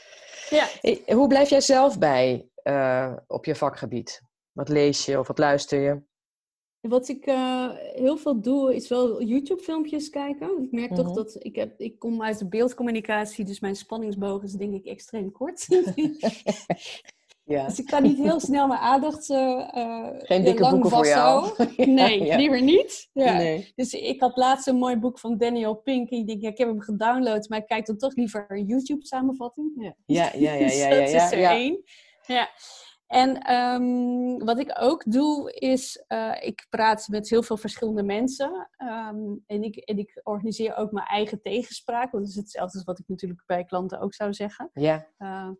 Ja. 0.50 1.14
hoe 1.14 1.28
blijf 1.28 1.48
jij 1.48 1.60
zelf 1.60 1.98
bij 1.98 2.49
uh, 2.64 3.16
op 3.26 3.44
je 3.44 3.54
vakgebied? 3.54 4.22
Wat 4.52 4.68
lees 4.68 5.04
je 5.04 5.18
of 5.18 5.26
wat 5.26 5.38
luister 5.38 5.80
je? 5.80 6.02
Wat 6.80 7.08
ik 7.08 7.26
uh, 7.26 7.70
heel 7.74 8.16
veel 8.16 8.40
doe, 8.40 8.74
is 8.74 8.88
wel 8.88 9.22
YouTube-filmpjes 9.22 10.10
kijken. 10.10 10.62
Ik 10.62 10.72
merk 10.72 10.94
toch 10.94 11.06
mhm. 11.06 11.14
dat 11.14 11.36
ik, 11.38 11.56
heb, 11.56 11.80
ik 11.80 11.98
kom 11.98 12.22
uit 12.22 12.38
de 12.38 12.48
beeldcommunicatie, 12.48 13.44
dus 13.44 13.60
mijn 13.60 13.76
spanningsboog 13.76 14.42
is 14.42 14.52
denk 14.52 14.74
ik 14.74 14.86
extreem 14.86 15.32
kort. 15.32 15.66
ja. 17.44 17.66
Dus 17.66 17.78
ik 17.78 17.86
kan 17.86 18.02
niet 18.02 18.18
heel 18.18 18.40
snel 18.40 18.66
mijn 18.66 18.80
aandacht 18.80 19.28
uh, 19.28 19.68
Geen 20.18 20.44
dikke 20.44 20.60
lang 20.60 20.72
boeken 20.72 20.90
voor 20.90 21.06
jou? 21.06 21.52
nee, 21.76 22.24
ja. 22.24 22.36
liever 22.36 22.62
niet. 22.62 23.08
Ja. 23.12 23.36
Nee. 23.36 23.72
Dus 23.74 23.94
ik 23.94 24.20
had 24.20 24.36
laatst 24.36 24.66
een 24.66 24.76
mooi 24.76 24.96
boek 24.96 25.18
van 25.18 25.38
Daniel 25.38 25.74
Pink. 25.74 26.10
Ik 26.10 26.26
denk, 26.26 26.42
ja, 26.42 26.48
ik 26.48 26.58
heb 26.58 26.68
hem 26.68 26.80
gedownload, 26.80 27.48
maar 27.48 27.58
ik 27.58 27.66
kijk 27.66 27.86
dan 27.86 27.96
toch 27.96 28.14
liever 28.14 28.46
een 28.48 28.66
YouTube-samenvatting. 28.66 29.72
Ja, 29.76 29.94
ja, 30.06 30.30
ja. 30.34 30.52
ja, 30.52 30.66
ja, 30.66 30.88
ja, 30.88 31.00
dus 31.00 31.12
dat 31.12 31.22
is 31.22 31.32
er 31.32 31.44
één. 31.44 31.82
Ja. 32.26 32.48
En 33.06 33.54
um, 33.54 34.44
wat 34.44 34.58
ik 34.58 34.76
ook 34.80 35.02
doe, 35.06 35.52
is 35.52 36.04
uh, 36.08 36.36
ik 36.40 36.66
praat 36.68 37.08
met 37.08 37.28
heel 37.28 37.42
veel 37.42 37.56
verschillende 37.56 38.02
mensen. 38.02 38.68
Um, 38.78 39.44
en, 39.46 39.62
ik, 39.62 39.76
en 39.76 39.98
ik 39.98 40.20
organiseer 40.22 40.76
ook 40.76 40.92
mijn 40.92 41.06
eigen 41.06 41.42
tegenspraak. 41.42 42.10
Want 42.10 42.24
dat 42.24 42.32
is 42.32 42.38
hetzelfde 42.38 42.76
als 42.76 42.86
wat 42.86 42.98
ik 42.98 43.08
natuurlijk 43.08 43.42
bij 43.46 43.64
klanten 43.64 44.00
ook 44.00 44.14
zou 44.14 44.34
zeggen. 44.34 44.70
Ja. 44.72 45.06
Uh, 45.18 45.50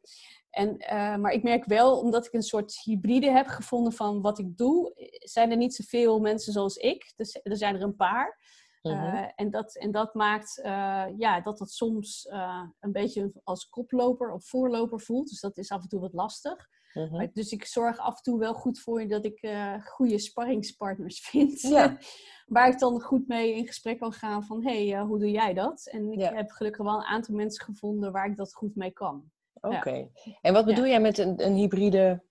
en, 0.51 0.77
uh, 0.93 1.17
maar 1.17 1.33
ik 1.33 1.43
merk 1.43 1.65
wel, 1.65 1.99
omdat 1.99 2.27
ik 2.27 2.33
een 2.33 2.43
soort 2.43 2.81
hybride 2.85 3.31
heb 3.31 3.47
gevonden 3.47 3.93
van 3.93 4.21
wat 4.21 4.39
ik 4.39 4.57
doe, 4.57 4.93
zijn 5.19 5.51
er 5.51 5.57
niet 5.57 5.75
zoveel 5.75 6.21
mensen 6.21 6.53
zoals 6.53 6.77
ik. 6.77 7.13
Dus 7.17 7.41
er 7.43 7.57
zijn 7.57 7.75
er 7.75 7.83
een 7.83 7.97
paar. 7.97 8.39
Uh, 8.83 9.29
en, 9.35 9.51
dat, 9.51 9.77
en 9.77 9.91
dat 9.91 10.15
maakt 10.15 10.59
uh, 10.59 11.05
ja, 11.17 11.41
dat 11.41 11.59
het 11.59 11.71
soms 11.71 12.29
uh, 12.33 12.63
een 12.81 12.93
beetje 12.93 13.33
als 13.45 13.69
koploper 13.69 14.33
of 14.33 14.45
voorloper 14.45 15.01
voelt. 15.01 15.29
Dus 15.29 15.41
dat 15.41 15.57
is 15.57 15.71
af 15.71 15.83
en 15.83 15.89
toe 15.89 16.01
wat 16.01 16.13
lastig. 16.13 16.69
Uh-huh. 16.95 17.29
Dus 17.33 17.53
ik 17.53 17.65
zorg 17.65 17.99
af 17.99 18.17
en 18.17 18.23
toe 18.23 18.39
wel 18.39 18.55
goed 18.55 18.81
voor 18.81 19.09
dat 19.09 19.25
ik 19.25 19.49
goede 19.85 20.19
sparringspartners 20.19 21.21
vind. 21.29 21.61
Ja. 21.61 21.99
waar 22.47 22.69
ik 22.69 22.79
dan 22.79 23.01
goed 23.01 23.29
mee 23.29 23.55
in 23.55 23.67
gesprek 23.67 23.99
kan 23.99 24.13
gaan 24.13 24.45
van... 24.45 24.65
hé, 24.65 24.89
hey, 24.89 25.01
hoe 25.01 25.19
doe 25.19 25.31
jij 25.31 25.55
dat? 25.55 25.89
En 25.91 26.13
ik 26.13 26.21
heb 26.21 26.51
gelukkig 26.51 26.85
wel 26.85 26.97
een 26.97 27.05
aantal 27.05 27.35
mensen 27.35 27.65
gevonden 27.65 28.13
waar 28.13 28.27
ik 28.27 28.37
dat 28.37 28.55
goed 28.55 28.77
mee 28.77 28.91
kan. 28.91 29.31
Oké. 29.61 29.91
Ja. 29.91 30.09
En 30.41 30.53
wat 30.53 30.65
bedoel 30.65 30.87
jij 30.87 31.01
met 31.01 31.19
een, 31.19 31.45
een 31.45 31.55
hybride... 31.55 32.23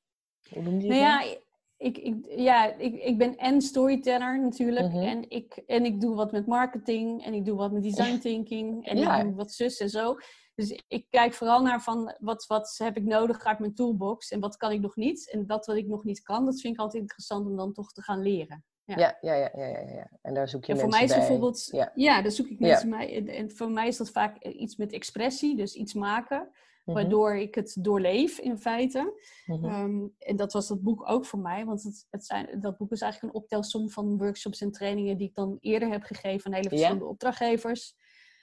Hoe 0.50 0.64
noem 0.64 0.80
je 0.80 0.88
nou 0.88 1.00
ja, 1.00 1.38
ik, 1.80 1.98
ik, 1.98 2.16
ja, 2.28 2.74
ik, 2.74 3.04
ik 3.04 3.18
ben 3.18 3.38
en 3.38 3.62
storyteller 3.62 4.42
natuurlijk. 4.42 4.92
Mhm. 4.92 5.04
en, 5.04 5.30
ik, 5.30 5.62
en 5.66 5.86
ik 5.86 6.02
doe 6.02 6.16
wat 6.16 6.32
met 6.32 6.46
marketing. 6.46 7.26
En 7.26 7.34
ik 7.34 7.46
doe 7.46 7.58
wat 7.58 7.72
met 7.72 7.84
design 7.84 8.18
thinking. 8.18 8.86
En 8.88 8.98
ik 8.98 9.24
doe 9.24 9.36
wat 9.36 9.52
zus 9.52 9.78
en 9.78 9.90
zo. 9.90 10.16
Dus 10.56 10.82
ik 10.88 11.06
kijk 11.10 11.34
vooral 11.34 11.62
naar 11.62 11.82
van 11.82 12.16
wat, 12.20 12.46
wat 12.48 12.76
heb 12.78 12.98
ik 12.98 13.04
nodig 13.04 13.44
uit 13.44 13.60
mijn 13.60 13.74
toolbox. 13.74 14.32
En 14.32 14.40
wat 14.40 14.58
kan 14.58 14.72
ik 14.72 14.82
nog 14.82 14.96
niet. 14.96 15.32
En 15.32 15.46
dat 15.46 15.66
wat 15.66 15.76
ik 15.76 15.88
nog 15.88 16.04
niet 16.04 16.22
kan, 16.22 16.46
dat 16.46 16.62
vind 16.62 16.74
ik 16.74 16.80
altijd 16.80 17.02
interessant 17.02 17.46
om 17.46 17.56
dan 17.56 17.74
toch 17.74 17.92
te 17.92 18.02
gaan 18.02 18.22
leren. 18.22 18.64
Ja, 18.84 19.18
ja, 19.22 19.34
ja, 19.34 19.52
ja. 19.56 19.66
ja, 19.66 19.80
ja. 19.80 20.10
En 20.22 20.34
daar 20.34 20.50
zoek 20.50 20.66
je 20.66 20.74
en 20.74 20.80
voor 20.80 20.90
mij 20.90 21.04
is 21.04 21.10
bij. 21.10 21.18
bijvoorbeeld... 21.18 21.68
Ja. 21.72 21.92
ja, 21.96 22.22
daar 22.22 22.32
zoek 22.32 22.48
ik 22.48 22.60
mensen 22.60 22.90
bij. 22.90 23.28
En 23.28 23.52
voor 23.52 23.72
mij 23.72 23.88
is 23.88 23.98
dat 23.98 24.10
vaak 24.10 24.44
iets 24.44 24.76
met 24.76 24.92
expressie. 24.92 25.56
Dus 25.56 25.74
iets 25.74 25.94
maken. 25.94 26.50
Mhm. 26.90 27.02
Waardoor 27.02 27.36
ik 27.36 27.56
het 27.56 27.78
doorleef 27.80 28.38
in 28.38 28.58
feite. 28.58 29.14
Mhm. 29.46 29.66
Ehm, 29.66 30.08
en 30.18 30.36
dat 30.36 30.54
was 30.54 30.68
dat 30.68 30.82
boek 30.82 31.10
ook 31.10 31.26
voor 31.26 31.40
mij. 31.40 31.66
Want 31.66 31.84
het, 31.84 32.08
het 32.10 32.26
zijn, 32.26 32.62
dat 32.62 32.78
boek 32.78 32.92
is 32.92 33.02
eigenlijk 33.02 33.34
een 33.34 33.42
optelsom 33.42 33.90
van 33.90 34.18
workshops 34.18 34.62
en 34.62 34.72
trainingen 34.72 35.18
die 35.18 35.28
ik 35.28 35.36
dan 35.36 35.58
eerder 35.62 35.90
heb 35.90 36.04
gegeven 36.04 36.46
aan 36.46 36.58
hele 36.58 36.70
verschillende 36.70 37.06
opdrachtgevers. 37.06 37.96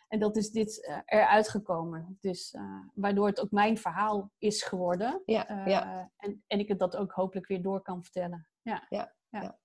En 0.08 0.18
dat 0.18 0.36
is 0.36 0.50
dit 0.50 0.86
uh, 0.88 0.98
eruit 1.04 1.48
gekomen. 1.48 2.18
Dus 2.20 2.52
uh, 2.52 2.62
waardoor 2.94 3.26
het 3.26 3.40
ook 3.40 3.50
mijn 3.50 3.78
verhaal 3.78 4.30
is 4.38 4.62
geworden. 4.62 5.22
Ja, 5.24 5.50
uh, 5.50 5.66
ja. 5.66 6.10
En, 6.16 6.44
en 6.46 6.58
ik 6.58 6.68
het 6.68 6.78
dat 6.78 6.96
ook 6.96 7.12
hopelijk 7.12 7.46
weer 7.46 7.62
door 7.62 7.82
kan 7.82 8.02
vertellen. 8.02 8.48
Ja. 8.62 8.86
ja, 8.88 9.14
ja. 9.30 9.58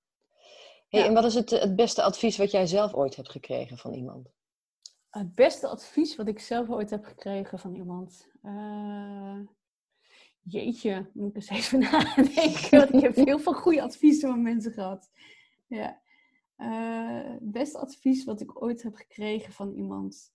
Hey, 0.88 1.06
En 1.06 1.14
wat 1.14 1.24
is 1.24 1.34
het, 1.34 1.50
het 1.50 1.76
beste 1.76 2.04
advies 2.04 2.38
wat 2.38 2.52
jij 2.52 2.66
zelf 2.66 2.94
ooit 2.94 3.16
hebt 3.16 3.30
gekregen 3.30 3.78
van 3.78 3.94
iemand? 3.94 4.30
Het 5.12 5.36
beste 5.36 5.68
advies 5.68 6.16
wat 6.16 6.28
ik 6.28 6.40
zelf 6.40 6.70
ooit 6.70 6.90
heb 6.90 7.06
gekregen 7.06 7.60
van 7.60 7.76
iemand. 7.76 8.30
Uh, 8.44 9.40
jeetje, 10.42 11.10
moet 11.14 11.30
ik 11.30 11.36
eens 11.36 11.50
even 11.50 11.80
nadenken. 11.92 12.80
Want 12.80 12.94
ik 12.94 13.02
heb 13.02 13.16
heel 13.26 13.40
veel 13.40 13.54
goede 13.54 13.82
adviezen 13.82 14.30
van 14.30 14.42
mensen 14.42 14.72
gehad. 14.72 15.12
Ja. 15.68 16.02
Uh, 16.58 17.32
het 17.32 17.52
beste 17.52 17.78
advies 17.78 18.24
wat 18.24 18.42
ik 18.42 18.62
ooit 18.62 18.84
heb 18.84 18.96
gekregen 18.96 19.54
van 19.54 19.74
iemand. 19.74 20.34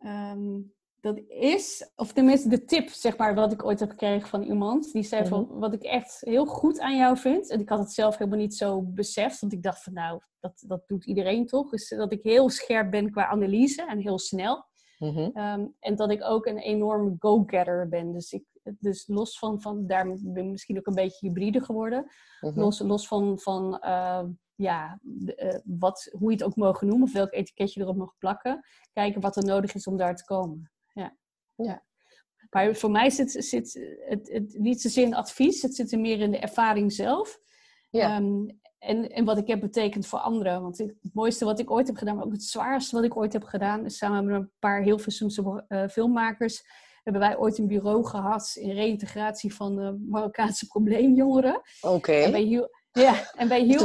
Um, 0.00 0.74
dat 1.00 1.20
is, 1.28 1.90
of 1.96 2.12
tenminste 2.12 2.48
de 2.48 2.64
tip, 2.64 2.88
zeg 2.88 3.16
maar, 3.16 3.34
wat 3.34 3.52
ik 3.52 3.64
ooit 3.64 3.80
heb 3.80 3.90
gekregen 3.90 4.28
van 4.28 4.42
iemand. 4.42 4.92
Die 4.92 5.02
zei 5.02 5.26
van, 5.26 5.46
Mhm. 5.50 5.58
wat 5.58 5.72
ik 5.72 5.82
echt 5.82 6.20
heel 6.20 6.46
goed 6.46 6.80
aan 6.80 6.96
jou 6.96 7.16
vind. 7.16 7.50
En 7.50 7.60
ik 7.60 7.68
had 7.68 7.78
het 7.78 7.92
zelf 7.92 8.16
helemaal 8.18 8.38
niet 8.38 8.54
zo 8.54 8.82
beseft. 8.82 9.40
Want 9.40 9.52
ik 9.52 9.62
dacht 9.62 9.82
van, 9.82 9.92
nou, 9.92 10.20
dat, 10.40 10.64
dat 10.66 10.82
doet 10.86 11.06
iedereen 11.06 11.46
toch. 11.46 11.72
Is 11.72 11.88
dat 11.88 12.12
ik 12.12 12.22
heel 12.22 12.48
scherp 12.50 12.90
ben 12.90 13.10
qua 13.10 13.26
analyse 13.26 13.86
en 13.86 13.98
heel 13.98 14.18
snel. 14.18 14.66
Mhm. 14.98 15.30
Ehm, 15.32 15.66
en 15.80 15.96
dat 15.96 16.10
ik 16.10 16.24
ook 16.24 16.46
een 16.46 16.58
enorme 16.58 17.16
go-getter 17.18 17.88
ben. 17.88 18.12
Dus, 18.12 18.32
ik, 18.32 18.44
dus 18.62 19.06
los 19.06 19.38
van, 19.38 19.60
van, 19.60 19.86
daar 19.86 20.04
ben 20.20 20.44
ik 20.44 20.50
misschien 20.50 20.78
ook 20.78 20.86
een 20.86 20.94
beetje 20.94 21.26
hybride 21.26 21.60
geworden. 21.60 22.10
Mhm. 22.40 22.60
Los, 22.60 22.78
los 22.78 23.06
van, 23.08 23.38
van 23.38 23.78
eh, 23.78 24.24
ja, 24.54 24.98
de, 25.02 25.34
eh, 25.34 25.58
wat, 25.64 26.08
hoe 26.18 26.30
je 26.30 26.36
het 26.36 26.44
ook 26.46 26.56
mogen 26.56 26.86
noemen, 26.86 27.06
of 27.06 27.12
welk 27.12 27.32
etiket 27.32 27.72
je 27.72 27.80
erop 27.80 27.96
mag 27.96 28.14
plakken. 28.18 28.60
Kijken 28.92 29.20
wat 29.20 29.36
er 29.36 29.44
nodig 29.44 29.74
is 29.74 29.86
om 29.86 29.96
daar 29.96 30.16
te 30.16 30.24
komen. 30.24 30.70
Ja. 31.66 31.86
Maar 32.50 32.74
voor 32.74 32.90
mij 32.90 33.10
zit, 33.10 33.30
zit 33.38 33.80
het, 34.08 34.28
het 34.32 34.58
niet 34.58 34.80
zozeer 34.80 35.04
in 35.04 35.14
advies, 35.14 35.62
het 35.62 35.74
zit 35.74 35.92
er 35.92 35.98
meer 36.00 36.20
in 36.20 36.30
de 36.30 36.38
ervaring 36.38 36.92
zelf. 36.92 37.38
Ja. 37.90 38.16
Ehm, 38.16 38.48
en, 38.78 39.10
en 39.10 39.24
wat 39.24 39.38
ik 39.38 39.46
heb 39.46 39.60
betekend 39.60 40.06
voor 40.06 40.18
anderen. 40.18 40.62
Want 40.62 40.78
ik- 40.78 40.94
het 41.02 41.14
mooiste 41.14 41.44
wat 41.44 41.58
ik 41.58 41.70
ooit 41.70 41.86
heb 41.86 41.96
gedaan, 41.96 42.16
maar 42.16 42.24
ook 42.24 42.32
het 42.32 42.42
zwaarste 42.42 42.94
wat 42.96 43.04
ik 43.04 43.16
ooit 43.16 43.32
heb 43.32 43.44
gedaan, 43.44 43.84
is 43.84 43.96
samen 43.96 44.24
met 44.24 44.34
een 44.34 44.50
paar 44.58 44.82
Hilversumse 44.82 45.64
eh, 45.68 45.88
filmmakers, 45.88 46.62
hebben 47.02 47.22
wij 47.22 47.38
ooit 47.38 47.58
een 47.58 47.66
bureau 47.66 48.04
gehad 48.04 48.52
in 48.60 48.70
reïntegratie 48.70 49.54
van 49.54 49.80
eh, 49.80 49.90
Marokkaanse 50.08 50.66
probleemjongeren. 50.66 51.60
Oké. 51.80 52.12
En 52.12 52.32
wij, 52.32 52.42
hiel- 52.42 52.68
ja, 52.92 53.32
en 53.34 53.48
wij, 53.48 53.60
hiel- 53.62 53.78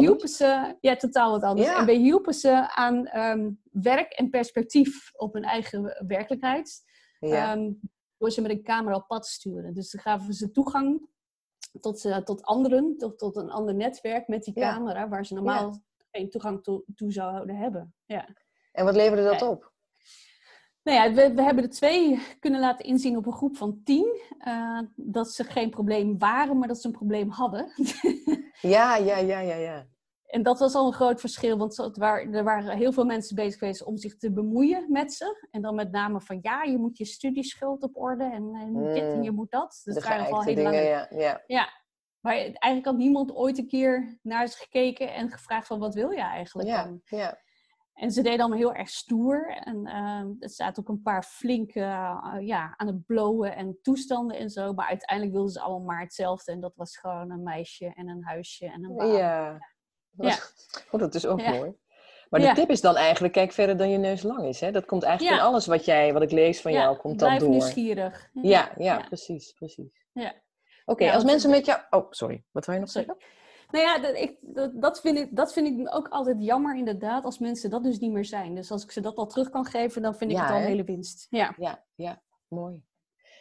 hielpen 0.00 0.28
ze... 0.28 0.76
Ja, 0.80 0.96
totaal 0.96 1.30
wat 1.30 1.42
anders. 1.42 1.68
Ja. 1.68 1.78
En 1.78 1.86
wij 1.86 1.96
hielpen 1.96 2.34
ze 2.34 2.74
aan 2.74 3.06
ehm, 3.06 3.50
werk 3.70 4.12
en 4.12 4.30
perspectief 4.30 5.10
op 5.16 5.32
hun 5.34 5.44
eigen 5.44 6.04
werkelijkheid. 6.06 6.88
Ja. 7.20 7.52
Ehm, 7.52 7.72
door 8.18 8.30
ze 8.30 8.40
met 8.40 8.50
een 8.50 8.62
camera 8.62 8.96
op 8.96 9.06
pad 9.06 9.22
te 9.22 9.30
sturen. 9.30 9.74
Dus 9.74 9.90
dan 9.90 10.00
gaven 10.00 10.34
ze 10.34 10.50
toegang 10.50 11.08
tot, 11.80 12.04
eh, 12.04 12.16
tot 12.16 12.42
anderen, 12.42 12.96
tot, 12.98 13.18
tot 13.18 13.36
een 13.36 13.50
ander 13.50 13.74
netwerk 13.74 14.28
met 14.28 14.44
die 14.44 14.58
Ja. 14.58 14.72
camera, 14.72 15.08
waar 15.08 15.26
ze 15.26 15.34
normaal 15.34 15.82
geen 16.10 16.30
toegang 16.30 16.62
toe, 16.62 16.84
toe 16.94 17.12
zouden 17.12 17.56
hebben. 17.56 17.94
Ja. 18.06 18.28
En 18.72 18.84
wat 18.84 18.94
leverde 18.94 19.22
dat 19.22 19.42
op? 19.42 19.72
Nou 20.82 20.98
ja, 20.98 21.14
we, 21.14 21.34
we 21.34 21.42
hebben 21.42 21.64
er 21.64 21.70
twee 21.70 22.20
kunnen 22.40 22.60
laten 22.60 22.84
inzien 22.84 23.16
op 23.16 23.26
een 23.26 23.32
groep 23.32 23.56
van 23.56 23.80
tien. 23.84 24.20
eh, 24.38 24.80
dat 24.96 25.30
ze 25.32 25.44
geen 25.44 25.70
probleem 25.70 26.18
waren, 26.18 26.58
maar 26.58 26.68
dat 26.68 26.80
ze 26.80 26.86
een 26.86 26.92
probleem 26.92 27.30
hadden. 27.30 27.72
Ja, 28.60 28.96
ja, 28.96 29.16
ja, 29.18 29.40
ja, 29.40 29.54
ja. 29.54 29.86
En 30.30 30.42
dat 30.42 30.58
was 30.58 30.74
al 30.74 30.86
een 30.86 30.92
groot 30.92 31.20
verschil, 31.20 31.58
want 31.58 31.76
het 31.76 31.96
er 32.00 32.44
waren 32.44 32.76
heel 32.76 32.92
veel 32.92 33.04
mensen 33.04 33.36
bezig 33.36 33.58
geweest 33.58 33.84
om 33.84 33.96
zich 33.96 34.16
te 34.16 34.32
bemoeien 34.32 34.92
met 34.92 35.12
ze. 35.12 35.46
En 35.50 35.62
dan 35.62 35.74
met 35.74 35.90
name 35.90 36.20
van 36.20 36.38
ja, 36.42 36.62
je 36.62 36.78
moet 36.78 36.98
je 36.98 37.04
studieschuld 37.04 37.82
op 37.82 37.96
orde 37.96 38.24
en, 38.24 38.54
en 38.54 38.72
moet 38.72 38.94
dit 38.94 39.02
en 39.02 39.22
je 39.22 39.30
moet 39.30 39.50
dat. 39.50 39.80
Dus 39.84 39.94
het 39.94 40.04
waren 40.04 40.24
geëikte 40.24 40.50
hele 40.50 40.54
dingen, 40.54 40.72
lange... 40.72 41.22
ja. 41.22 41.42
ja. 41.46 41.68
Maar 42.20 42.34
eigenlijk 42.34 42.84
had 42.84 42.96
niemand 42.96 43.34
ooit 43.34 43.58
een 43.58 43.66
keer 43.66 44.18
naar 44.22 44.46
ze 44.48 44.58
gekeken 44.58 45.14
en 45.14 45.30
gevraagd 45.30 45.66
van 45.66 45.78
wat 45.78 45.94
wil 45.94 46.10
je 46.10 46.20
eigenlijk 46.20 46.68
Ja, 46.68 46.84
dan? 46.84 47.00
ja. 47.04 47.38
En 48.00 48.10
ze 48.10 48.22
deden 48.22 48.40
allemaal 48.40 48.58
heel 48.58 48.74
erg 48.74 48.88
stoer. 48.88 49.56
En 49.64 49.86
ehm, 49.86 50.28
er 50.38 50.50
zaten 50.50 50.82
ook 50.82 50.88
een 50.88 51.02
paar 51.02 51.22
flinke 51.22 51.80
eh, 51.80 52.36
ja, 52.40 52.74
aan 52.76 52.86
het 52.86 53.06
blowen 53.06 53.56
en 53.56 53.78
toestanden 53.82 54.36
en 54.36 54.50
zo. 54.50 54.72
Maar 54.72 54.88
uiteindelijk 54.88 55.34
wilden 55.34 55.52
ze 55.52 55.60
allemaal 55.60 55.86
maar 55.86 56.00
hetzelfde. 56.00 56.52
En 56.52 56.60
dat 56.60 56.76
was 56.76 56.96
gewoon 56.96 57.30
een 57.30 57.42
meisje 57.42 57.92
en 57.94 58.08
een 58.08 58.24
huisje 58.24 58.66
en 58.66 58.84
een 58.84 58.94
baan. 58.94 59.08
Ja. 59.08 59.58
Ja. 60.26 60.38
Oh, 60.90 61.00
dat 61.00 61.14
is 61.14 61.26
ook 61.26 61.40
Ja. 61.40 61.50
mooi. 61.50 61.76
Maar 62.30 62.40
de 62.40 62.46
Ja. 62.46 62.54
tip 62.54 62.70
is 62.70 62.80
dan 62.80 62.96
eigenlijk, 62.96 63.32
kijk 63.34 63.52
verder 63.52 63.76
dan 63.76 63.90
je 63.90 63.98
neus 63.98 64.22
lang 64.22 64.44
is. 64.46 64.60
Hè? 64.60 64.70
Dat 64.70 64.84
komt 64.84 65.02
eigenlijk 65.02 65.36
Ja. 65.36 65.42
in 65.42 65.48
alles 65.48 65.66
wat, 65.66 65.84
jij, 65.84 66.12
wat 66.12 66.22
ik 66.22 66.30
lees 66.30 66.60
van 66.60 66.72
jou, 66.72 66.96
komt 66.96 67.18
dat 67.18 67.28
Blijf 67.28 67.40
door. 67.42 67.50
nieuwsgierig. 67.50 68.30
Ja, 68.32 68.42
ja, 68.42 68.70
Ja. 68.76 69.00
precies, 69.06 69.52
precies. 69.52 70.06
Ja. 70.12 70.34
Oké, 70.84 71.12
als 71.12 71.24
mensen 71.24 71.50
met 71.50 71.66
jou... 71.66 71.80
Oh, 71.90 72.06
sorry. 72.10 72.44
Wat 72.50 72.66
wil 72.66 72.74
je 72.74 72.80
nog 72.80 72.90
Sorry. 72.90 73.06
zeggen? 73.06 73.24
Nou 73.70 73.84
ja, 73.84 73.98
dat, 73.98 74.16
ik, 74.16 74.36
dat, 74.40 74.70
dat, 74.82 75.00
vind 75.00 75.18
ik, 75.18 75.36
dat 75.36 75.52
vind 75.52 75.66
ik 75.80 75.94
ook 75.94 76.08
altijd 76.08 76.36
jammer 76.38 76.76
inderdaad, 76.76 77.24
als 77.24 77.38
mensen 77.38 77.70
dat 77.70 77.82
dus 77.84 77.98
niet 77.98 78.12
meer 78.12 78.24
zijn. 78.24 78.54
Dus 78.54 78.70
als 78.70 78.82
ik 78.84 78.90
ze 78.90 79.00
dat 79.00 79.16
al 79.16 79.26
terug 79.26 79.50
kan 79.50 79.64
geven, 79.64 80.02
dan 80.02 80.14
vind 80.14 80.30
ik 80.30 80.36
het 80.38 80.50
al 80.50 80.56
een 80.56 80.62
hele 80.62 80.84
winst. 80.84 81.26
Ja. 81.30 81.54
Ja, 81.58 81.84
ja, 81.94 82.22
mooi. 82.48 82.82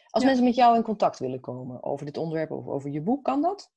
Als 0.09 0.23
mensen 0.23 0.43
met 0.43 0.55
jou 0.55 0.75
in 0.75 0.83
contact 0.83 1.19
willen 1.19 1.39
komen 1.39 1.83
over 1.83 2.05
dit 2.05 2.17
onderwerp 2.17 2.51
of 2.51 2.67
over 2.67 2.89
je 2.89 3.01
boek, 3.01 3.23
kan 3.23 3.41
dat? 3.41 3.71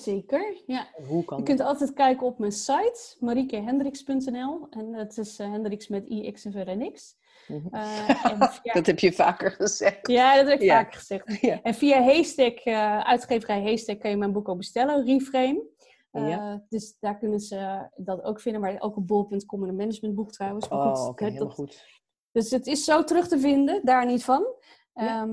Zeker, 0.00 0.62
ja. 0.66 0.86
Hoe 1.06 1.24
kan 1.24 1.38
Je 1.38 1.44
dat? 1.44 1.56
kunt 1.56 1.68
altijd 1.68 1.92
kijken 1.92 2.26
op 2.26 2.38
mijn 2.38 2.52
site, 2.52 3.16
mariekehendricks.nl. 3.20 4.66
En 4.70 4.92
het 4.94 5.18
is 5.18 5.38
eh, 5.38 5.50
Hendricks 5.50 5.88
met 5.88 6.08
i, 6.10 6.32
x 6.32 6.44
en 6.44 6.52
verder 6.52 6.76
niks. 6.76 7.16
Mhm. 7.48 7.74
Eh, 7.74 8.08
en 8.32 8.48
via- 8.52 8.72
Dat 8.72 8.86
heb 8.86 8.98
je 8.98 9.12
vaker 9.12 9.50
gezegd. 9.50 10.08
Ja, 10.08 10.36
dat 10.36 10.46
heb 10.48 10.60
ik 10.60 10.64
Ja. 10.64 10.76
vaker 10.76 10.98
gezegd. 10.98 11.40
Ja. 11.40 11.62
En 11.62 11.74
via 11.74 12.02
Haystack, 12.02 12.58
eh, 12.58 12.98
uitgeverij 13.00 13.62
Haystack, 13.62 14.00
kun 14.00 14.10
je 14.10 14.16
mijn 14.16 14.32
boek 14.32 14.48
ook 14.48 14.56
bestellen, 14.56 15.04
Reframe. 15.04 15.62
Eh, 16.10 16.28
Ja. 16.28 16.64
Dus 16.68 16.96
daar 17.00 17.18
kunnen 17.18 17.40
ze 17.40 17.88
dat 17.96 18.22
ook 18.22 18.40
vinden, 18.40 18.60
maar 18.60 18.76
ook 18.78 18.96
op 18.96 19.06
bol.com 19.06 19.62
en 19.62 19.68
een 19.68 19.76
managementboek 19.76 20.32
trouwens. 20.32 20.68
Maar 20.68 20.80
goed, 20.88 20.98
Oh, 20.98 21.06
oké, 21.08 21.24
dat- 21.24 21.32
helemaal 21.32 21.54
goed. 21.54 21.84
Dus 22.32 22.50
het 22.50 22.66
is 22.66 22.84
zo 22.84 23.04
terug 23.04 23.28
te 23.28 23.38
vinden, 23.38 23.80
daar 23.84 24.06
niet 24.06 24.24
van. 24.24 24.46
Ja. 24.94 25.26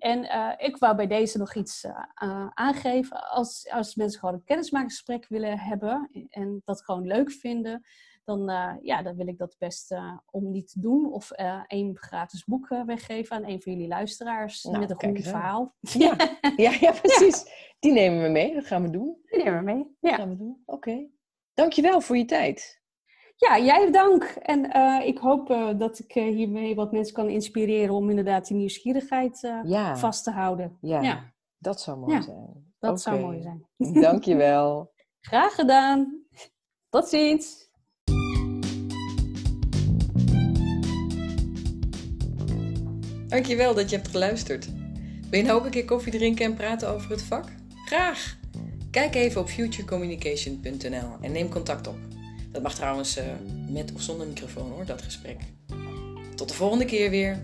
En 0.00 0.24
eh, 0.28 0.66
ik 0.66 0.76
wou 0.76 0.96
bij 0.96 1.06
deze 1.06 1.38
nog 1.38 1.54
iets 1.54 1.84
eh, 1.84 2.02
eh, 2.14 2.46
aangeven. 2.54 3.30
Als, 3.30 3.68
als 3.72 3.94
mensen 3.94 4.20
gewoon 4.20 4.34
een 4.34 4.44
kennismakingsgesprek 4.44 5.26
willen 5.28 5.58
hebben 5.58 6.10
en 6.30 6.62
dat 6.64 6.84
gewoon 6.84 7.06
leuk 7.06 7.32
vinden, 7.32 7.84
dan, 8.24 8.50
ja, 8.82 9.02
dan 9.02 9.16
wil 9.16 9.26
ik 9.26 9.38
dat 9.38 9.56
best 9.58 9.94
om 10.30 10.50
niet 10.50 10.70
te 10.72 10.80
doen. 10.80 11.12
Of 11.12 11.30
één 11.66 11.96
gratis 11.96 12.44
boek 12.44 12.68
weggeven 12.86 13.36
aan 13.36 13.44
een 13.44 13.62
van 13.62 13.72
jullie 13.72 13.88
luisteraars 13.88 14.62
Nou, 14.62 14.78
met 14.78 14.90
een 14.90 15.00
goed 15.00 15.22
verhaal. 15.22 15.74
Ja, 15.80 16.16
ja, 16.56 16.72
ja 16.80 16.92
precies. 16.92 17.44
Die 17.78 17.92
nemen 17.92 18.22
we 18.22 18.28
mee. 18.28 18.54
Dat 18.54 18.66
gaan 18.66 18.82
we 18.82 18.90
doen. 18.90 19.16
Die 19.24 19.44
nemen 19.44 19.58
we 19.58 19.64
mee. 19.64 19.96
Dat 20.00 20.10
Ja. 20.10 20.16
gaan 20.16 20.28
we 20.28 20.36
doen. 20.36 20.62
Oké. 20.64 21.06
Dankjewel 21.54 22.00
voor 22.00 22.16
je 22.16 22.24
tijd. 22.24 22.79
Ja, 23.40 23.58
jij 23.58 23.90
dank. 23.90 24.24
En 24.24 24.70
eh, 24.70 25.06
ik 25.06 25.18
hoop 25.18 25.50
eh, 25.50 25.68
dat 25.78 25.98
ik 25.98 26.14
eh, 26.14 26.24
hiermee 26.34 26.74
wat 26.74 26.92
mensen 26.92 27.14
kan 27.14 27.28
inspireren 27.28 27.94
om 27.94 28.10
inderdaad 28.10 28.46
die 28.46 28.56
nieuwsgierigheid 28.56 29.44
eh, 29.44 29.60
Ja, 29.64 29.96
vast 29.96 30.24
te 30.24 30.30
houden. 30.30 30.76
ja, 30.80 31.00
Ja. 31.02 31.32
dat 31.58 31.80
zou 31.80 31.98
mooi 31.98 32.12
Ja, 32.14 32.20
zijn. 32.20 32.74
Dat 32.78 33.00
zou 33.00 33.20
mooi 33.20 33.42
zijn. 33.42 33.66
Dankjewel. 34.02 34.92
Graag 35.30 35.54
gedaan. 35.54 36.24
Tot 36.88 37.08
ziens. 37.08 37.68
Dankjewel 43.28 43.74
dat 43.74 43.90
je 43.90 43.96
hebt 43.96 44.08
geluisterd. 44.08 44.68
Wil 45.30 45.40
je 45.40 45.46
nou 45.46 45.58
ook 45.58 45.64
een 45.64 45.70
keer 45.70 45.84
koffie 45.84 46.12
drinken 46.12 46.44
en 46.44 46.54
praten 46.54 46.88
over 46.88 47.10
het 47.10 47.22
vak? 47.22 47.44
Graag! 47.84 48.38
Kijk 48.90 49.14
even 49.14 49.40
op 49.40 49.48
futurecommunication.nl 49.48 51.16
en 51.20 51.32
neem 51.32 51.48
contact 51.48 51.86
op. 51.86 51.96
Dat 52.52 52.62
mag 52.62 52.74
trouwens 52.74 53.16
eh, 53.16 53.24
met 53.68 53.92
of 53.94 54.02
zonder 54.02 54.26
microfoon 54.26 54.70
hoor, 54.70 54.86
dat 54.86 55.02
gesprek. 55.02 55.38
Tot 56.34 56.48
de 56.48 56.54
volgende 56.54 56.84
keer 56.84 57.10
weer. 57.10 57.42